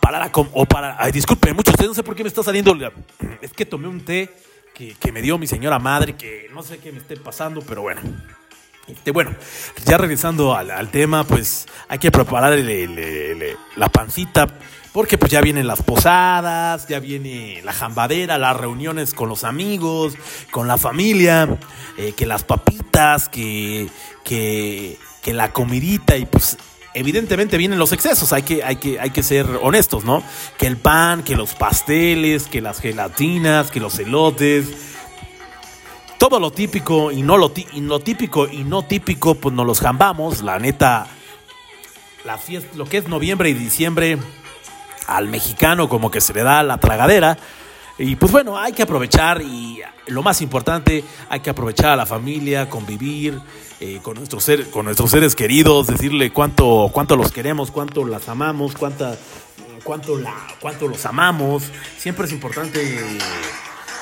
para 0.00 0.18
la... 0.18 0.32
com- 0.32 0.50
O 0.52 0.66
para, 0.66 0.96
ay, 0.98 1.12
disculpen 1.12 1.54
mucho, 1.56 1.70
usted 1.70 1.86
no 1.86 1.94
sé 1.94 2.02
por 2.02 2.14
qué 2.14 2.22
me 2.22 2.28
está 2.28 2.42
saliendo... 2.42 2.76
Es 3.40 3.52
que 3.52 3.66
tomé 3.66 3.88
un 3.88 4.04
té 4.04 4.30
que, 4.74 4.94
que 4.94 5.12
me 5.12 5.22
dio 5.22 5.38
mi 5.38 5.46
señora 5.46 5.78
madre, 5.78 6.16
que 6.16 6.48
no 6.52 6.62
sé 6.62 6.78
qué 6.78 6.92
me 6.92 6.98
esté 6.98 7.16
pasando, 7.16 7.62
pero 7.62 7.82
bueno. 7.82 8.00
Este, 8.86 9.12
bueno, 9.12 9.34
ya 9.86 9.96
regresando 9.96 10.54
al, 10.54 10.90
tema, 10.90 11.24
pues 11.24 11.66
hay 11.88 11.98
que 11.98 12.10
preparar 12.10 12.58
la 13.76 13.88
pancita, 13.88 14.46
porque 14.92 15.16
pues 15.16 15.32
ya 15.32 15.40
vienen 15.40 15.66
las 15.66 15.82
posadas, 15.82 16.86
ya 16.86 17.00
viene 17.00 17.62
la 17.64 17.72
jambadera, 17.72 18.36
las 18.36 18.56
reuniones 18.56 19.14
con 19.14 19.28
los 19.30 19.44
amigos, 19.44 20.16
con 20.50 20.68
la 20.68 20.76
familia, 20.76 21.58
eh, 21.96 22.12
que 22.14 22.26
las 22.26 22.44
papitas, 22.44 23.28
que, 23.30 23.88
que, 24.22 24.98
que 25.22 25.32
la 25.32 25.52
comidita 25.52 26.16
y 26.16 26.26
pues 26.26 26.58
evidentemente 26.94 27.58
vienen 27.58 27.78
los 27.78 27.92
excesos, 27.92 28.32
hay 28.32 28.42
que, 28.42 28.62
hay, 28.62 28.76
que, 28.76 28.98
hay 28.98 29.10
que 29.10 29.22
ser 29.22 29.46
honestos, 29.60 30.04
¿no? 30.04 30.22
Que 30.56 30.66
el 30.66 30.76
pan, 30.76 31.22
que 31.22 31.36
los 31.36 31.54
pasteles, 31.54 32.46
que 32.46 32.60
las 32.60 32.80
gelatinas, 32.80 33.70
que 33.70 33.80
los 33.80 33.98
elotes, 33.98 34.68
todo 36.18 36.40
lo 36.40 36.50
típico 36.50 37.12
y 37.12 37.22
no 37.22 37.36
lo, 37.36 37.50
típico 37.50 38.48
y 38.48 38.64
no 38.64 38.82
típico, 38.82 39.34
pues 39.34 39.54
nos 39.54 39.66
los 39.66 39.80
jambamos. 39.80 40.42
La 40.42 40.58
neta, 40.58 41.06
la 42.24 42.38
fiesta, 42.38 42.70
lo 42.76 42.86
que 42.86 42.96
es 42.96 43.08
noviembre 43.08 43.50
y 43.50 43.54
diciembre, 43.54 44.18
al 45.06 45.28
mexicano 45.28 45.88
como 45.88 46.10
que 46.10 46.22
se 46.22 46.32
le 46.32 46.42
da 46.42 46.62
la 46.62 46.78
tragadera. 46.78 47.36
Y 47.98 48.16
pues 48.16 48.32
bueno, 48.32 48.58
hay 48.58 48.72
que 48.72 48.82
aprovechar 48.82 49.40
y 49.40 49.80
lo 50.08 50.22
más 50.22 50.40
importante, 50.42 51.04
hay 51.28 51.40
que 51.40 51.50
aprovechar 51.50 51.90
a 51.92 51.96
la 51.96 52.06
familia, 52.06 52.68
convivir 52.68 53.38
eh, 53.80 54.00
con, 54.02 54.16
nuestros 54.16 54.42
ser- 54.42 54.68
con 54.70 54.86
nuestros 54.86 55.10
seres 55.12 55.34
queridos, 55.36 55.86
decirle 55.86 56.32
cuánto, 56.32 56.90
cuánto 56.92 57.14
los 57.16 57.30
queremos, 57.30 57.70
cuánto 57.70 58.04
las 58.04 58.28
amamos, 58.28 58.74
cuánta, 58.74 59.16
cuánto, 59.84 60.18
la, 60.18 60.34
cuánto 60.60 60.88
los 60.88 61.06
amamos. 61.06 61.62
Siempre 61.96 62.26
es 62.26 62.32
importante 62.32 62.80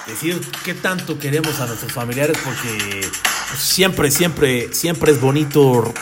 decir 0.07 0.40
qué 0.64 0.72
tanto 0.74 1.18
queremos 1.18 1.61
a 1.61 1.66
nuestros 1.66 1.93
familiares 1.93 2.38
porque 2.43 3.07
siempre, 3.59 4.11
siempre, 4.11 4.72
siempre 4.72 5.12
es 5.12 5.20
bonito 5.20 5.93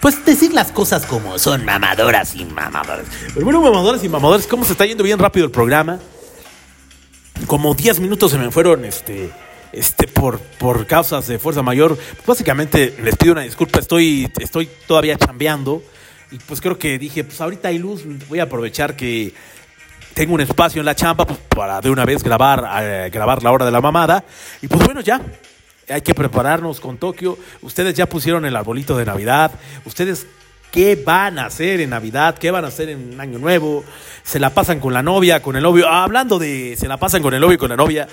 pues 0.00 0.24
decir 0.24 0.52
las 0.54 0.70
cosas 0.70 1.04
como 1.04 1.38
son, 1.40 1.64
mamadoras 1.64 2.36
y 2.36 2.44
mamadores. 2.44 3.06
Pero 3.34 3.44
bueno, 3.44 3.60
mamadoras 3.60 4.04
y 4.04 4.08
mamadores, 4.08 4.46
¿cómo 4.46 4.64
se 4.64 4.72
está 4.72 4.86
yendo 4.86 5.02
bien 5.02 5.18
rápido 5.18 5.46
el 5.46 5.50
programa? 5.52 5.98
Como 7.46 7.74
10 7.74 8.00
minutos 8.00 8.30
se 8.32 8.38
me 8.38 8.50
fueron 8.50 8.84
este, 8.84 9.30
este, 9.72 10.06
por, 10.06 10.38
por 10.38 10.86
causas 10.86 11.26
de 11.26 11.38
fuerza 11.38 11.62
mayor. 11.62 11.96
Básicamente 12.26 12.94
les 13.02 13.16
pido 13.16 13.32
una 13.32 13.42
disculpa, 13.42 13.78
estoy, 13.78 14.30
estoy 14.40 14.68
todavía 14.86 15.16
chambeando. 15.16 15.82
Y 16.30 16.38
pues 16.38 16.60
creo 16.60 16.78
que 16.78 16.98
dije, 16.98 17.24
pues 17.24 17.40
ahorita 17.40 17.68
hay 17.68 17.78
luz, 17.78 18.02
voy 18.28 18.40
a 18.40 18.44
aprovechar 18.44 18.96
que 18.96 19.32
tengo 20.12 20.34
un 20.34 20.40
espacio 20.40 20.80
en 20.80 20.86
la 20.86 20.94
chamba 20.94 21.26
pues, 21.26 21.38
para 21.48 21.80
de 21.80 21.90
una 21.90 22.04
vez 22.04 22.22
grabar, 22.22 22.68
eh, 22.82 23.10
grabar 23.10 23.42
la 23.42 23.52
hora 23.52 23.64
de 23.64 23.70
la 23.70 23.80
mamada. 23.80 24.24
Y 24.60 24.66
pues 24.68 24.84
bueno, 24.84 25.00
ya. 25.00 25.20
Hay 25.90 26.02
que 26.02 26.12
prepararnos 26.12 26.80
con 26.80 26.98
Tokio. 26.98 27.38
Ustedes 27.62 27.94
ya 27.94 28.06
pusieron 28.06 28.44
el 28.44 28.54
arbolito 28.56 28.94
de 28.94 29.06
Navidad. 29.06 29.52
Ustedes 29.86 30.26
qué 30.70 30.96
van 30.96 31.38
a 31.38 31.46
hacer 31.46 31.80
en 31.80 31.90
Navidad, 31.90 32.36
qué 32.38 32.50
van 32.50 32.64
a 32.64 32.68
hacer 32.68 32.88
en 32.88 33.20
Año 33.20 33.38
Nuevo, 33.38 33.84
se 34.22 34.38
la 34.38 34.50
pasan 34.50 34.80
con 34.80 34.92
la 34.92 35.02
novia, 35.02 35.42
con 35.42 35.56
el 35.56 35.62
novio. 35.62 35.86
Ah, 35.88 36.04
hablando 36.04 36.38
de 36.38 36.76
se 36.76 36.88
la 36.88 36.96
pasan 36.96 37.22
con 37.22 37.34
el 37.34 37.40
novio 37.40 37.54
y 37.54 37.58
con 37.58 37.70
la 37.70 37.76
novia, 37.76 38.08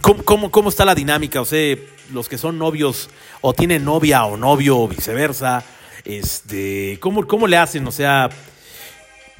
¿cómo, 0.00 0.24
cómo, 0.24 0.50
cómo 0.50 0.68
está 0.68 0.84
la 0.84 0.94
dinámica? 0.94 1.40
O 1.40 1.44
sea, 1.44 1.76
los 2.12 2.28
que 2.28 2.38
son 2.38 2.58
novios 2.58 3.10
o 3.40 3.54
tienen 3.54 3.84
novia 3.84 4.24
o 4.24 4.36
novio 4.36 4.78
o 4.78 4.88
viceversa, 4.88 5.64
este, 6.04 6.98
¿cómo, 7.00 7.26
cómo 7.26 7.46
le 7.46 7.56
hacen? 7.56 7.86
O 7.86 7.92
sea, 7.92 8.28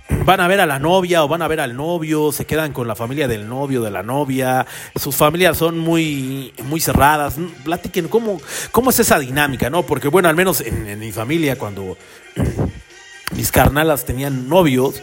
van 0.08 0.40
a 0.40 0.48
ver 0.48 0.60
a 0.60 0.66
la 0.66 0.78
novia 0.78 1.24
o 1.24 1.28
van 1.28 1.42
a 1.42 1.48
ver 1.48 1.60
al 1.60 1.76
novio, 1.76 2.32
se 2.32 2.44
quedan 2.44 2.72
con 2.72 2.86
la 2.88 2.94
familia 2.94 3.28
del 3.28 3.48
novio, 3.48 3.82
de 3.82 3.90
la 3.90 4.02
novia, 4.02 4.66
sus 4.94 5.16
familias 5.16 5.56
son 5.56 5.78
muy, 5.78 6.52
muy 6.64 6.80
cerradas. 6.80 7.36
Platiquen 7.64 8.08
cómo, 8.08 8.40
cómo 8.72 8.90
es 8.90 8.98
esa 9.00 9.18
dinámica, 9.18 9.70
¿no? 9.70 9.84
Porque 9.84 10.08
bueno, 10.08 10.28
al 10.28 10.36
menos 10.36 10.60
en, 10.60 10.98
mi 10.98 11.12
familia, 11.12 11.56
cuando 11.56 11.96
mis 13.36 13.50
carnalas 13.50 14.04
tenían 14.04 14.48
novios, 14.48 15.02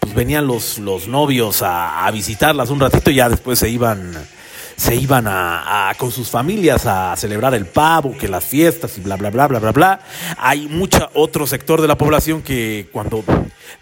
pues 0.00 0.14
venían 0.14 0.46
los, 0.46 0.78
los 0.78 1.08
novios 1.08 1.62
a 1.62 2.10
visitarlas 2.12 2.70
un 2.70 2.80
ratito 2.80 3.10
y 3.10 3.16
ya 3.16 3.28
después 3.28 3.58
se 3.58 3.68
iban 3.68 4.14
se 4.82 4.96
iban 4.96 5.26
a, 5.28 5.94
con 5.96 6.10
sus 6.10 6.28
familias 6.28 6.86
a 6.86 7.14
celebrar 7.16 7.54
el 7.54 7.66
pavo, 7.66 8.16
que 8.18 8.26
las 8.26 8.44
fiestas 8.44 8.98
y 8.98 9.00
bla, 9.00 9.14
bla, 9.14 9.30
bla, 9.30 9.46
bla, 9.46 9.60
bla, 9.60 9.70
bla. 9.70 10.00
Hay 10.38 10.66
mucho 10.66 11.08
otro 11.14 11.46
sector 11.46 11.80
de 11.80 11.86
la 11.86 11.96
población 11.96 12.42
que 12.42 12.88
cuando 12.90 13.22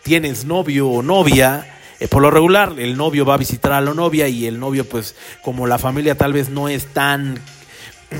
tienes 0.03 0.45
novio 0.45 0.91
o 0.91 1.03
novia, 1.03 1.67
eh, 2.01 2.07
por 2.07 2.21
lo 2.21 2.31
regular 2.31 2.75
el 2.77 2.99
novio 2.99 3.25
va 3.25 3.33
a 3.33 3.39
visitar 3.39 3.73
a 3.73 3.81
la 3.81 3.95
novia 3.95 4.29
y 4.29 4.47
el 4.47 4.61
novio 4.61 4.87
pues 4.87 5.15
como 5.41 5.67
la 5.67 5.79
familia 5.79 6.17
tal 6.17 6.35
vez 6.35 6.51
no 6.51 6.69
es 6.69 6.85
tan, 6.89 7.41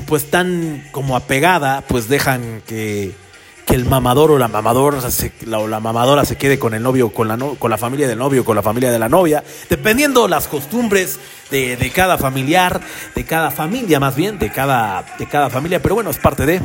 pues 0.07 0.31
tan 0.31 0.83
como 0.91 1.17
apegada, 1.17 1.83
pues 1.83 2.09
dejan 2.09 2.63
que 2.67 3.13
que 3.71 3.77
el 3.77 3.85
mamador 3.85 4.33
o 4.33 4.39
la 4.39 4.49
mamadora 4.49 5.01
se, 5.11 5.33
la, 5.47 5.59
la 5.61 5.81
mamadora 5.81 6.25
se 6.25 6.37
quede 6.37 6.59
con 6.59 6.75
el 6.75 6.83
novio, 6.83 7.11
con 7.11 7.29
la, 7.29 7.37
no- 7.37 7.55
con 7.55 7.71
la 7.71 7.79
familia 7.79 8.09
del 8.09 8.19
novio, 8.19 8.45
con 8.45 8.57
la 8.57 8.63
familia 8.63 8.91
de 8.91 8.99
la 8.99 9.09
novia, 9.09 9.45
dependiendo 9.69 10.27
las 10.29 10.49
costumbres 10.49 11.19
de, 11.51 11.77
de 11.77 11.91
cada 11.91 12.19
familiar, 12.19 12.81
de 13.15 13.25
cada 13.25 13.51
familia 13.51 14.01
más 14.01 14.17
bien, 14.17 14.39
de 14.39 14.51
cada, 14.51 15.05
de 15.19 15.27
cada 15.27 15.51
familia, 15.51 15.81
pero 15.81 15.95
bueno, 15.95 16.11
es 16.11 16.19
parte 16.19 16.45
de 16.47 16.61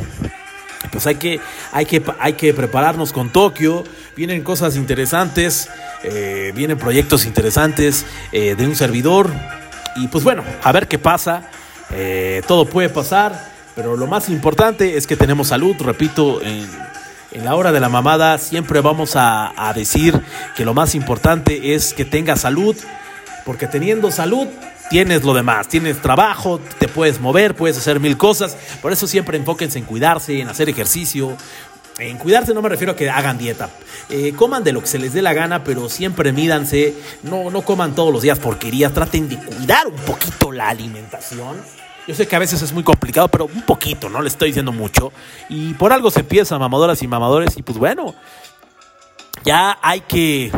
pues 0.90 1.06
hay 1.06 1.16
que, 1.16 1.40
hay 1.72 1.84
que, 1.86 2.02
hay 2.20 2.34
que 2.34 2.54
prepararnos 2.54 3.12
con 3.12 3.30
Tokio. 3.30 3.82
Vienen 4.16 4.42
cosas 4.42 4.76
interesantes, 4.76 5.68
eh, 6.04 6.52
vienen 6.54 6.78
proyectos 6.78 7.24
interesantes 7.26 8.06
eh, 8.32 8.54
de 8.56 8.66
un 8.66 8.76
servidor. 8.76 9.30
Y 9.96 10.08
pues 10.08 10.22
bueno, 10.24 10.42
a 10.62 10.72
ver 10.72 10.86
qué 10.88 10.98
pasa. 10.98 11.50
Eh, 11.90 12.42
todo 12.46 12.66
puede 12.66 12.88
pasar, 12.88 13.52
pero 13.74 13.96
lo 13.96 14.06
más 14.06 14.28
importante 14.28 14.96
es 14.96 15.06
que 15.06 15.16
tenemos 15.16 15.48
salud. 15.48 15.74
Repito, 15.80 16.40
en, 16.42 16.66
en 17.36 17.44
la 17.44 17.54
hora 17.54 17.70
de 17.70 17.80
la 17.80 17.90
mamada 17.90 18.38
siempre 18.38 18.80
vamos 18.80 19.14
a, 19.14 19.52
a 19.68 19.74
decir 19.74 20.18
que 20.56 20.64
lo 20.64 20.72
más 20.72 20.94
importante 20.94 21.74
es 21.74 21.92
que 21.92 22.06
tengas 22.06 22.40
salud, 22.40 22.74
porque 23.44 23.66
teniendo 23.66 24.10
salud 24.10 24.48
tienes 24.88 25.22
lo 25.22 25.34
demás, 25.34 25.68
tienes 25.68 26.00
trabajo, 26.00 26.60
te 26.78 26.88
puedes 26.88 27.20
mover, 27.20 27.54
puedes 27.54 27.76
hacer 27.76 28.00
mil 28.00 28.16
cosas. 28.16 28.56
Por 28.80 28.90
eso 28.90 29.06
siempre 29.06 29.36
enfóquense 29.36 29.78
en 29.78 29.84
cuidarse, 29.84 30.40
en 30.40 30.48
hacer 30.48 30.70
ejercicio. 30.70 31.36
En 31.98 32.16
cuidarse 32.16 32.54
no 32.54 32.62
me 32.62 32.70
refiero 32.70 32.92
a 32.92 32.96
que 32.96 33.10
hagan 33.10 33.36
dieta. 33.36 33.68
Eh, 34.08 34.32
coman 34.34 34.64
de 34.64 34.72
lo 34.72 34.80
que 34.80 34.86
se 34.86 34.98
les 34.98 35.12
dé 35.12 35.20
la 35.20 35.34
gana, 35.34 35.62
pero 35.62 35.90
siempre 35.90 36.32
mídanse. 36.32 36.94
No, 37.22 37.50
no 37.50 37.62
coman 37.62 37.94
todos 37.94 38.12
los 38.12 38.22
días 38.22 38.38
porquerías. 38.38 38.92
Traten 38.94 39.28
de 39.28 39.36
cuidar 39.36 39.86
un 39.86 39.96
poquito 39.96 40.52
la 40.52 40.68
alimentación. 40.68 41.56
Yo 42.06 42.14
sé 42.14 42.28
que 42.28 42.36
a 42.36 42.38
veces 42.38 42.62
es 42.62 42.72
muy 42.72 42.84
complicado, 42.84 43.28
pero 43.28 43.46
un 43.46 43.62
poquito, 43.62 44.08
no 44.08 44.22
le 44.22 44.28
estoy 44.28 44.48
diciendo 44.48 44.72
mucho. 44.72 45.12
Y 45.48 45.74
por 45.74 45.92
algo 45.92 46.10
se 46.10 46.20
empieza, 46.20 46.58
mamadoras 46.58 47.02
y 47.02 47.08
mamadores. 47.08 47.56
Y 47.56 47.62
pues 47.62 47.78
bueno, 47.78 48.14
ya 49.44 49.78
hay 49.82 50.02
que, 50.02 50.52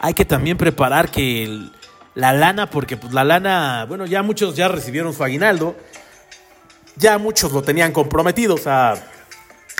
hay 0.00 0.14
que 0.14 0.24
también 0.24 0.56
preparar 0.56 1.10
que 1.10 1.68
la 2.14 2.32
lana, 2.32 2.70
porque 2.70 2.96
pues 2.96 3.12
la 3.12 3.24
lana, 3.24 3.86
bueno, 3.88 4.06
ya 4.06 4.22
muchos 4.22 4.54
ya 4.54 4.68
recibieron 4.68 5.12
su 5.12 5.24
aguinaldo, 5.24 5.74
ya 6.96 7.18
muchos 7.18 7.52
lo 7.52 7.62
tenían 7.62 7.92
comprometido, 7.92 8.54
o 8.54 8.58
sea, 8.58 8.94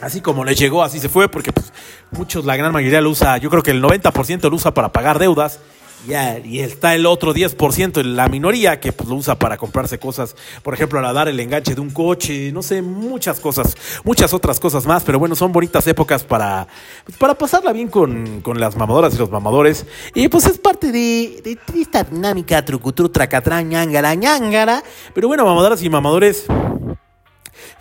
así 0.01 0.21
como 0.21 0.45
les 0.45 0.59
llegó, 0.59 0.83
así 0.83 0.99
se 0.99 1.09
fue, 1.09 1.29
porque 1.29 1.53
pues, 1.53 1.73
muchos, 2.11 2.45
la 2.45 2.57
gran 2.57 2.73
mayoría 2.73 3.01
lo 3.01 3.11
usa, 3.11 3.39
yo 3.39 3.51
creo 3.51 3.63
que 3.63 3.71
el 3.71 3.83
90% 3.83 4.51
lo 4.51 4.57
usa 4.57 4.75
para 4.75 4.91
pagar 4.91 5.19
deudas. 5.21 5.61
Ya, 6.07 6.39
y 6.39 6.61
está 6.61 6.95
el 6.95 7.07
otro 7.07 7.33
10%, 7.33 8.03
la 8.03 8.29
minoría, 8.29 8.79
que 8.79 8.93
pues, 8.93 9.09
lo 9.09 9.15
usa 9.15 9.39
para 9.39 9.57
comprarse 9.57 9.99
cosas, 9.99 10.37
por 10.63 10.75
ejemplo, 10.75 10.99
a 10.99 11.13
dar 11.13 11.29
el 11.29 11.41
enganche 11.41 11.75
de 11.75 11.81
un 11.81 11.91
coche, 11.91 12.53
no 12.53 12.63
sé, 12.63 12.83
muchas 12.83 13.41
cosas, 13.41 13.75
muchas 14.05 14.35
otras 14.35 14.61
cosas 14.61 14.87
más, 14.87 15.03
pero 15.03 15.19
bueno, 15.19 15.35
son 15.35 15.53
bonitas 15.53 15.87
épocas 15.87 16.23
para, 16.23 16.69
pues, 17.05 17.17
para 17.17 17.35
pasarla 17.35 17.73
bien 17.73 17.89
con, 17.89 18.43
con 18.43 18.61
las 18.61 18.77
mamadoras 18.77 19.15
y 19.15 19.19
los 19.19 19.31
mamadores. 19.31 19.87
Y 20.15 20.29
pues 20.29 20.47
es 20.47 20.59
parte 20.59 20.93
de, 20.93 21.41
de 21.43 21.81
esta 21.81 22.05
dinámica 22.05 22.63
trucutru, 22.65 23.09
tracatrán, 23.09 23.69
ñangara, 23.69 24.15
ñangara. 24.15 24.83
Pero 25.15 25.29
bueno, 25.29 25.45
mamadoras 25.45 25.83
y 25.83 25.89
mamadores, 25.89 26.47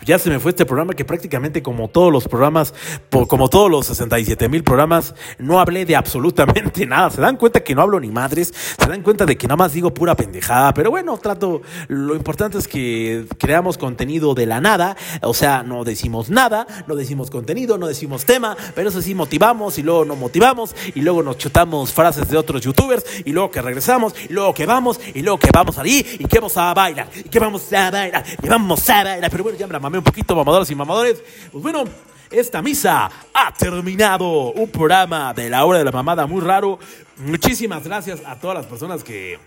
ya 0.04 0.18
se 0.18 0.30
me 0.30 0.38
fue 0.38 0.50
este 0.50 0.66
programa 0.66 0.94
que 0.94 1.04
prácticamente 1.04 1.62
como 1.62 1.88
todos 1.88 2.12
los 2.12 2.28
programas, 2.28 2.74
como 3.28 3.48
todos 3.48 3.70
los 3.70 3.86
67 3.86 4.48
mil 4.48 4.62
programas, 4.62 5.14
no 5.38 5.60
hablé 5.60 5.84
de 5.84 5.96
absolutamente 5.96 6.86
nada. 6.86 7.10
Se 7.10 7.20
dan 7.20 7.36
cuenta 7.36 7.62
que 7.62 7.74
no 7.74 7.82
hablo 7.82 8.00
ni 8.00 8.10
madres, 8.10 8.52
se 8.78 8.88
dan 8.88 9.02
cuenta 9.02 9.26
de 9.26 9.36
que 9.36 9.46
nada 9.46 9.56
más 9.56 9.72
digo 9.72 9.92
pura 9.92 10.14
pendejada, 10.14 10.74
pero 10.74 10.90
bueno, 10.90 11.16
trato, 11.18 11.62
lo 11.88 12.14
importante 12.14 12.58
es 12.58 12.68
que 12.68 13.24
creamos 13.38 13.78
contenido 13.78 14.34
de 14.34 14.46
la 14.46 14.60
nada, 14.60 14.96
o 15.22 15.34
sea, 15.34 15.62
no 15.62 15.84
decimos 15.84 16.30
nada, 16.30 16.66
no 16.86 16.96
decimos 16.96 17.30
contenido, 17.30 17.78
no 17.78 17.86
decimos 17.86 18.24
tema, 18.24 18.56
pero 18.74 18.88
eso 18.88 19.02
sí 19.02 19.14
motivamos 19.14 19.78
y 19.78 19.82
luego 19.82 20.04
nos 20.04 20.18
motivamos 20.18 20.74
y 20.94 21.00
luego 21.00 21.22
nos 21.22 21.38
chutamos 21.38 21.92
frases 21.92 22.28
de 22.28 22.36
otros 22.36 22.62
youtubers 22.62 23.04
y 23.24 23.32
luego 23.32 23.50
que 23.50 23.62
regresamos 23.62 24.14
y 24.28 24.32
luego 24.32 24.54
que 24.54 24.66
vamos 24.66 25.00
y 25.14 25.22
luego 25.22 25.38
que 25.38 25.50
vamos 25.52 25.78
ahí 25.78 26.04
y 26.18 26.24
que 26.26 26.38
vamos 26.38 26.56
a 26.56 26.74
bailar 26.74 27.08
y 27.14 27.28
que 27.28 27.38
vamos 27.38 27.72
a 27.72 27.90
bailar 27.90 28.24
y 28.42 28.48
vamos 28.48 28.90
a 28.90 29.04
bailar, 29.04 29.30
pero 29.30 29.44
bueno, 29.44 29.58
ya 29.58 29.66
me 29.66 29.72
la 29.72 29.80
mamé 29.80 29.93
un 29.98 30.04
poquito, 30.04 30.34
mamadoras 30.36 30.70
y 30.70 30.74
mamadores, 30.74 31.22
pues 31.50 31.62
bueno, 31.62 31.84
esta 32.30 32.62
misa 32.62 33.10
ha 33.32 33.52
terminado. 33.54 34.52
Un 34.52 34.68
programa 34.68 35.32
de 35.32 35.48
la 35.48 35.64
hora 35.64 35.78
de 35.78 35.84
la 35.84 35.92
mamada 35.92 36.26
muy 36.26 36.40
raro. 36.40 36.78
Muchísimas 37.18 37.84
gracias 37.84 38.22
a 38.26 38.38
todas 38.38 38.56
las 38.56 38.66
personas 38.66 39.04
que 39.04 39.38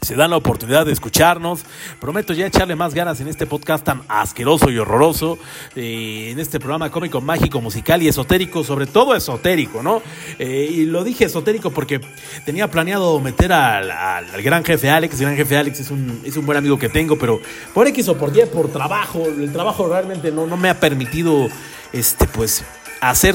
se 0.00 0.14
dan 0.16 0.30
la 0.30 0.36
oportunidad 0.36 0.86
de 0.86 0.92
escucharnos. 0.92 1.60
Prometo 2.00 2.32
ya 2.32 2.46
echarle 2.46 2.76
más 2.76 2.94
ganas 2.94 3.20
en 3.20 3.28
este 3.28 3.46
podcast 3.46 3.84
tan 3.84 4.02
asqueroso 4.08 4.70
y 4.70 4.78
horroroso, 4.78 5.38
eh, 5.76 6.30
en 6.32 6.38
este 6.38 6.58
programa 6.58 6.90
cómico, 6.90 7.20
mágico, 7.20 7.60
musical 7.60 8.02
y 8.02 8.08
esotérico, 8.08 8.64
sobre 8.64 8.86
todo 8.86 9.14
esotérico, 9.14 9.82
¿no? 9.82 10.02
Eh, 10.38 10.68
y 10.72 10.84
lo 10.86 11.04
dije 11.04 11.26
esotérico 11.26 11.70
porque 11.70 12.00
tenía 12.44 12.70
planeado 12.70 13.20
meter 13.20 13.52
al, 13.52 13.90
al- 13.90 14.42
gran 14.42 14.64
jefe 14.64 14.88
Alex. 14.90 15.14
El 15.20 15.26
gran 15.26 15.36
jefe 15.36 15.56
Alex 15.56 15.80
es 15.80 15.90
un, 15.90 16.20
es 16.24 16.36
un 16.36 16.46
buen 16.46 16.56
amigo 16.58 16.78
que 16.78 16.88
tengo, 16.88 17.18
pero 17.18 17.40
por 17.74 17.86
X 17.86 18.08
o 18.08 18.16
por 18.16 18.36
Y, 18.36 18.46
por 18.46 18.72
trabajo, 18.72 19.24
el 19.26 19.52
trabajo 19.52 19.88
realmente 19.88 20.30
no, 20.32 20.46
no 20.46 20.56
me 20.56 20.70
ha 20.70 20.80
permitido, 20.80 21.48
este, 21.92 22.26
pues, 22.26 22.64
hacer 23.00 23.34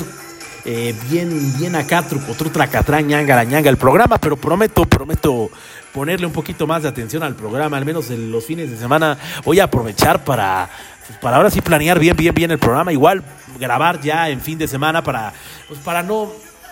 eh, 0.66 0.96
bien, 1.10 1.58
bien 1.60 1.76
acá, 1.76 2.02
truco, 2.02 2.34
tru, 2.34 2.50
tracatrán, 2.50 3.08
ñanga, 3.08 3.36
la 3.36 3.44
ñanga, 3.44 3.70
el 3.70 3.78
programa, 3.78 4.18
pero 4.18 4.36
prometo, 4.36 4.84
prometo 4.86 5.52
ponerle 5.94 6.26
un 6.26 6.34
poquito 6.34 6.66
más 6.66 6.82
de 6.82 6.90
atención 6.90 7.22
al 7.22 7.36
programa, 7.36 7.78
al 7.78 7.86
menos 7.86 8.10
en 8.10 8.32
los 8.32 8.44
fines 8.44 8.72
de 8.72 8.78
semana 8.78 9.16
voy 9.44 9.60
a 9.60 9.66
aprovechar 9.66 10.24
para, 10.24 10.68
pues, 11.06 11.20
para 11.20 11.38
ahora 11.38 11.52
sí 11.52 11.62
planear 11.62 12.00
bien, 12.00 12.18
bien, 12.18 12.34
bien 12.34 12.50
el 12.50 12.58
programa, 12.58 12.92
igual 12.92 13.24
grabar 13.60 14.02
ya 14.02 14.30
en 14.30 14.42
fin 14.42 14.58
de 14.58 14.68
semana 14.68 15.04
para, 15.04 15.34
pues, 15.68 15.80
para 15.82 16.02
no, 16.02 16.32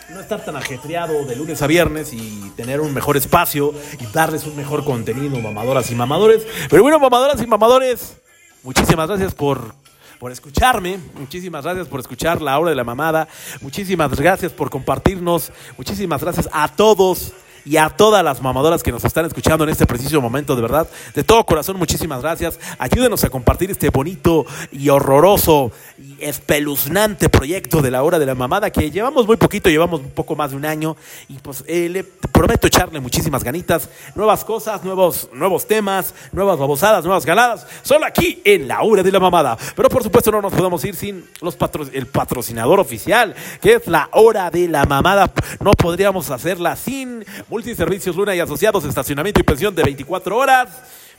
no 0.10 0.20
estar 0.20 0.44
tan 0.44 0.56
ajetreado 0.56 1.24
de 1.26 1.36
lunes 1.36 1.62
a 1.62 1.68
viernes 1.68 2.14
y 2.14 2.52
tener 2.56 2.82
un 2.82 2.96
mejor 2.96 3.16
espacio 3.16 3.76
y 4.00 4.06
darles 4.08 4.46
un 4.46 4.56
mejor 4.56 4.84
contenido, 4.84 5.40
mamadoras 5.40 5.92
y 5.92 5.96
mamadores. 5.96 6.48
Pero 6.68 6.82
bueno, 6.82 7.00
mamadoras 7.00 7.40
y 7.42 7.46
mamadores, 7.46 8.18
muchísimas 8.64 9.08
gracias 9.08 9.36
por 9.36 9.83
por 10.24 10.32
escucharme. 10.32 11.02
Muchísimas 11.20 11.66
gracias 11.66 11.90
por 11.90 12.00
escuchar 12.00 12.42
la 12.42 12.58
hora 12.58 12.70
de 12.70 12.78
la 12.78 12.86
mamada. 12.86 13.28
Muchísimas 13.60 14.10
gracias 14.18 14.54
por 14.54 14.70
compartirnos. 14.70 15.52
Muchísimas 15.78 16.22
gracias 16.22 16.48
a 16.54 16.70
todos 16.70 17.34
y 17.66 17.78
a 17.78 17.90
todas 17.90 18.24
las 18.24 18.42
mamadoras 18.42 18.84
que 18.84 18.92
nos 18.92 19.04
están 19.06 19.26
escuchando 19.26 19.64
en 19.64 19.70
este 19.70 19.86
preciso 19.86 20.22
momento, 20.22 20.56
de 20.56 20.62
verdad. 20.62 20.88
De 21.14 21.24
todo 21.24 21.46
corazón, 21.46 21.78
muchísimas 21.78 22.22
gracias. 22.22 22.60
Ayúdenos 22.78 23.24
a 23.24 23.30
compartir 23.30 23.72
este 23.72 23.90
bonito 23.90 24.46
y 24.72 24.90
horroroso 24.90 25.72
y 25.98 26.24
espeluznante 26.24 27.30
proyecto 27.30 27.82
de 27.82 27.92
la 27.92 28.04
hora 28.04 28.20
de 28.20 28.26
la 28.26 28.36
mamada 28.36 28.70
que 28.70 28.92
llevamos 28.92 29.26
muy 29.28 29.38
poquito, 29.38 29.70
llevamos 29.70 30.02
un 30.02 30.12
poco 30.12 30.36
más 30.36 30.52
de 30.52 30.58
un 30.58 30.66
año 30.66 30.96
y 31.30 31.36
pues 31.36 31.64
eh, 31.68 31.90
le 31.90 32.04
prometo 32.04 32.68
echarle 32.68 33.00
muchísimas 33.00 33.44
ganitas, 33.44 33.90
nuevas 34.16 34.44
cosas, 34.44 34.84
nuevos, 34.84 35.30
nuevos 35.34 35.66
temas, 35.68 36.14
nuevas 36.32 36.58
babosadas, 36.60 37.04
nuevas 37.06 37.26
galadas, 37.26 37.66
solo 37.82 38.06
aquí 38.06 38.42
en 38.44 38.68
la 38.68 38.82
hora 38.84 39.04
de 39.04 39.12
la 39.12 39.20
mamada. 39.20 39.58
Pero 39.76 39.90
por 39.90 40.04
supuesto 40.04 40.32
no 40.32 40.42
nos 40.42 40.54
podemos 40.54 40.84
ir 40.86 40.96
sin 40.96 41.26
los 41.42 41.58
patro- 41.58 41.88
el 41.94 42.08
patrocinador 42.08 42.80
oficial, 42.80 43.36
que 43.62 43.76
es 43.76 43.88
la 43.88 44.10
hora 44.12 44.50
de 44.52 44.68
la 44.68 44.86
mamada. 44.86 45.32
No 45.60 45.72
podríamos 45.72 46.30
hacerla 46.30 46.76
sin 46.76 47.26
multiservicios 47.54 48.16
Luna 48.16 48.34
y 48.34 48.40
asociados, 48.40 48.84
estacionamiento 48.84 49.40
y 49.40 49.44
pensión 49.44 49.76
de 49.76 49.84
24 49.84 50.36
horas. 50.36 50.70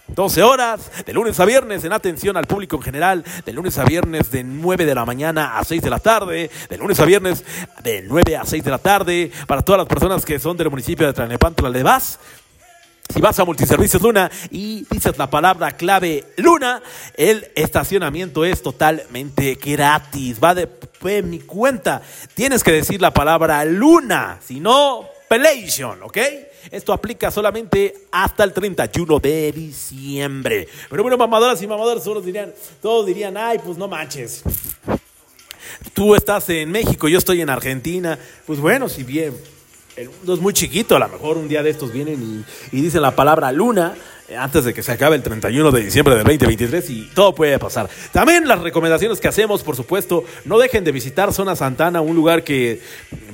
12 0.09 0.43
horas, 0.43 0.91
de 1.07 1.13
lunes 1.15 1.39
a 1.39 1.45
viernes, 1.47 1.85
en 1.85 1.93
atención 1.93 2.37
al 2.37 2.45
público 2.45 2.77
en 2.77 2.83
general, 2.83 3.25
de 3.47 3.53
lunes 3.55 3.79
a 3.79 3.85
viernes 3.85 4.31
de 4.33 4.45
9 4.45 4.85
de 4.85 4.95
la 4.95 5.07
mañana 5.07 5.57
a 5.57 5.65
6 5.65 5.81
de 5.81 5.89
la 5.89 5.99
tarde, 5.99 6.51
de 6.69 6.77
lunes 6.77 7.01
a 7.01 7.07
viernes 7.07 7.43
de 7.83 8.03
9 8.03 8.37
a 8.37 8.45
6 8.45 8.65
de 8.65 8.71
la 8.71 8.79
tarde, 8.79 9.31
para 9.47 9.63
todas 9.63 9.79
las 9.79 9.87
personas 9.87 10.25
que 10.25 10.39
son 10.39 10.59
del 10.59 10.69
municipio 10.69 11.07
de 11.07 11.15
Tlalnepantla 11.15 11.71
de 11.71 11.83
Vaz. 11.85 12.19
Si 13.09 13.21
vas 13.21 13.39
a 13.39 13.45
Multiservicios 13.45 14.03
Luna 14.03 14.31
y 14.51 14.85
dices 14.91 15.17
la 15.17 15.31
palabra 15.31 15.71
clave 15.71 16.25
Luna, 16.37 16.83
el 17.17 17.47
estacionamiento 17.55 18.45
es 18.45 18.61
totalmente 18.61 19.55
gratis. 19.55 20.39
Va 20.43 20.55
de, 20.55 20.69
de 21.01 21.23
mi 21.23 21.39
cuenta. 21.41 22.03
Tienes 22.35 22.65
que 22.65 22.73
decir 22.73 23.01
la 23.01 23.15
palabra 23.15 23.65
Luna, 23.65 24.39
si 24.45 24.61
no, 24.61 25.14
¿ok? 26.03 26.19
Esto 26.71 26.93
aplica 26.93 27.31
solamente 27.31 27.95
hasta 28.11 28.45
el 28.45 28.53
31 28.53 29.19
de 29.21 29.53
diciembre. 29.53 30.69
Pero 30.89 31.03
bueno, 31.03 31.17
mamadoras 31.17 31.61
y 31.63 31.67
mamadores, 31.67 32.05
todos 32.05 32.25
dirían, 32.25 32.53
todos 32.81 33.07
dirían, 33.07 33.37
ay, 33.37 33.59
pues 33.65 33.77
no 33.77 33.89
manches. 33.89 34.43
Tú 35.93 36.15
estás 36.15 36.49
en 36.49 36.71
México, 36.71 37.09
yo 37.09 37.19
estoy 37.19 37.41
en 37.41 37.51
Argentina. 37.51 38.19
Pues 38.47 38.61
bueno, 38.61 38.89
si 38.89 39.03
bien 39.03 39.35
el 39.97 40.09
mundo 40.11 40.35
es 40.35 40.41
muy 40.41 40.53
chiquito, 40.53 40.97
a 40.97 40.99
lo 40.99 41.09
mejor 41.09 41.37
un 41.37 41.49
día 41.49 41.63
de 41.63 41.71
estos 41.71 41.93
vienen 41.93 42.45
y, 42.73 42.81
dicen 42.81 43.03
la 43.03 43.15
palabra 43.15 43.53
luna 43.53 43.95
antes 44.39 44.65
de 44.65 44.73
que 44.73 44.83
se 44.83 44.93
acabe 44.93 45.17
el 45.17 45.23
31 45.23 45.71
de 45.71 45.85
diciembre 45.85 46.15
del 46.15 46.25
2023 46.25 46.91
y 46.91 47.11
todo 47.15 47.35
puede 47.35 47.59
pasar. 47.59 47.89
También 48.13 48.49
las 48.49 48.61
recomendaciones 48.61 49.21
que 49.21 49.29
hacemos, 49.29 49.63
por 49.63 49.77
supuesto, 49.77 50.25
no 50.45 50.59
dejen 50.59 50.85
de 50.85 50.93
visitar 50.93 51.33
Zona 51.33 51.57
Santana, 51.57 52.01
un 52.01 52.17
lugar 52.17 52.43
que 52.43 52.81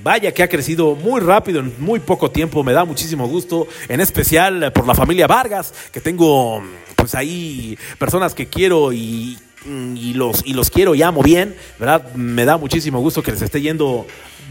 vaya 0.02 0.32
que 0.32 0.42
ha 0.42 0.48
crecido 0.48 0.94
muy 0.96 1.20
rápido 1.20 1.60
en 1.60 1.72
muy 1.78 2.00
poco 2.00 2.30
tiempo, 2.30 2.64
me 2.64 2.72
da 2.72 2.84
muchísimo 2.84 3.28
gusto, 3.28 3.68
en 3.88 4.00
especial 4.00 4.72
por 4.72 4.86
la 4.86 4.94
familia 4.94 5.26
Vargas, 5.26 5.72
que 5.92 6.00
tengo 6.00 6.62
pues 6.96 7.14
ahí 7.14 7.78
personas 7.98 8.34
que 8.34 8.48
quiero 8.48 8.92
y 8.92 9.38
y 9.66 10.14
los, 10.14 10.42
y 10.46 10.54
los 10.54 10.70
quiero 10.70 10.94
y 10.94 11.02
amo 11.02 11.22
bien, 11.22 11.54
¿verdad? 11.78 12.14
Me 12.14 12.44
da 12.44 12.56
muchísimo 12.56 13.00
gusto 13.00 13.22
que 13.22 13.32
les 13.32 13.42
esté 13.42 13.60
yendo 13.60 14.06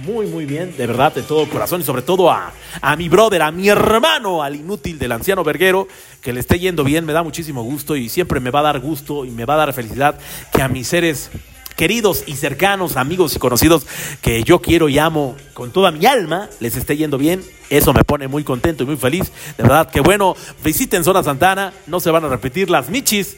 muy, 0.06 0.28
muy 0.28 0.46
bien, 0.46 0.76
de 0.78 0.88
verdad, 0.88 1.14
de 1.14 1.24
todo 1.24 1.48
corazón 1.50 1.82
y 1.82 1.84
sobre 1.84 2.02
todo 2.02 2.32
a, 2.32 2.54
a 2.82 2.96
mi 2.96 3.10
brother, 3.10 3.42
a 3.42 3.52
mi 3.52 3.70
hermano, 3.70 4.44
al 4.44 4.56
inútil 4.56 4.98
del 5.00 5.12
anciano 5.12 5.44
verguero, 5.44 5.88
que 6.22 6.34
le 6.34 6.40
esté 6.40 6.60
yendo 6.60 6.84
bien, 6.84 7.06
me 7.06 7.14
da 7.14 7.24
muchísimo 7.24 7.64
gusto 7.64 7.96
y 7.96 8.10
siempre 8.10 8.40
me 8.40 8.52
va 8.52 8.60
a 8.60 8.64
dar 8.64 8.80
gusto 8.80 9.26
y 9.26 9.32
me 9.32 9.46
va 9.46 9.56
a 9.56 9.58
dar 9.58 9.74
felicidad 9.74 10.20
que 10.52 10.62
a 10.62 10.68
mis 10.68 10.88
seres 10.88 11.30
queridos 11.80 12.26
y 12.28 12.36
cercanos, 12.36 12.98
amigos 12.98 13.38
y 13.38 13.40
conocidos 13.40 13.88
que 14.22 14.44
yo 14.44 14.60
quiero 14.60 14.90
y 14.90 15.00
amo 15.00 15.38
con 15.54 15.72
toda 15.72 15.92
mi 15.92 16.06
alma, 16.06 16.50
les 16.60 16.76
esté 16.76 16.98
yendo 16.98 17.18
bien. 17.18 17.42
Eso 17.70 17.94
me 17.94 18.04
pone 18.04 18.28
muy 18.28 18.44
contento 18.44 18.84
y 18.84 18.86
muy 18.86 18.98
feliz. 18.98 19.32
De 19.58 19.64
verdad 19.64 19.90
que 19.90 20.02
bueno, 20.02 20.36
visiten 20.62 21.06
Zona 21.06 21.24
Santana, 21.24 21.72
no 21.88 22.02
se 22.02 22.12
van 22.12 22.26
a 22.26 22.28
repetir 22.28 22.70
las 22.70 22.90
michis. 22.90 23.38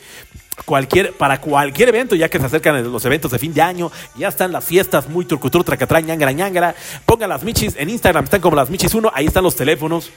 Cualquier, 0.65 1.13
para 1.13 1.41
cualquier 1.41 1.89
evento, 1.89 2.15
ya 2.15 2.29
que 2.29 2.39
se 2.39 2.45
acercan 2.45 2.91
los 2.91 3.05
eventos 3.05 3.31
de 3.31 3.39
fin 3.39 3.53
de 3.53 3.61
año, 3.61 3.91
ya 4.15 4.27
están 4.27 4.51
las 4.51 4.63
fiestas 4.63 5.09
muy 5.09 5.25
turcutur, 5.25 5.63
tracatrán, 5.63 6.05
ñangara, 6.05 6.31
ñangara. 6.31 6.75
Pongan 7.05 7.29
las 7.29 7.43
michis 7.43 7.75
en 7.77 7.89
Instagram, 7.89 8.25
están 8.25 8.41
como 8.41 8.55
las 8.55 8.69
michis 8.69 8.93
1, 8.93 9.11
ahí 9.13 9.25
están 9.25 9.43
los 9.43 9.55
teléfonos. 9.55 10.11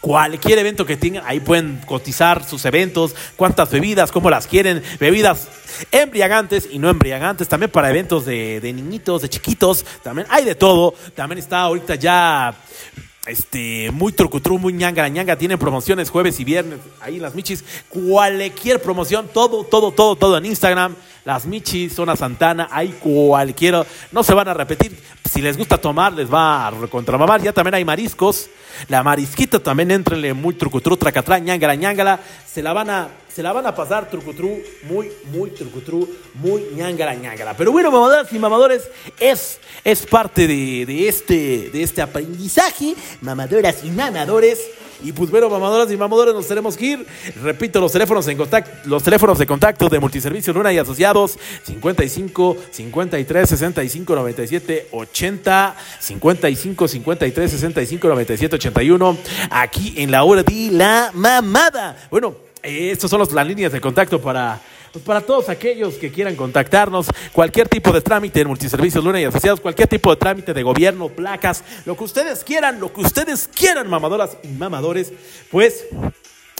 Cualquier 0.00 0.58
evento 0.58 0.86
que 0.86 0.96
tengan, 0.96 1.24
ahí 1.26 1.40
pueden 1.40 1.80
cotizar 1.84 2.44
sus 2.44 2.64
eventos, 2.64 3.14
cuántas 3.36 3.70
bebidas, 3.70 4.12
cómo 4.12 4.30
las 4.30 4.46
quieren, 4.46 4.82
bebidas 4.98 5.48
embriagantes 5.90 6.68
y 6.70 6.78
no 6.78 6.88
embriagantes, 6.88 7.48
también 7.48 7.70
para 7.70 7.90
eventos 7.90 8.24
de, 8.24 8.60
de 8.60 8.72
niñitos, 8.72 9.22
de 9.22 9.28
chiquitos, 9.28 9.84
también 10.02 10.26
hay 10.30 10.44
de 10.44 10.54
todo. 10.54 10.94
También 11.14 11.38
está 11.38 11.60
ahorita 11.60 11.96
ya 11.96 12.54
este, 13.26 13.90
muy 13.92 14.12
trucutru, 14.12 14.58
muy 14.58 14.72
ñanga, 14.72 15.06
ñanga, 15.08 15.36
tienen 15.36 15.58
promociones 15.58 16.10
jueves 16.10 16.40
y 16.40 16.44
viernes, 16.44 16.80
ahí 17.00 17.18
las 17.18 17.34
michis, 17.34 17.64
cualquier 17.88 18.80
promoción, 18.80 19.28
todo, 19.32 19.64
todo, 19.64 19.92
todo, 19.92 20.16
todo 20.16 20.38
en 20.38 20.46
Instagram, 20.46 20.94
las 21.24 21.44
michis, 21.44 21.94
zona 21.94 22.16
Santana, 22.16 22.68
hay 22.70 22.88
cualquiera, 22.88 23.84
no 24.10 24.22
se 24.22 24.34
van 24.34 24.48
a 24.48 24.54
repetir, 24.54 24.98
si 25.30 25.42
les 25.42 25.56
gusta 25.56 25.78
tomar, 25.78 26.12
les 26.12 26.32
va 26.32 26.66
a 26.66 26.70
recontramamar, 26.70 27.42
ya 27.42 27.52
también 27.52 27.74
hay 27.74 27.84
mariscos, 27.84 28.48
la 28.88 29.02
marisquita 29.02 29.58
también 29.58 29.90
entrenle 29.90 30.34
muy 30.34 30.54
trucutru, 30.54 30.96
tracatrá, 30.96 31.38
ñangala, 31.38 31.74
ñangala, 31.74 32.20
se 32.46 32.62
la 32.62 32.72
van 32.72 32.90
a, 32.90 33.08
se 33.32 33.42
la 33.42 33.52
van 33.52 33.66
a 33.66 33.74
pasar 33.74 34.08
trucutru, 34.08 34.58
muy, 34.84 35.10
muy 35.32 35.50
trucutru, 35.50 36.08
muy 36.34 36.62
ñangala, 36.74 37.14
ñangala. 37.14 37.56
Pero 37.56 37.72
bueno, 37.72 37.90
mamadoras 37.90 38.32
y 38.32 38.38
mamadores, 38.38 38.88
es, 39.18 39.58
es 39.84 40.06
parte 40.06 40.46
de, 40.46 40.86
de 40.86 41.08
este, 41.08 41.70
de 41.70 41.82
este 41.82 42.02
aprendizaje, 42.02 42.94
mamadoras 43.20 43.84
y 43.84 43.90
mamadores. 43.90 44.58
Y 45.02 45.12
pues 45.12 45.30
bueno, 45.30 45.48
mamadoras 45.48 45.90
y 45.90 45.96
mamadores, 45.96 46.34
nos 46.34 46.46
tenemos 46.46 46.76
que 46.76 46.86
ir. 46.86 47.06
Repito, 47.42 47.80
los 47.80 47.92
teléfonos 47.92 48.26
en 48.28 48.36
contacto, 48.36 48.70
los 48.88 49.02
teléfonos 49.02 49.38
de 49.38 49.46
contacto 49.46 49.88
de 49.88 49.98
Multiservicio 49.98 50.52
Luna 50.52 50.72
y 50.72 50.78
Asociados, 50.78 51.38
55 51.64 52.56
53 52.70 53.48
65 53.48 54.14
97 54.14 54.88
80, 54.92 55.76
55 56.00 56.88
53 56.88 57.50
65 57.50 58.08
97 58.08 58.56
81, 58.56 59.16
aquí 59.50 59.94
en 59.96 60.10
la 60.10 60.24
hora 60.24 60.42
de 60.42 60.68
la 60.72 61.10
mamada. 61.14 61.96
Bueno, 62.10 62.34
eh, 62.62 62.90
estas 62.92 63.10
son 63.10 63.20
los- 63.20 63.32
las 63.32 63.46
líneas 63.46 63.72
de 63.72 63.80
contacto 63.80 64.20
para, 64.20 64.60
pues, 64.92 65.04
para 65.04 65.20
todos 65.20 65.48
aquellos 65.48 65.94
que 65.94 66.10
quieran 66.10 66.36
contactarnos, 66.36 67.06
cualquier 67.32 67.68
tipo 67.68 67.92
de 67.92 68.00
trámite 68.00 68.40
en 68.40 68.48
Multiservicios 68.48 69.04
Luna 69.04 69.20
y 69.20 69.24
Asociados, 69.24 69.60
cualquier 69.60 69.88
tipo 69.88 70.10
de 70.10 70.16
trámite 70.16 70.52
de 70.52 70.62
gobierno, 70.62 71.08
placas, 71.08 71.62
lo 71.84 71.96
que 71.96 72.04
ustedes 72.04 72.44
quieran, 72.44 72.80
lo 72.80 72.92
que 72.92 73.02
ustedes 73.02 73.48
quieran, 73.48 73.88
mamadoras 73.88 74.36
y 74.42 74.48
mamadores, 74.48 75.12
pues 75.50 75.86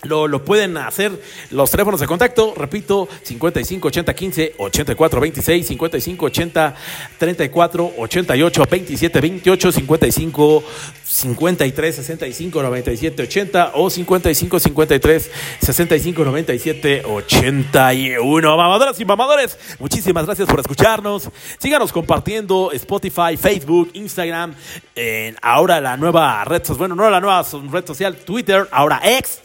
lo, 0.03 0.29
lo 0.29 0.45
pueden 0.45 0.77
hacer 0.77 1.13
los 1.51 1.71
teléfonos 1.71 2.01
de 2.01 2.07
contacto, 2.07 2.55
repito, 2.57 3.09
55 3.23 3.89
80 3.89 4.15
15 4.15 4.55
84 4.59 5.21
26, 5.21 5.67
55 5.67 6.27
80 6.27 6.75
34 7.19 7.93
88 7.99 8.65
27 8.71 9.21
28, 9.21 9.73
55 9.73 10.65
53 11.05 11.97
65 11.97 12.63
97 12.63 13.23
80 13.23 13.73
o 13.75 13.91
55 13.91 14.61
53 14.61 15.31
65 15.61 16.25
97 16.25 17.03
81. 17.05 18.57
Mamadoras 18.57 19.01
y 19.01 19.05
mamadores, 19.05 19.59
muchísimas 19.79 20.27
gracias 20.27 20.49
por 20.49 20.61
escucharnos. 20.61 21.29
Síganos 21.59 21.93
compartiendo 21.93 22.71
Spotify, 22.73 23.37
Facebook, 23.37 23.91
Instagram, 23.95 24.55
en 24.95 25.37
ahora 25.43 25.81
la 25.81 25.97
nueva 25.97 26.45
red 26.45 26.63
social, 26.63 26.79
bueno, 26.79 26.95
no 26.95 27.11
la 27.11 27.21
nueva 27.21 27.45
red 27.71 27.87
social, 27.87 28.17
Twitter, 28.17 28.69
ahora 28.71 29.01
X. 29.05 29.41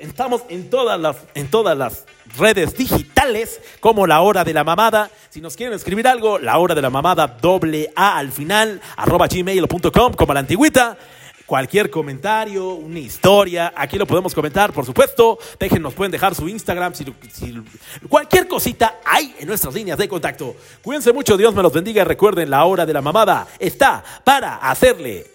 Estamos 0.00 0.42
en 0.48 0.70
todas 0.70 0.98
las, 0.98 1.16
en 1.34 1.48
todas 1.48 1.76
las 1.76 2.06
redes 2.38 2.74
digitales, 2.76 3.60
como 3.80 4.06
la 4.06 4.20
hora 4.22 4.44
de 4.44 4.54
la 4.54 4.64
mamada. 4.64 5.10
Si 5.28 5.40
nos 5.40 5.56
quieren 5.56 5.74
escribir 5.74 6.08
algo, 6.08 6.38
la 6.38 6.58
hora 6.58 6.74
de 6.74 6.82
la 6.82 6.90
mamada, 6.90 7.26
doble 7.26 7.92
A 7.94 8.16
al 8.18 8.32
final, 8.32 8.80
arroba 8.96 9.26
gmail.com, 9.28 10.14
como 10.14 10.34
la 10.34 10.40
antigüita. 10.40 10.96
Cualquier 11.44 11.90
comentario, 11.90 12.74
una 12.74 13.00
historia, 13.00 13.72
aquí 13.76 13.98
lo 13.98 14.06
podemos 14.06 14.32
comentar, 14.34 14.72
por 14.72 14.86
supuesto. 14.86 15.36
Déjenos, 15.58 15.94
pueden 15.94 16.12
dejar 16.12 16.32
su 16.34 16.48
Instagram, 16.48 16.94
si, 16.94 17.04
si- 17.32 17.60
cualquier 18.08 18.46
cosita 18.46 19.00
hay 19.04 19.34
en 19.40 19.48
nuestras 19.48 19.74
líneas 19.74 19.98
de 19.98 20.08
contacto. 20.08 20.54
Cuídense 20.80 21.12
mucho, 21.12 21.36
Dios 21.36 21.52
me 21.52 21.62
los 21.62 21.72
bendiga 21.72 22.04
recuerden, 22.04 22.50
la 22.50 22.64
hora 22.64 22.86
de 22.86 22.92
la 22.92 23.02
mamada 23.02 23.48
está 23.58 24.04
para 24.22 24.56
hacerle 24.58 25.26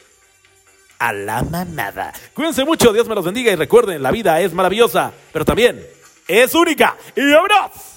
a 0.99 1.13
la 1.13 1.43
mamada. 1.43 2.13
Cuídense 2.33 2.65
mucho, 2.65 2.93
Dios 2.93 3.07
me 3.07 3.15
los 3.15 3.25
bendiga 3.25 3.51
y 3.51 3.55
recuerden, 3.55 4.01
la 4.01 4.11
vida 4.11 4.39
es 4.41 4.53
maravillosa, 4.53 5.11
pero 5.31 5.45
también 5.45 5.85
es 6.27 6.53
única. 6.55 6.95
Y 7.15 7.31
vámonos. 7.31 7.94